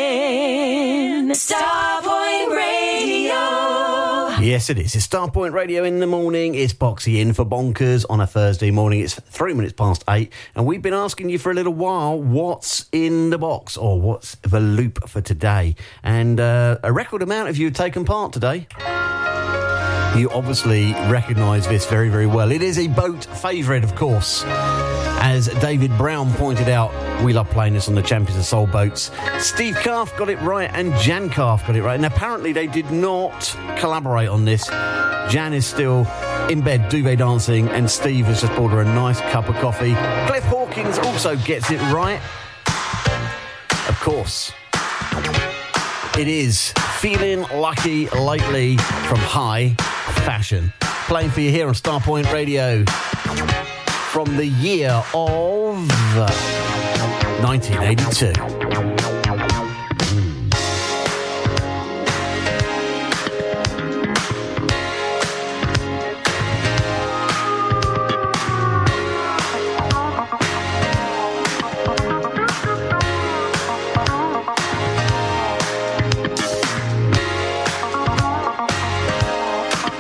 Starpoint 1.30 2.56
Radio. 2.56 3.77
Yes, 4.48 4.70
it 4.70 4.80
is. 4.80 4.96
It's 4.96 5.06
Starpoint 5.06 5.52
Radio 5.52 5.84
in 5.84 6.00
the 6.00 6.08
morning. 6.08 6.56
It's 6.56 6.72
Boxy 6.72 7.20
in 7.20 7.34
for 7.34 7.44
Bonkers 7.44 8.06
on 8.10 8.22
a 8.22 8.26
Thursday 8.26 8.72
morning. 8.72 9.02
It's 9.02 9.14
three 9.14 9.54
minutes 9.54 9.74
past 9.74 10.06
eight, 10.08 10.32
and 10.56 10.66
we've 10.66 10.82
been 10.82 10.94
asking 10.94 11.28
you 11.28 11.38
for 11.38 11.52
a 11.52 11.54
little 11.54 11.74
while 11.74 12.18
what's 12.18 12.86
in 12.94 13.30
the 13.30 13.38
box 13.38 13.76
or 13.76 14.00
what's 14.00 14.36
the 14.36 14.62
loop 14.62 15.10
for 15.10 15.20
today. 15.20 15.76
And 16.02 16.40
uh, 16.40 16.78
a 16.82 16.94
record 16.94 17.24
amount 17.24 17.50
of 17.50 17.58
you 17.58 17.66
have 17.66 17.74
taken 17.74 18.06
part 18.06 18.32
today. 18.32 18.68
You 20.18 20.30
obviously 20.30 20.94
recognise 21.12 21.68
this 21.68 21.86
very, 21.86 22.08
very 22.08 22.26
well. 22.26 22.50
It 22.50 22.62
is 22.62 22.80
a 22.80 22.88
boat 22.88 23.26
favourite, 23.26 23.84
of 23.84 23.96
course. 23.96 24.46
As 25.28 25.48
David 25.60 25.96
Brown 25.98 26.32
pointed 26.36 26.70
out, 26.70 26.90
we 27.22 27.34
love 27.34 27.50
playing 27.50 27.74
this 27.74 27.90
on 27.90 27.96
the 27.96 28.02
Champions 28.02 28.40
of 28.40 28.46
Soul 28.46 28.66
boats. 28.66 29.12
Steve 29.40 29.76
Calf 29.76 30.16
got 30.16 30.30
it 30.30 30.40
right 30.40 30.72
and 30.74 30.96
Jan 31.02 31.30
Calf 31.30 31.68
got 31.68 31.76
it 31.76 31.84
right. 31.84 31.96
And 31.96 32.06
apparently 32.06 32.54
they 32.54 32.66
did 32.66 32.90
not 32.92 33.54
collaborate 33.78 34.30
on 34.30 34.46
this. 34.46 34.68
Jan 35.30 35.54
is 35.54 35.66
still 35.66 36.08
in 36.50 36.62
bed 36.62 36.88
duvet 36.88 37.18
dancing 37.18 37.68
and 37.68 37.92
Steve 37.92 38.28
has 38.28 38.40
just 38.40 38.54
brought 38.56 38.70
her 38.70 38.80
a 38.80 38.86
nice 38.86 39.20
cup 39.20 39.50
of 39.50 39.56
coffee. 39.56 39.96
Cliff 40.28 40.46
Hawkins 40.46 40.98
also 41.00 41.36
gets 41.36 41.72
it 41.72 41.82
right. 41.92 42.22
Of 43.90 44.00
course. 44.00 44.54
It 46.18 46.30
is 46.30 46.72
Feeling 47.00 47.42
Lucky 47.54 48.08
Lately 48.12 48.78
from 48.78 49.20
High 49.20 49.76
Fashion. 50.24 50.72
Playing 50.80 51.32
for 51.32 51.42
you 51.42 51.52
here 51.52 51.68
on 51.68 51.74
Starpoint 51.74 52.32
Radio 52.32 52.86
from 54.18 54.36
the 54.36 54.48
year 54.48 54.90
of 55.14 55.88
1982. 57.44 58.34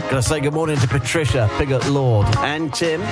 Gotta 0.09 0.23
say 0.23 0.39
good 0.39 0.53
morning 0.53 0.79
to 0.79 0.87
Patricia, 0.87 1.47
Pigott 1.59 1.87
Lord, 1.91 2.25
and 2.37 2.73
Tim. 2.73 3.03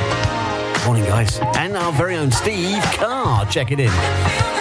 Morning, 0.86 1.06
guys. 1.06 1.40
And 1.56 1.76
our 1.76 1.92
very 1.92 2.16
own 2.16 2.32
Steve 2.32 2.84
Carr. 2.84 3.46
Check 3.48 3.72
it 3.72 3.80
in. 3.80 4.55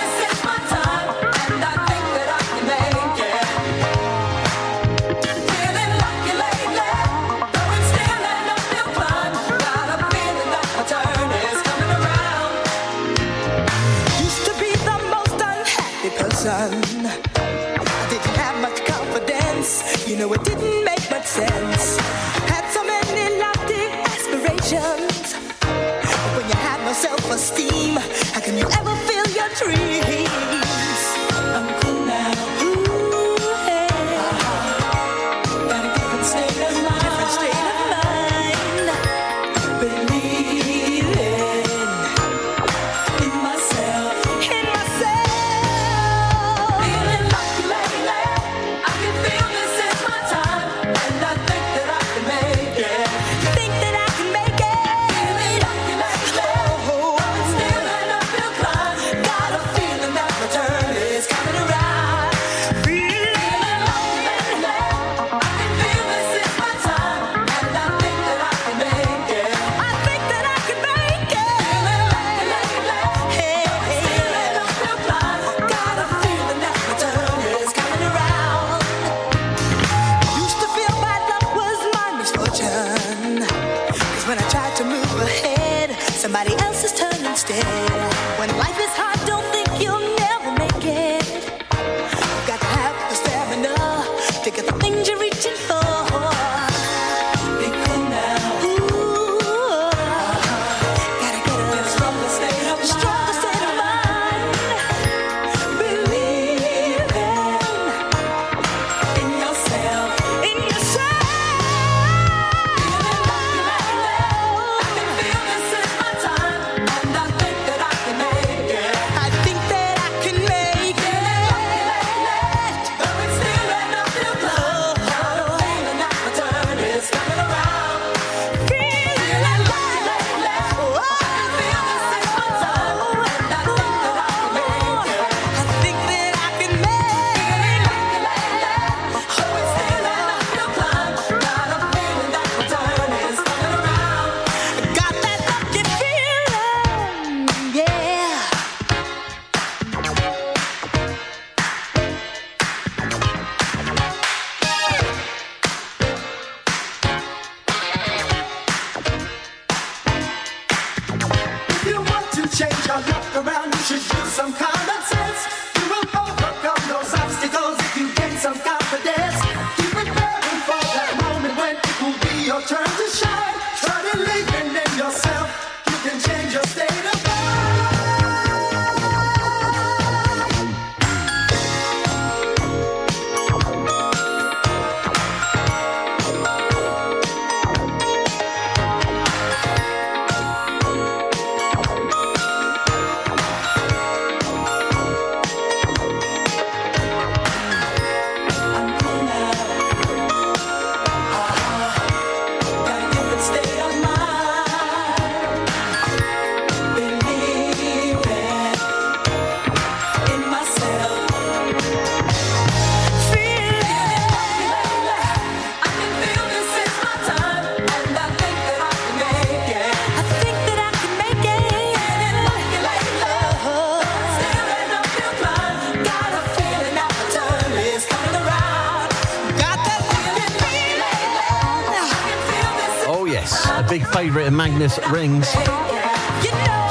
Favourite 234.34 234.48
of 234.48 234.54
Magnus 234.54 234.98
Rings. 235.12 235.46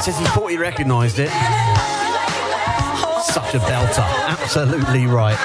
Says 0.02 0.16
he 0.18 0.24
thought 0.32 0.50
he 0.50 0.56
recognised 0.56 1.18
it. 1.18 1.28
Such 3.22 3.54
a 3.54 3.58
belter. 3.58 4.02
Absolutely 4.28 5.06
right. 5.06 5.36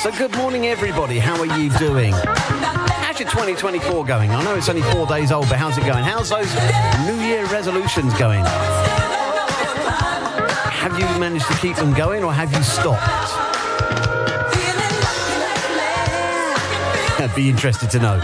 So, 0.00 0.10
good 0.12 0.34
morning, 0.38 0.68
everybody. 0.68 1.18
How 1.18 1.38
are 1.38 1.58
you 1.60 1.68
doing? 1.76 2.14
How's 2.14 3.20
your 3.20 3.28
2024 3.28 4.06
going? 4.06 4.30
I 4.30 4.42
know 4.42 4.54
it's 4.54 4.70
only 4.70 4.80
four 4.80 5.06
days 5.06 5.30
old, 5.30 5.50
but 5.50 5.58
how's 5.58 5.76
it 5.76 5.84
going? 5.84 6.02
How's 6.02 6.30
those 6.30 6.50
New 7.06 7.22
Year 7.26 7.44
resolutions 7.48 8.14
going? 8.14 8.42
Have 10.72 10.98
you 10.98 11.04
managed 11.20 11.46
to 11.48 11.54
keep 11.58 11.76
them 11.76 11.92
going 11.92 12.24
or 12.24 12.32
have 12.32 12.50
you 12.54 12.62
stopped? 12.62 13.47
I'd 17.20 17.34
be 17.36 17.48
interested 17.48 17.90
to 17.90 17.98
know. 17.98 18.20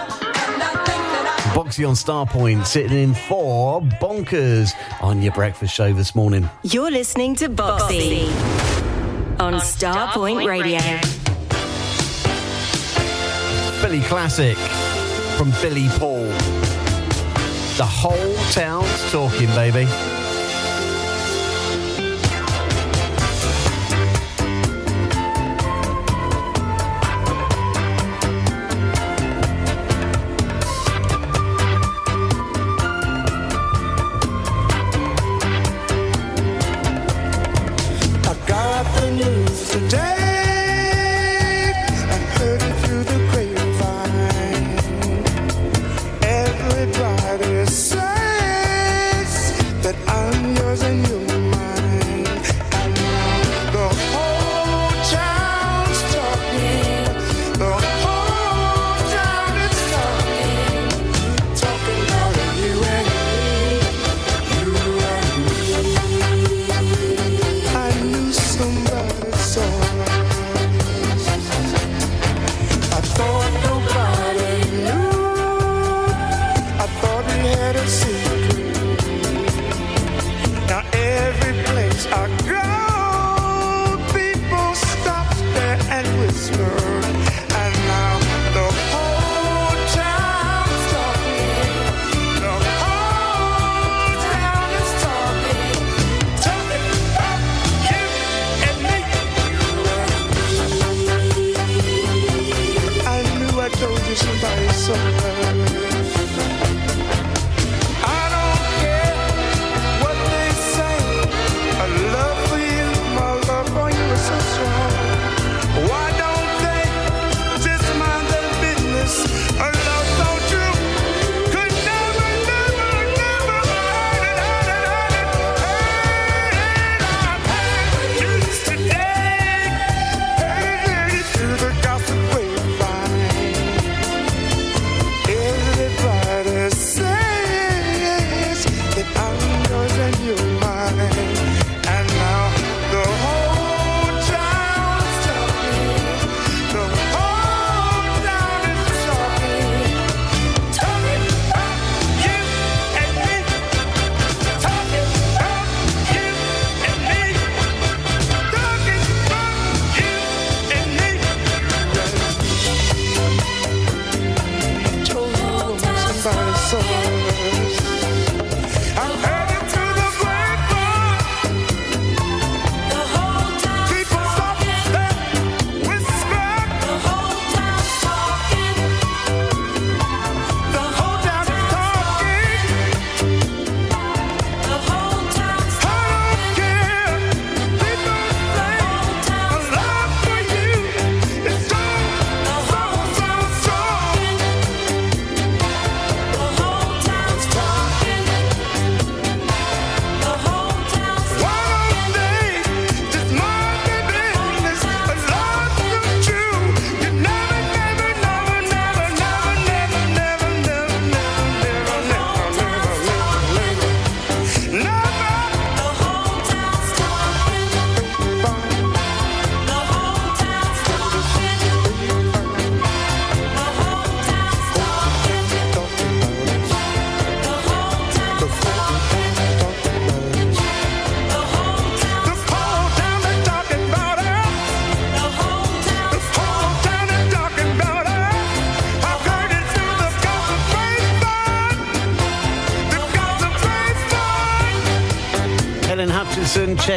Boxy 1.55 1.87
on 1.89 1.95
Starpoint 1.95 2.67
sitting 2.67 2.97
in 2.97 3.15
for 3.15 3.81
Bonkers 3.81 4.73
on 5.01 5.23
your 5.23 5.33
breakfast 5.33 5.73
show 5.75 5.93
this 5.93 6.15
morning. 6.15 6.49
You're 6.63 6.91
listening 6.91 7.37
to 7.37 7.49
Boxy 7.49 8.27
on 9.39 9.55
Starpoint 9.55 10.47
Radio. 10.47 10.81
Billy 13.83 14.01
classic 14.03 14.57
from 15.37 15.51
Billy 15.63 15.89
Paul. 15.99 16.25
The 17.77 17.85
whole 17.85 18.35
town's 18.53 19.13
talking, 19.13 19.49
baby. 19.49 19.87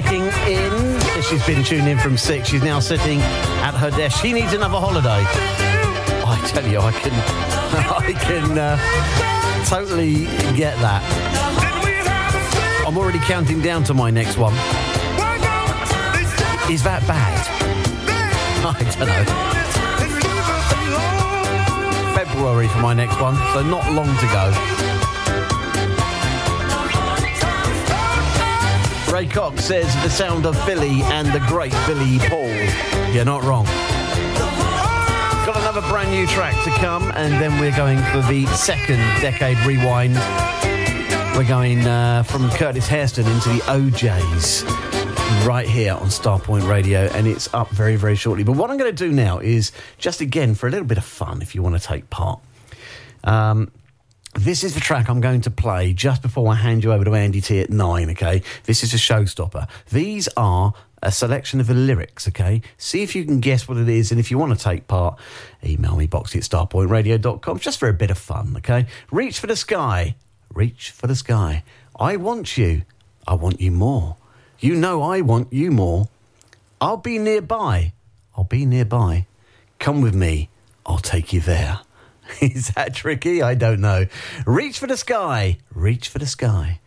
Checking 0.02 0.26
in. 0.48 0.99
She's 1.24 1.44
been 1.48 1.64
tuned 1.64 1.88
in 1.88 1.98
from 1.98 2.18
six. 2.18 2.49
She's 2.49 2.61
now 2.61 2.80
sitting 2.80 3.19
at 3.64 3.74
her 3.74 3.90
desk. 3.90 4.22
She 4.22 4.32
needs 4.32 4.53
another 4.53 4.78
holiday. 4.78 5.24
I 6.24 6.40
tell 6.45 6.68
you, 6.68 6.80
I 6.80 6.91
can, 6.91 7.14
I 7.14 8.14
can 8.14 8.57
uh, 8.60 8.78
totally 9.65 10.26
get 10.56 10.78
that. 10.82 11.02
I'm 12.86 12.95
already 12.95 13.18
counting 13.19 13.60
down 13.60 13.84
to 13.86 13.95
my 13.95 14.11
next 14.11 14.38
one. 14.38 14.53
Is 16.72 16.84
that 16.84 17.03
bad? 17.07 17.48
I 18.68 18.84
don't 18.84 19.07
know. 19.07 19.26
February 22.14 22.68
for 22.68 22.80
my 22.80 22.94
next 22.94 23.19
one, 23.19 23.36
so 23.53 23.64
not 23.64 23.91
long 23.94 24.15
to 24.18 24.28
go. 24.28 24.77
Ray 29.18 29.26
Cox 29.26 29.65
says 29.65 29.91
the 30.03 30.10
sound 30.10 30.45
of 30.45 30.56
Philly 30.64 31.02
and 31.02 31.27
the 31.30 31.39
great 31.48 31.73
Billy 31.88 32.19
Paul. 32.30 32.53
You're 33.11 33.26
not 33.26 33.44
wrong. 33.44 33.65
Got 35.44 35.57
another 35.57 35.81
brand 35.89 36.11
new 36.11 36.27
track 36.27 36.53
to 36.65 36.69
come, 36.80 37.11
and 37.15 37.34
then 37.41 37.60
we're 37.60 37.76
going 37.76 37.98
for 38.11 38.22
the 38.31 38.45
second 38.56 38.99
decade 39.19 39.57
rewind. 39.65 40.14
We're 41.35 41.48
going 41.48 41.80
uh, 41.88 42.22
from 42.27 42.48
Curtis 42.52 42.88
Hairston 42.88 43.26
into 43.26 43.49
the 43.49 43.61
OJs 43.61 45.48
right 45.48 45.68
here 45.68 45.95
on 45.95 46.10
Starpoint 46.10 46.69
Radio, 46.69 47.10
and 47.15 47.26
it's 47.26 47.52
up 47.56 47.72
very, 47.72 47.95
very 47.95 48.15
shortly. 48.15 48.44
But 48.44 48.56
what 48.56 48.69
I'm 48.69 48.77
going 48.77 48.95
to 48.95 49.03
do 49.06 49.11
now 49.11 49.39
is 49.39 49.72
just 49.98 50.22
again 50.22 50.53
for 50.53 50.68
a 50.68 50.69
little 50.69 50.85
bit 50.85 50.99
of 50.99 51.06
fun, 51.06 51.41
if 51.41 51.56
you 51.56 51.64
want 51.64 51.73
to 51.73 51.81
take 51.81 52.07
part. 52.11 52.39
Um, 53.23 53.72
this 54.48 54.64
is 54.64 54.74
the 54.74 54.80
track 54.80 55.10
I'm 55.10 55.19
going 55.19 55.41
to 55.41 55.52
play 55.52 55.91
just 55.91 56.22
before 56.22 56.49
I 56.49 56.56
hand 56.56 56.82
you 56.82 56.94
over 56.94 57.03
to 57.03 57.14
Andy 57.15 57.41
T 57.41 57.60
at 57.60 57.69
nine, 57.69 58.11
okay? 58.11 58.41
This 58.64 58.82
is 58.82 58.94
a 58.94 58.98
showstopper. 58.98 59.68
These 59.91 60.30
are 60.38 60.74
a 61.03 61.11
selection 61.11 61.60
of 61.60 61.68
the 61.68 61.74
lyrics, 61.74 62.30
okay? 62.30 62.61
See 62.78 63.03
if 63.03 63.14
you 63.14 63.26
can 63.26 63.41
guess 63.41 63.68
what 63.68 63.78
it 63.78 63.90
is, 63.90 64.10
and 64.10 64.22
if 64.22 64.32
you 64.32 64.38
want 64.38 64.57
to 64.57 64.64
take 64.64 64.88
part, 64.88 65.19
email 65.65 65.98
me 65.98 66.07
boxy 66.07 66.38
at 66.38 66.44
starpointradio.com 66.44 67.60
just 67.60 67.78
for 67.78 67.90
a 67.90 67.94
bit 67.94 68.10
of 68.10 68.18
fun, 68.18 68.53
okay? 68.56 68.86
Reach 69.11 69.38
for 69.38 69.48
the 69.48 69.57
sky, 69.57 70.15
reach 70.53 70.91
for 70.91 71.07
the 71.07 71.15
sky. 71.15 71.64
I 71.99 72.15
want 72.15 72.57
you, 72.57 72.84
I 73.28 73.34
want 73.34 73.60
you 73.60 73.72
more. 73.72 74.15
You 74.61 74.76
know 74.76 75.02
I 75.02 75.19
want 75.19 75.52
you 75.52 75.72
more. 75.72 76.07
I'll 76.80 76.95
be 76.95 77.18
nearby, 77.18 77.91
I'll 78.38 78.45
be 78.45 78.65
nearby. 78.65 79.26
Come 79.78 80.02
with 80.02 80.15
me, 80.15 80.48
I'll 80.86 80.99
take 80.99 81.34
you 81.34 81.41
there. 81.41 81.82
Is 82.41 82.70
that 82.70 82.94
tricky? 82.94 83.41
I 83.41 83.56
don't 83.56 83.82
know. 83.82 84.06
Reach 84.45 84.80
for 84.80 84.88
the 84.88 84.98
sky. 84.98 85.58
Reach 85.74 86.10
for 86.10 86.20
the 86.20 86.26
sky. 86.26 86.80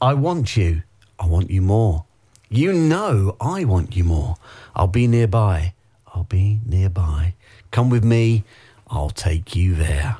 I 0.00 0.14
want 0.14 0.56
you. 0.56 0.82
I 1.18 1.26
want 1.26 1.50
you 1.50 1.62
more. 1.62 2.04
You 2.48 2.72
know 2.72 3.36
I 3.40 3.64
want 3.64 3.96
you 3.96 4.04
more. 4.04 4.36
I'll 4.74 4.86
be 4.86 5.06
nearby. 5.06 5.74
I'll 6.14 6.24
be 6.24 6.60
nearby. 6.64 7.34
Come 7.70 7.90
with 7.90 8.04
me. 8.04 8.44
I'll 8.88 9.10
take 9.10 9.56
you 9.56 9.74
there. 9.74 10.18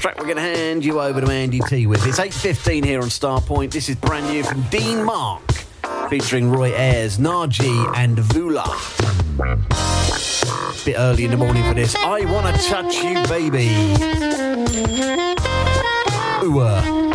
Track 0.00 0.18
we're 0.18 0.24
going 0.24 0.36
to 0.36 0.42
hand 0.42 0.84
you 0.84 1.00
over 1.00 1.20
to 1.20 1.26
Andy 1.30 1.60
T 1.60 1.86
with. 1.86 2.06
It's 2.06 2.20
8.15 2.20 2.84
here 2.84 3.00
on 3.00 3.08
Starpoint. 3.08 3.72
This 3.72 3.88
is 3.88 3.96
brand 3.96 4.28
new 4.28 4.44
from 4.44 4.62
Dean 4.70 5.02
Mark, 5.04 5.42
featuring 6.08 6.50
Roy 6.50 6.72
Ayers, 6.72 7.18
Naji 7.18 7.92
and 7.96 8.16
Vula. 8.16 9.97
Bit 10.84 10.96
early 10.96 11.24
in 11.24 11.30
the 11.30 11.36
morning 11.36 11.64
for 11.64 11.74
this. 11.74 11.94
I 11.96 12.24
want 12.24 12.54
to 12.54 12.62
touch 12.62 12.96
you, 13.02 13.22
baby. 13.26 13.68
Ooh, 16.44 16.60
uh. 16.60 17.07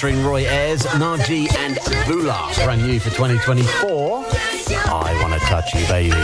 Featuring 0.00 0.24
Roy 0.24 0.46
Ayers, 0.46 0.84
Naji, 0.84 1.54
and 1.58 1.76
Vula. 2.06 2.64
Brand 2.64 2.86
new 2.86 2.98
for 2.98 3.10
2024. 3.10 4.24
I 4.86 5.18
want 5.20 5.34
to 5.34 5.40
touch 5.40 5.74
you, 5.74 5.86
baby. 5.88 6.16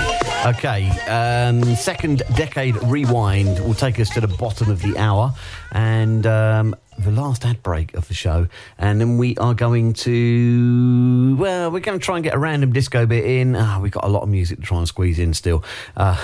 Okay, 0.46 0.88
um, 1.08 1.62
second 1.74 2.22
decade 2.34 2.74
rewind 2.84 3.60
will 3.60 3.74
take 3.74 4.00
us 4.00 4.08
to 4.14 4.22
the 4.22 4.28
bottom 4.28 4.70
of 4.70 4.80
the 4.80 4.96
hour 4.96 5.34
and 5.72 6.26
um, 6.26 6.74
the 7.00 7.10
last 7.10 7.44
ad 7.44 7.62
break 7.62 7.92
of 7.92 8.08
the 8.08 8.14
show. 8.14 8.48
And 8.78 8.98
then 8.98 9.18
we 9.18 9.36
are 9.36 9.52
going 9.52 9.92
to, 9.92 11.36
well, 11.38 11.70
we're 11.70 11.80
going 11.80 11.98
to 11.98 12.02
try 12.04 12.16
and 12.16 12.24
get 12.24 12.32
a 12.32 12.38
random 12.38 12.72
disco 12.72 13.04
bit 13.04 13.26
in. 13.26 13.56
Ah, 13.56 13.78
we've 13.78 13.92
got 13.92 14.04
a 14.04 14.08
lot 14.08 14.22
of 14.22 14.30
music 14.30 14.58
to 14.58 14.64
try 14.64 14.78
and 14.78 14.88
squeeze 14.88 15.18
in 15.18 15.34
still. 15.34 15.62
Uh, 15.98 16.16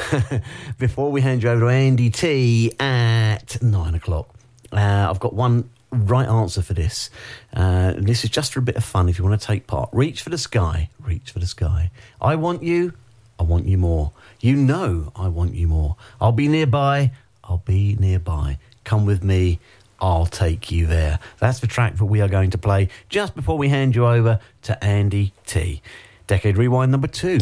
before 0.79 1.13
we 1.13 1.21
hand 1.21 1.43
you 1.43 1.51
over 1.51 1.61
to 1.61 1.69
Andy 1.69 2.09
T 2.09 2.73
at 2.81 3.63
nine 3.63 3.95
o'clock. 3.95 4.35
Uh, 4.73 5.09
I've 5.11 5.21
got 5.21 5.35
one 5.35 5.69
right 5.93 6.29
answer 6.29 6.63
for 6.63 6.75
this. 6.75 7.11
Uh, 7.55 7.93
this 7.97 8.25
is 8.25 8.31
just 8.31 8.53
for 8.53 8.61
a 8.61 8.63
bit 8.63 8.77
of 8.77 8.85
fun 8.85 9.09
if 9.09 9.19
you 9.19 9.25
want 9.25 9.41
to 9.41 9.47
take 9.47 9.67
part. 9.67 9.91
Reach 9.93 10.23
for 10.23 10.31
the 10.31 10.39
sky, 10.39 10.89
reach 11.01 11.31
for 11.31 11.39
the 11.39 11.47
sky. 11.47 11.91
I 12.21 12.35
want 12.37 12.63
you, 12.63 12.95
I 13.39 13.43
want 13.45 13.67
you 13.67 13.79
more. 13.79 14.13
You 14.41 14.57
know 14.57 15.13
I 15.15 15.29
want 15.29 15.55
you 15.55 15.69
more. 15.69 15.97
I'll 16.21 16.33
be 16.33 16.49
nearby, 16.49 17.13
I'll 17.45 17.63
be 17.65 17.97
nearby. 17.97 18.59
Come 18.85 19.07
with 19.07 19.23
me, 19.23 19.61
I'll 20.01 20.27
take 20.27 20.73
you 20.73 20.87
there. 20.87 21.19
That's 21.39 21.61
the 21.61 21.69
track 21.69 21.97
that 21.97 22.05
we 22.07 22.21
are 22.21 22.29
going 22.29 22.51
to 22.51 22.59
play 22.59 22.89
just 23.09 23.35
before 23.37 23.57
we 23.57 23.69
hand 23.69 23.95
you 23.95 24.07
over 24.07 24.41
to 24.63 24.85
Andy 24.85 25.33
T. 25.47 25.83
Decade 26.27 26.57
Rewind 26.57 26.91
number 26.91 27.09
two. 27.09 27.39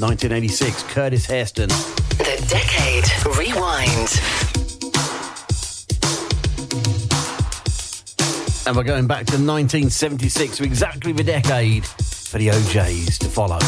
1986, 0.00 0.82
Curtis 0.84 1.26
Hairston. 1.26 1.68
The 1.68 2.44
Decade 2.48 3.04
Rewind. 3.38 4.51
And 8.64 8.76
we're 8.76 8.84
going 8.84 9.06
back 9.06 9.26
to 9.26 9.32
1976, 9.32 10.58
so 10.58 10.64
exactly 10.64 11.12
the 11.12 11.24
decade 11.24 11.84
for 11.84 12.38
the 12.38 12.48
OJs 12.48 13.18
to 13.18 13.28
follow. 13.28 13.58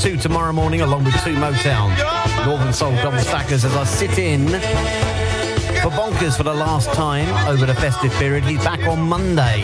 2 0.00 0.16
tomorrow 0.16 0.52
morning, 0.52 0.82
along 0.82 1.04
with 1.04 1.14
2 1.24 1.34
Motown. 1.36 1.94
Northern 2.44 2.72
Soul 2.72 2.92
Double 2.96 3.18
Stackers 3.18 3.64
as 3.64 3.74
I 3.74 3.84
sit 3.84 4.18
in 4.18 4.46
for 4.48 5.90
Bonkers 5.90 6.36
for 6.36 6.42
the 6.42 6.54
last 6.54 6.92
time 6.92 7.28
over 7.48 7.66
the 7.66 7.74
festive 7.74 8.12
period. 8.14 8.44
He's 8.44 8.62
back 8.62 8.80
on 8.86 9.00
Monday. 9.00 9.62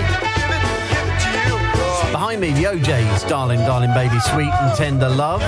Behind 2.10 2.40
me, 2.40 2.52
the 2.52 2.66
O'Jays 2.68 3.24
Darling, 3.24 3.60
Darling 3.60 3.92
Baby, 3.94 4.18
Sweet 4.20 4.52
and 4.52 4.76
Tender 4.76 5.08
Love. 5.08 5.42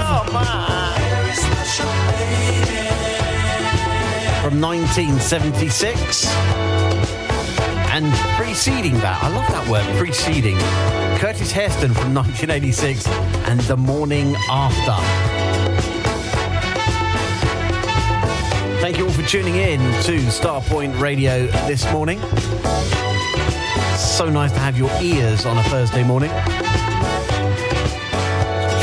From 4.43 4.61
1976. 4.61 6.27
And 7.95 8.34
preceding 8.55 8.95
that, 9.01 9.21
I 9.21 9.29
love 9.31 9.49
that 9.49 9.69
word, 9.69 9.85
preceding. 9.99 10.57
Curtis 11.19 11.51
Hairston 11.51 11.93
from 11.93 12.15
1986 12.15 13.05
and 13.49 13.59
The 13.63 13.77
Morning 13.77 14.37
After. 14.49 14.95
Thank 18.81 18.99
you 18.99 19.07
all 19.07 19.11
for 19.11 19.27
tuning 19.27 19.57
in 19.57 19.81
to 20.05 20.19
Starpoint 20.31 21.01
Radio 21.01 21.49
this 21.67 21.91
morning. 21.91 22.21
So 23.97 24.31
nice 24.31 24.53
to 24.53 24.61
have 24.61 24.79
your 24.79 24.91
ears 25.03 25.47
on 25.47 25.59
a 25.59 25.63
Thursday 25.65 26.05
morning. 26.05 26.31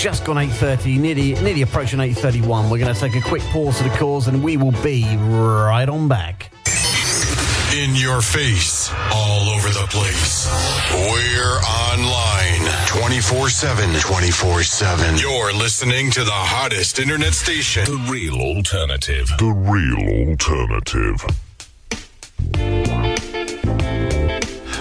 Just 0.01 0.25
gone 0.25 0.35
8.30, 0.35 0.99
nearly, 0.99 1.33
nearly 1.35 1.61
approaching 1.61 1.99
8.31. 1.99 2.69
We're 2.69 2.77
going 2.77 2.93
to 2.93 2.99
take 2.99 3.15
a 3.15 3.21
quick 3.21 3.43
pause 3.43 3.77
for 3.77 3.87
the 3.87 3.95
cause 3.95 4.27
and 4.27 4.43
we 4.43 4.57
will 4.57 4.73
be 4.83 5.05
right 5.15 5.87
on 5.87 6.09
back. 6.09 6.51
In 7.73 7.95
your 7.95 8.21
face 8.21 8.70
place. 9.91 10.47
We're 10.93 11.59
online 11.67 12.71
24 12.87 13.49
7. 13.49 13.99
24 13.99 14.63
7. 14.63 15.17
You're 15.17 15.51
listening 15.51 16.09
to 16.11 16.23
the 16.23 16.31
hottest 16.31 16.97
internet 16.97 17.33
station. 17.33 17.83
The 17.83 18.09
real 18.09 18.35
alternative. 18.35 19.27
The 19.37 19.51
real 19.51 20.29
alternative. 20.29 21.25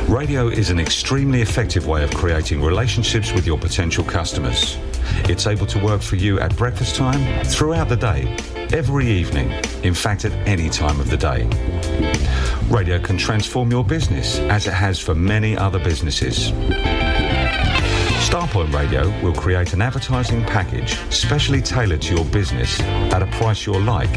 Radio 0.08 0.48
is 0.48 0.70
an 0.70 0.78
extremely 0.78 1.42
effective 1.42 1.88
way 1.88 2.04
of 2.04 2.14
creating 2.14 2.62
relationships 2.62 3.32
with 3.32 3.46
your 3.46 3.58
potential 3.58 4.04
customers. 4.04 4.78
It's 5.24 5.48
able 5.48 5.66
to 5.66 5.84
work 5.84 6.02
for 6.02 6.16
you 6.16 6.38
at 6.38 6.56
breakfast 6.56 6.94
time, 6.94 7.44
throughout 7.44 7.88
the 7.88 7.96
day, 7.96 8.36
every 8.72 9.08
evening, 9.08 9.50
in 9.82 9.94
fact, 9.94 10.24
at 10.24 10.32
any 10.46 10.68
time 10.68 11.00
of 11.00 11.10
the 11.10 11.16
day. 11.16 11.48
Radio 12.70 13.00
can 13.00 13.18
transform 13.18 13.70
your 13.70 13.84
business 13.84 14.38
as 14.38 14.68
it 14.68 14.72
has 14.72 15.00
for 15.00 15.14
many 15.14 15.56
other 15.56 15.80
businesses. 15.80 16.52
Starpoint 18.30 18.72
Radio 18.72 19.10
will 19.22 19.34
create 19.34 19.72
an 19.72 19.82
advertising 19.82 20.44
package 20.44 20.96
specially 21.12 21.60
tailored 21.60 22.00
to 22.00 22.14
your 22.14 22.24
business 22.26 22.78
at 22.80 23.22
a 23.22 23.26
price 23.38 23.66
you'll 23.66 23.80
like 23.80 24.16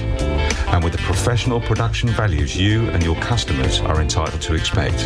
and 0.71 0.83
with 0.83 0.93
the 0.93 0.99
professional 0.99 1.59
production 1.59 2.09
values 2.09 2.55
you 2.55 2.87
and 2.91 3.03
your 3.03 3.15
customers 3.15 3.79
are 3.81 4.01
entitled 4.01 4.41
to 4.43 4.53
expect. 4.53 5.01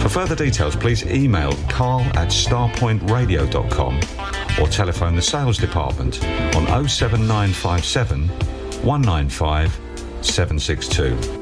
For 0.00 0.08
further 0.08 0.34
details, 0.34 0.74
please 0.74 1.06
email 1.06 1.52
carl 1.68 2.00
at 2.16 2.28
starpointradio.com 2.28 4.00
or 4.60 4.66
telephone 4.66 5.14
the 5.14 5.22
sales 5.22 5.56
department 5.56 6.24
on 6.56 6.88
07957 6.88 8.28
195 8.82 9.80
762. 10.20 11.41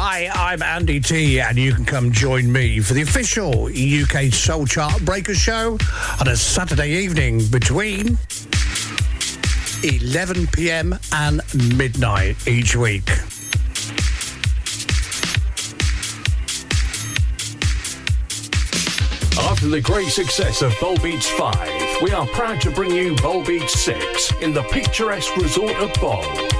Hi, 0.00 0.30
I'm 0.32 0.62
Andy 0.62 1.00
T, 1.00 1.40
and 1.40 1.58
you 1.58 1.74
can 1.74 1.84
come 1.84 2.12
join 2.12 2.52
me 2.52 2.78
for 2.78 2.94
the 2.94 3.02
official 3.02 3.64
UK 3.66 4.32
Soul 4.32 4.64
Chart 4.64 5.04
Breaker 5.04 5.34
show 5.34 5.76
on 6.20 6.28
a 6.28 6.36
Saturday 6.36 6.90
evening 6.90 7.44
between 7.48 8.16
11 9.82 10.46
pm 10.52 10.96
and 11.12 11.40
midnight 11.76 12.36
each 12.46 12.76
week. 12.76 13.10
After 19.50 19.66
the 19.66 19.80
great 19.82 20.10
success 20.10 20.62
of 20.62 20.72
Bol 20.80 20.96
Beats 20.98 21.28
5, 21.28 22.02
we 22.02 22.12
are 22.12 22.26
proud 22.28 22.60
to 22.60 22.70
bring 22.70 22.92
you 22.92 23.16
Bol 23.16 23.44
Beats 23.44 23.80
6 23.80 24.32
in 24.42 24.54
the 24.54 24.62
picturesque 24.70 25.36
resort 25.36 25.74
of 25.78 25.92
Bol. 25.94 26.22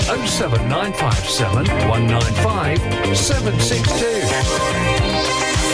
07957 0.00 1.66
195 1.88 3.16
762. 3.16 4.06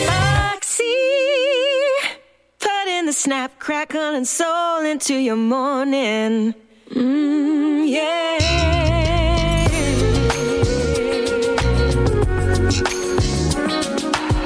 Boxy, 0.06 0.94
putting 2.58 3.06
the 3.06 3.12
snap, 3.12 3.58
crackle, 3.58 4.14
and 4.14 4.26
soul 4.26 4.84
into 4.84 5.14
your 5.14 5.36
morning. 5.36 6.54
Mm, 6.90 7.88
yeah. 7.88 8.38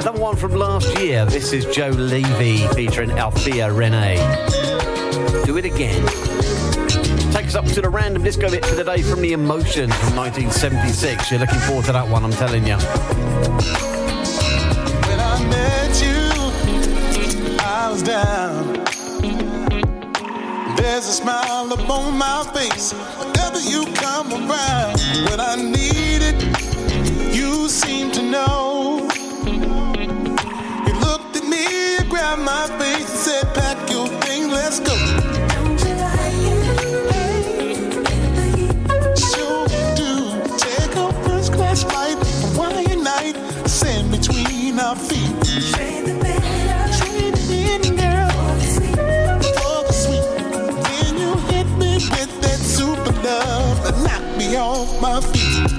Another 0.00 0.20
one 0.20 0.36
from 0.36 0.54
last 0.54 0.98
year. 0.98 1.24
This 1.26 1.52
is 1.52 1.64
Joe 1.66 1.90
Levy 1.90 2.66
featuring 2.68 3.10
Althea 3.12 3.72
Renee. 3.72 4.16
Do 5.44 5.56
it 5.56 5.64
again. 5.64 6.04
Take 7.32 7.46
us 7.46 7.54
up 7.54 7.66
to 7.66 7.80
the 7.80 7.88
random 7.88 8.22
disco 8.22 8.50
bit 8.50 8.64
for 8.64 8.74
the 8.74 8.84
day 8.84 9.02
from 9.02 9.20
the 9.20 9.32
Emotions 9.32 9.94
from 9.96 10.16
1976. 10.16 11.30
You're 11.30 11.40
looking 11.40 11.58
forward 11.60 11.84
to 11.86 11.92
that 11.92 12.08
one, 12.08 12.24
I'm 12.24 12.32
telling 12.32 12.66
you. 12.66 12.76
When 15.06 15.20
I 15.20 15.44
met 15.48 16.02
you, 16.02 16.32
I 17.60 17.90
was 17.90 18.02
down. 18.02 18.74
There's 20.76 21.06
a 21.06 21.12
smile 21.12 21.72
upon 21.72 22.16
my 22.16 22.44
face 22.54 22.92
whenever 22.92 23.60
you 23.60 23.84
come 23.94 24.32
around. 24.32 25.00
When 25.28 25.40
I 25.40 25.56
need 25.56 26.22
it, 26.22 26.42
you 27.34 27.68
seem 27.68 28.10
to 28.12 28.22
know. 28.22 29.08
You 29.44 30.94
looked 31.00 31.36
at 31.36 31.44
me, 31.44 31.98
grabbed 32.08 32.42
my 32.42 32.66
face, 32.78 33.08
and 33.10 33.18
said, 33.18 33.54
"Pack 33.54 33.90
your 33.90 34.08
things, 34.22 34.52
let's 34.52 34.80
go." 34.80 35.17
Between 44.78 44.86
our 44.86 44.96
feet. 44.96 45.28
For 49.56 49.82
the 49.86 49.92
sweet. 49.92 50.24
You 51.18 51.34
hit 51.52 51.66
me 51.78 51.94
with 51.94 52.40
that 52.42 52.60
super 52.60 53.12
love 53.22 54.38
me 54.38 54.56
off 54.56 55.00
my 55.00 55.20
feet. 55.20 55.77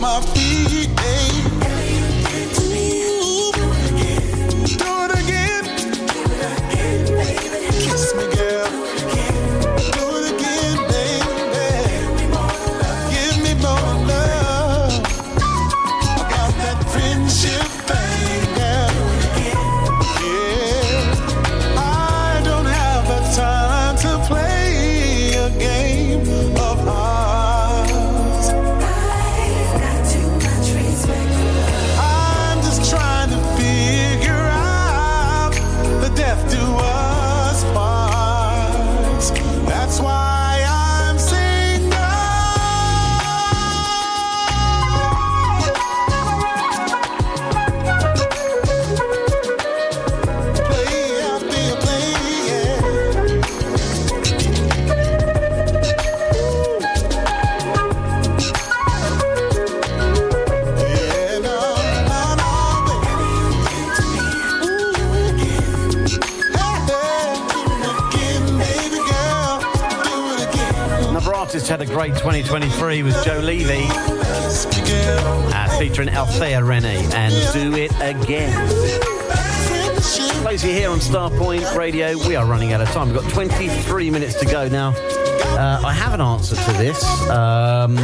my 0.00 0.35
Great 71.96 72.12
2023 72.16 73.02
with 73.04 73.24
Joe 73.24 73.38
Levy, 73.38 73.86
uh, 73.88 75.78
featuring 75.78 76.10
Althea 76.10 76.62
Rennie 76.62 77.06
and 77.14 77.32
Do 77.54 77.74
It 77.74 77.90
Again. 78.02 78.68
Closely 80.42 80.74
here 80.74 80.90
on 80.90 80.98
Starpoint 80.98 81.74
Radio, 81.74 82.18
we 82.28 82.36
are 82.36 82.44
running 82.44 82.74
out 82.74 82.82
of 82.82 82.90
time. 82.90 83.08
We've 83.08 83.22
got 83.22 83.32
23 83.32 84.10
minutes 84.10 84.34
to 84.40 84.44
go 84.44 84.68
now. 84.68 84.90
Uh, 84.90 85.80
I 85.86 85.94
have 85.94 86.12
an 86.12 86.20
answer 86.20 86.54
to 86.54 86.72
this. 86.72 87.02
Um, 87.30 87.96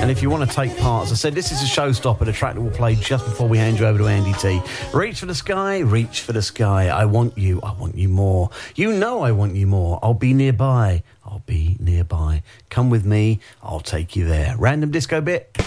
and 0.00 0.10
if 0.10 0.22
you 0.22 0.30
want 0.30 0.48
to 0.48 0.56
take 0.56 0.74
part, 0.78 1.04
as 1.04 1.12
I 1.12 1.14
said, 1.16 1.34
this 1.34 1.52
is 1.52 1.60
a 1.60 1.66
showstopper, 1.66 2.24
the 2.24 2.32
track 2.32 2.54
that 2.54 2.62
we'll 2.62 2.72
play 2.72 2.94
just 2.94 3.26
before 3.26 3.46
we 3.46 3.58
hand 3.58 3.78
you 3.78 3.84
over 3.84 3.98
to 3.98 4.06
Andy 4.06 4.32
T. 4.32 4.62
Reach 4.94 5.20
for 5.20 5.26
the 5.26 5.34
sky, 5.34 5.80
reach 5.80 6.22
for 6.22 6.32
the 6.32 6.40
sky. 6.40 6.88
I 6.88 7.04
want 7.04 7.36
you, 7.36 7.60
I 7.60 7.74
want 7.74 7.96
you 7.96 8.08
more. 8.08 8.48
You 8.76 8.94
know 8.94 9.20
I 9.20 9.32
want 9.32 9.56
you 9.56 9.66
more. 9.66 9.98
I'll 10.02 10.14
be 10.14 10.32
nearby 10.32 11.02
be 11.50 11.76
nearby. 11.80 12.44
Come 12.68 12.90
with 12.90 13.04
me, 13.04 13.40
I'll 13.60 13.80
take 13.80 14.14
you 14.14 14.24
there. 14.24 14.54
Random 14.56 14.92
disco 14.92 15.20
bit. 15.20 15.58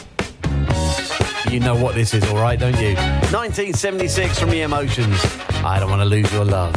You 1.51 1.59
know 1.59 1.75
what 1.75 1.93
this 1.93 2.13
is, 2.13 2.23
all 2.29 2.37
right, 2.37 2.57
don't 2.57 2.79
you? 2.79 2.95
1976 2.95 4.39
from 4.39 4.49
the 4.49 4.61
Emotions. 4.61 5.19
I 5.55 5.79
don't 5.79 5.89
want 5.89 6.01
to 6.01 6.05
lose 6.05 6.31
your 6.31 6.45
love. 6.45 6.73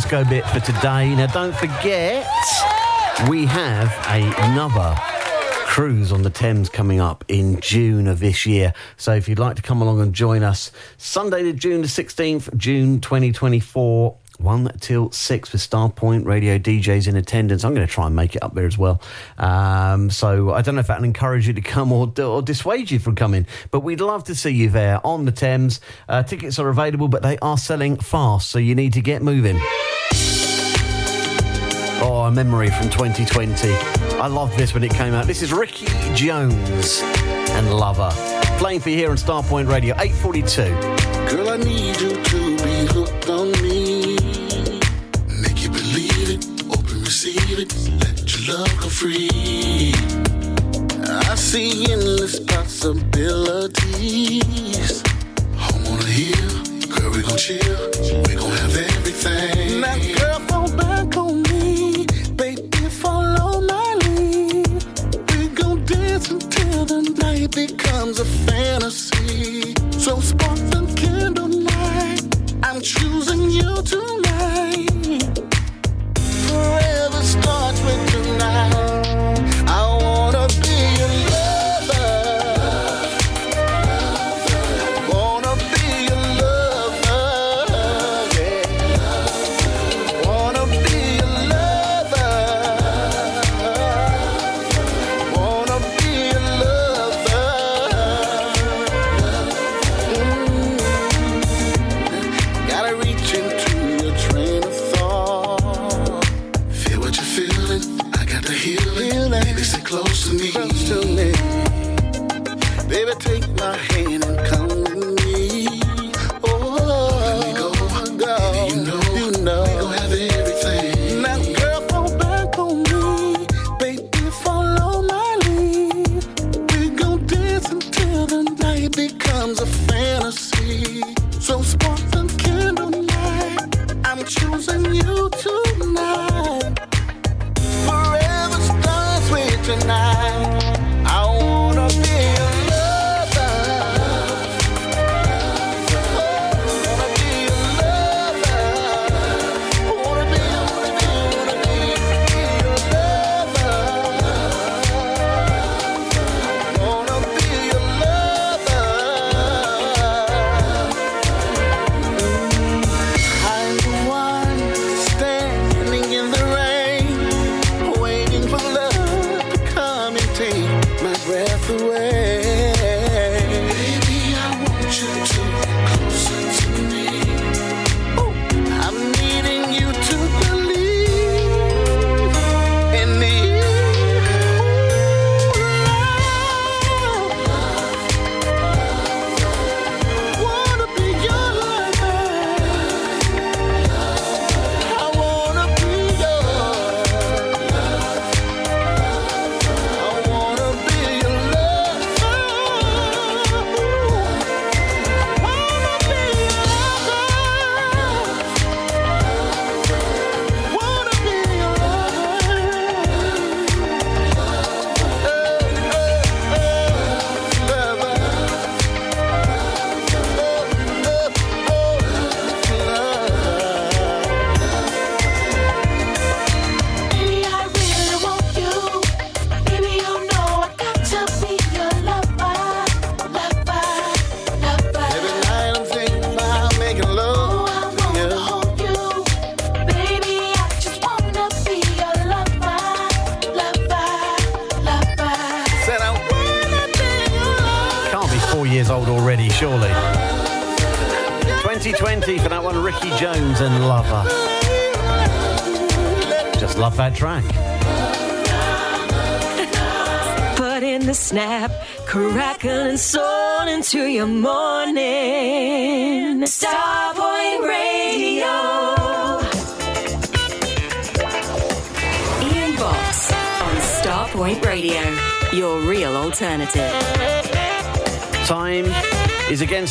Disco 0.00 0.24
bit 0.24 0.46
for 0.46 0.60
today. 0.60 1.14
Now, 1.14 1.26
don't 1.26 1.54
forget, 1.54 2.26
we 3.28 3.44
have 3.44 3.94
another 4.38 4.94
cruise 5.66 6.10
on 6.10 6.22
the 6.22 6.30
Thames 6.30 6.70
coming 6.70 7.00
up 7.00 7.22
in 7.28 7.60
June 7.60 8.06
of 8.06 8.18
this 8.18 8.46
year. 8.46 8.72
So, 8.96 9.12
if 9.12 9.28
you'd 9.28 9.38
like 9.38 9.56
to 9.56 9.62
come 9.62 9.82
along 9.82 10.00
and 10.00 10.14
join 10.14 10.42
us, 10.42 10.72
Sunday, 10.96 11.42
the 11.42 11.52
June 11.52 11.82
the 11.82 11.86
16th, 11.86 12.56
June 12.56 13.02
2024. 13.02 14.16
1 14.38 14.72
till 14.80 15.10
6 15.10 15.52
with 15.52 15.60
Starpoint 15.60 16.24
Radio 16.24 16.56
DJs 16.56 17.08
in 17.08 17.16
attendance. 17.16 17.62
I'm 17.62 17.74
going 17.74 17.86
to 17.86 17.92
try 17.92 18.06
and 18.06 18.16
make 18.16 18.34
it 18.34 18.42
up 18.42 18.54
there 18.54 18.64
as 18.64 18.78
well. 18.78 19.02
Um, 19.36 20.08
so 20.08 20.54
I 20.54 20.62
don't 20.62 20.76
know 20.76 20.80
if 20.80 20.86
that'll 20.86 21.04
encourage 21.04 21.46
you 21.46 21.52
to 21.52 21.60
come 21.60 21.92
or, 21.92 22.10
or 22.18 22.40
dissuade 22.40 22.90
you 22.90 22.98
from 22.98 23.16
coming, 23.16 23.46
but 23.70 23.80
we'd 23.80 24.00
love 24.00 24.24
to 24.24 24.34
see 24.34 24.48
you 24.48 24.70
there 24.70 25.06
on 25.06 25.26
the 25.26 25.32
Thames. 25.32 25.82
Uh, 26.08 26.22
tickets 26.22 26.58
are 26.58 26.70
available, 26.70 27.08
but 27.08 27.22
they 27.22 27.36
are 27.40 27.58
selling 27.58 27.98
fast, 27.98 28.48
so 28.48 28.58
you 28.58 28.74
need 28.74 28.94
to 28.94 29.02
get 29.02 29.20
moving. 29.20 29.60
A 32.30 32.32
memory 32.32 32.70
from 32.70 32.88
2020. 32.90 33.72
I 34.20 34.28
loved 34.28 34.56
this 34.56 34.72
when 34.72 34.84
it 34.84 34.94
came 34.94 35.14
out. 35.14 35.26
This 35.26 35.42
is 35.42 35.52
Ricky 35.52 35.86
Jones 36.14 37.00
and 37.02 37.74
Lover. 37.74 38.12
Playing 38.58 38.78
for 38.78 38.90
you 38.90 38.98
here 38.98 39.10
on 39.10 39.16
Starpoint 39.16 39.68
Radio, 39.68 39.96
842. 39.98 40.62
Girl, 41.28 41.50
I 41.50 41.56
need 41.56 42.00
you 42.00 42.22
to 42.22 42.56
be 42.62 42.86
hooked 42.86 43.28
on 43.28 43.50
me. 43.62 44.14
Make 45.42 45.64
you 45.64 45.70
believe 45.70 46.30
it, 46.30 46.46
open, 46.70 47.00
receive 47.00 47.58
it, 47.58 47.74
let 47.98 48.32
your 48.32 48.42
love 48.58 48.72
go 48.78 48.88
free. 48.88 49.92
I 51.02 51.34
see 51.34 51.90
endless 51.90 52.38
possibilities. 52.38 54.69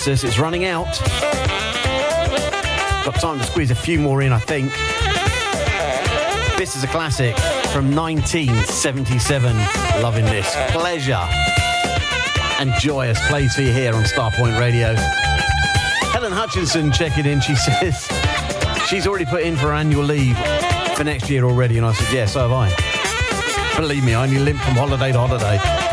It's 0.09 0.39
running 0.39 0.65
out. 0.65 0.99
Got 3.05 3.15
time 3.21 3.37
to 3.37 3.43
squeeze 3.43 3.69
a 3.69 3.75
few 3.75 3.99
more 3.99 4.23
in, 4.23 4.33
I 4.33 4.39
think. 4.39 4.71
This 6.57 6.75
is 6.75 6.83
a 6.83 6.87
classic 6.87 7.37
from 7.71 7.95
1977. 7.95 9.55
Loving 10.01 10.25
this. 10.25 10.51
Pleasure 10.71 11.27
and 12.59 12.73
joyous 12.79 13.19
plays 13.27 13.53
for 13.53 13.61
you 13.61 13.71
here 13.71 13.93
on 13.93 14.03
Starpoint 14.03 14.59
Radio. 14.59 14.95
Helen 16.11 16.31
Hutchinson 16.31 16.91
checking 16.91 17.27
in. 17.27 17.39
She 17.39 17.55
says 17.79 18.07
She's 18.87 19.05
already 19.05 19.25
put 19.25 19.43
in 19.43 19.55
for 19.55 19.73
annual 19.73 20.03
leave 20.03 20.37
for 20.95 21.03
next 21.03 21.29
year 21.29 21.43
already, 21.43 21.77
and 21.77 21.85
I 21.85 21.93
said, 21.93 22.11
yeah, 22.11 22.25
so 22.25 22.49
have 22.49 22.51
I. 22.51 23.75
Believe 23.79 24.03
me, 24.03 24.15
I 24.15 24.23
only 24.23 24.39
limp 24.39 24.59
from 24.61 24.73
holiday 24.73 25.11
to 25.11 25.19
holiday. 25.19 25.88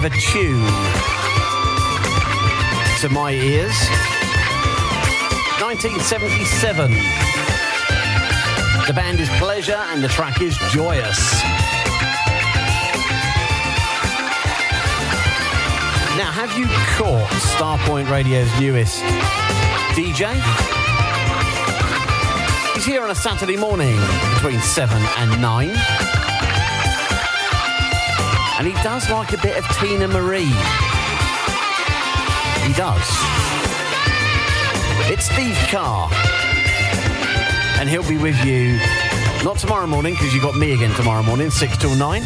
Of 0.00 0.06
a 0.06 0.16
tune 0.18 0.64
to 3.00 3.08
my 3.10 3.32
ears. 3.32 3.76
1977. 5.60 6.90
The 8.86 8.92
band 8.94 9.20
is 9.20 9.28
Pleasure 9.38 9.76
and 9.92 10.02
the 10.02 10.08
track 10.08 10.40
is 10.40 10.56
Joyous. 10.70 11.18
Now, 16.16 16.30
have 16.32 16.56
you 16.56 16.66
caught 16.96 17.28
Starpoint 17.56 18.10
Radio's 18.10 18.48
newest 18.58 19.02
DJ? 19.92 20.32
He's 22.74 22.86
here 22.86 23.02
on 23.02 23.10
a 23.10 23.14
Saturday 23.14 23.58
morning 23.58 23.98
between 24.34 24.60
7 24.60 24.96
and 25.18 25.42
9. 25.42 26.19
And 28.60 28.68
he 28.68 28.74
does 28.82 29.08
like 29.08 29.32
a 29.32 29.38
bit 29.38 29.56
of 29.56 29.64
Teena 29.78 30.06
Marie. 30.06 30.44
He 32.68 32.74
does. 32.74 33.00
It's 35.10 35.24
Steve 35.24 35.56
Carr. 35.70 36.10
And 37.80 37.88
he'll 37.88 38.06
be 38.06 38.18
with 38.18 38.36
you 38.44 38.78
not 39.42 39.56
tomorrow 39.56 39.86
morning, 39.86 40.12
because 40.12 40.34
you've 40.34 40.42
got 40.42 40.58
me 40.58 40.74
again 40.74 40.94
tomorrow 40.94 41.22
morning, 41.22 41.48
6 41.48 41.78
till 41.78 41.96
9. 41.96 42.22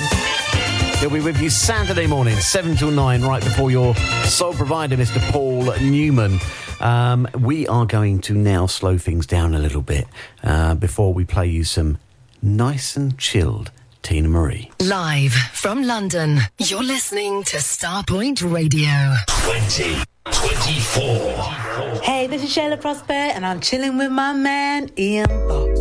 He'll 0.99 1.09
be 1.09 1.21
with 1.21 1.41
you 1.41 1.51
Saturday 1.51 2.09
morning, 2.09 2.35
7 2.35 2.75
till 2.75 2.91
9, 2.91 3.23
right 3.23 3.45
before 3.45 3.71
your 3.71 3.95
sole 4.25 4.55
provider, 4.55 4.97
Mr. 4.97 5.21
Paul 5.31 5.73
Newman. 5.83 6.41
Um, 6.81 7.29
we 7.39 7.69
are 7.69 7.87
going 7.87 8.19
to 8.23 8.35
now 8.35 8.67
slow 8.67 8.99
things 8.99 9.25
down 9.25 9.55
a 9.55 9.61
little 9.61 9.83
bit 9.83 10.09
uh, 10.43 10.75
before 10.75 11.15
we 11.15 11.25
play 11.25 11.47
you 11.47 11.63
some 11.63 11.99
nice 12.43 12.97
and 12.97 13.17
chilled 13.19 13.71
Teena 14.05 14.29
Marie. 14.29 14.71
Live 14.81 15.33
from 15.33 15.83
London, 15.83 16.41
you're 16.59 16.83
listening 16.83 17.43
to 17.45 17.57
Starpoint 17.57 18.43
Radio. 18.53 19.15
2024. 19.47 22.03
Hey, 22.03 22.27
this 22.27 22.43
is 22.45 22.55
Shaila 22.55 22.79
Prospere, 22.83 23.33
and 23.35 23.47
I'm 23.47 23.61
chilling 23.61 23.97
with 23.97 24.13
my 24.13 24.35
man 24.35 24.91
Ian 24.99 25.27
Box. 25.49 25.81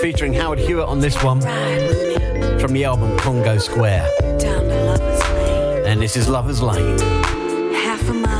Featuring 0.00 0.32
Howard 0.34 0.60
Hewitt 0.60 0.86
on 0.86 1.00
this 1.00 1.20
one 1.24 1.40
from 2.60 2.72
the 2.72 2.84
album 2.84 3.18
Congo 3.18 3.58
Square. 3.58 4.08
And 5.84 6.00
this 6.00 6.16
is 6.16 6.28
Lover's 6.28 6.62
Lane. 6.62 6.98
Half 7.74 8.08
a 8.08 8.12
mile 8.14 8.35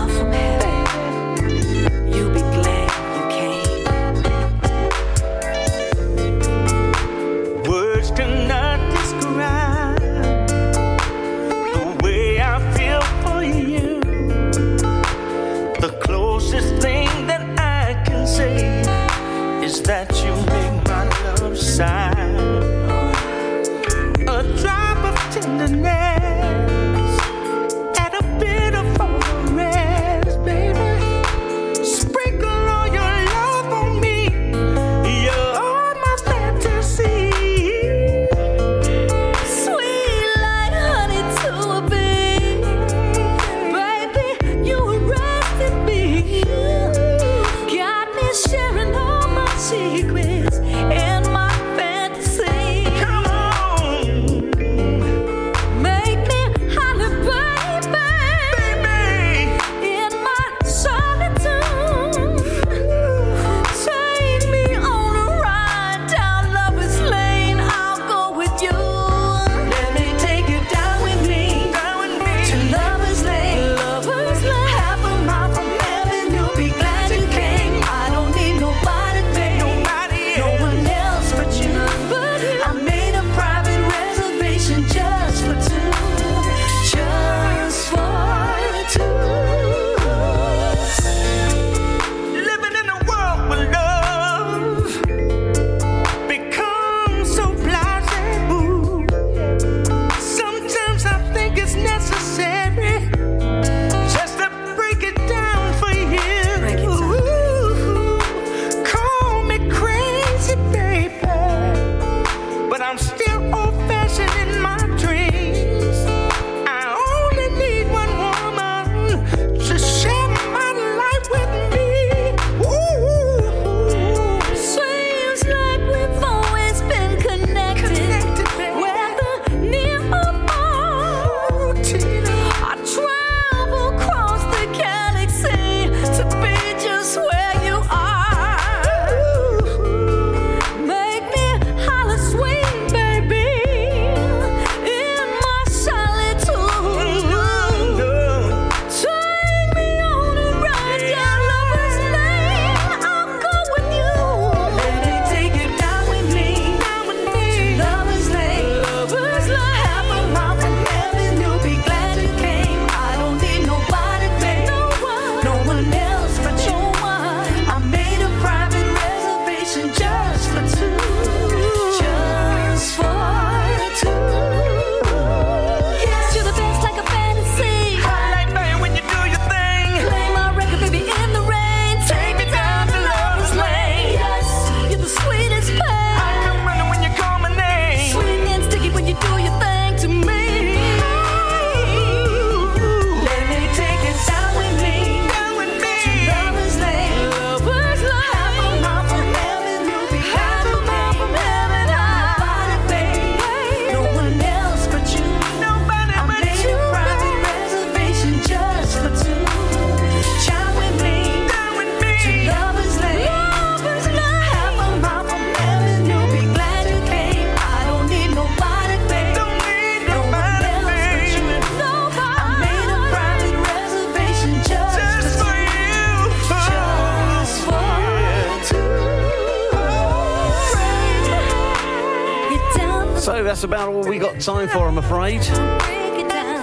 time 234.46 234.68
for, 234.68 234.86
I'm 234.86 234.98
afraid. 234.98 235.42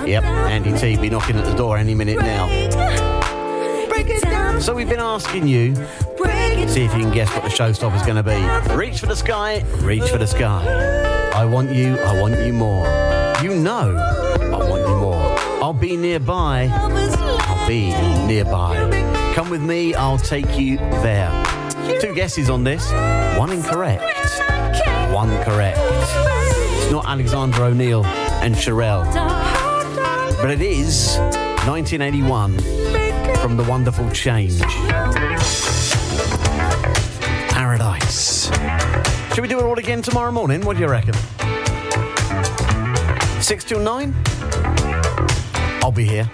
Yep, 0.08 0.24
Andy 0.24 0.72
T 0.72 0.95
be 0.95 1.10
knocking 1.10 1.36
at 1.36 1.44
the 1.44 1.53
door 1.53 1.78
any 1.78 1.94
minute 1.94 2.18
now. 2.18 2.48
So 4.60 4.74
we've 4.74 4.88
been 4.88 5.02
asking 5.02 5.48
you, 5.48 5.76
see 5.76 6.86
if 6.86 6.94
you 6.94 7.02
can 7.02 7.12
guess 7.12 7.30
what 7.34 7.44
the 7.44 7.50
showstopper's 7.50 8.03
going 8.03 8.16
to 8.16 8.24
be. 8.24 8.42
Reach 8.74 9.02
for 9.02 9.08
the 9.08 9.18
sky, 9.18 9.66
reach 9.82 10.10
for 10.10 10.18
the 10.18 10.26
sky. 10.28 10.64
I 11.36 11.44
want 11.44 11.72
you, 11.72 11.98
I 11.98 12.22
want 12.22 12.40
you 12.40 12.53
more. 12.53 12.88
You 13.44 13.53
know, 13.53 13.98
I 13.98 14.70
want 14.70 14.88
you 14.88 14.95
more. 14.95 15.38
I'll 15.62 15.74
be 15.74 15.98
nearby, 15.98 16.70
I'll 16.72 17.68
be 17.68 17.92
nearby. 18.26 19.34
Come 19.36 19.50
with 19.50 19.62
me, 19.62 19.94
I'll 19.94 20.18
take 20.18 20.58
you 20.58 20.78
there. 20.78 21.30
Two 22.00 22.16
guesses 22.16 22.50
on 22.50 22.64
this, 22.64 22.90
one 23.38 23.52
incorrect, 23.52 24.03
one 25.12 25.38
correct. 25.44 26.43
Not 26.94 27.08
Alexander 27.08 27.64
O'Neal 27.64 28.06
and 28.06 28.54
Cherrelle, 28.54 29.12
but 30.40 30.52
it 30.52 30.62
is 30.62 31.18
1981 31.66 32.60
from 33.38 33.58
The 33.58 33.64
Wonderful 33.64 34.08
Change. 34.12 34.62
Paradise. 37.50 38.52
Should 39.34 39.42
we 39.42 39.48
do 39.48 39.58
it 39.58 39.64
all 39.64 39.80
again 39.80 40.04
tomorrow 40.04 40.32
morning? 40.32 40.62
What 40.62 40.78
do 40.78 40.84
you 40.84 40.88
reckon? 40.88 41.16
Six 43.42 43.64
till 43.64 43.80
nine? 43.80 44.14
I'll 45.82 45.92
be 45.92 46.06
here. 46.06 46.30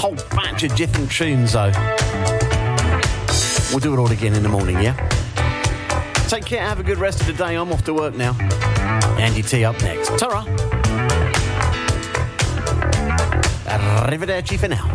Whole 0.00 0.16
batch 0.34 0.64
of 0.64 0.74
different 0.74 1.12
tunes, 1.12 1.52
though. 1.52 1.70
We'll 3.70 3.78
do 3.78 3.94
it 3.94 3.98
all 4.00 4.10
again 4.10 4.34
in 4.34 4.42
the 4.42 4.48
morning, 4.48 4.82
yeah? 4.82 5.11
Take 6.32 6.46
care, 6.46 6.62
have 6.62 6.80
a 6.80 6.82
good 6.82 6.96
rest 6.96 7.20
of 7.20 7.26
the 7.26 7.34
day. 7.34 7.56
I'm 7.58 7.70
off 7.70 7.84
to 7.84 7.92
work 7.92 8.14
now. 8.14 8.34
Andy 9.18 9.42
T 9.42 9.66
up 9.66 9.78
next. 9.82 10.18
Ta-ra. 10.18 10.44
Arrivederci 14.06 14.58
for 14.58 14.68
now. 14.68 14.91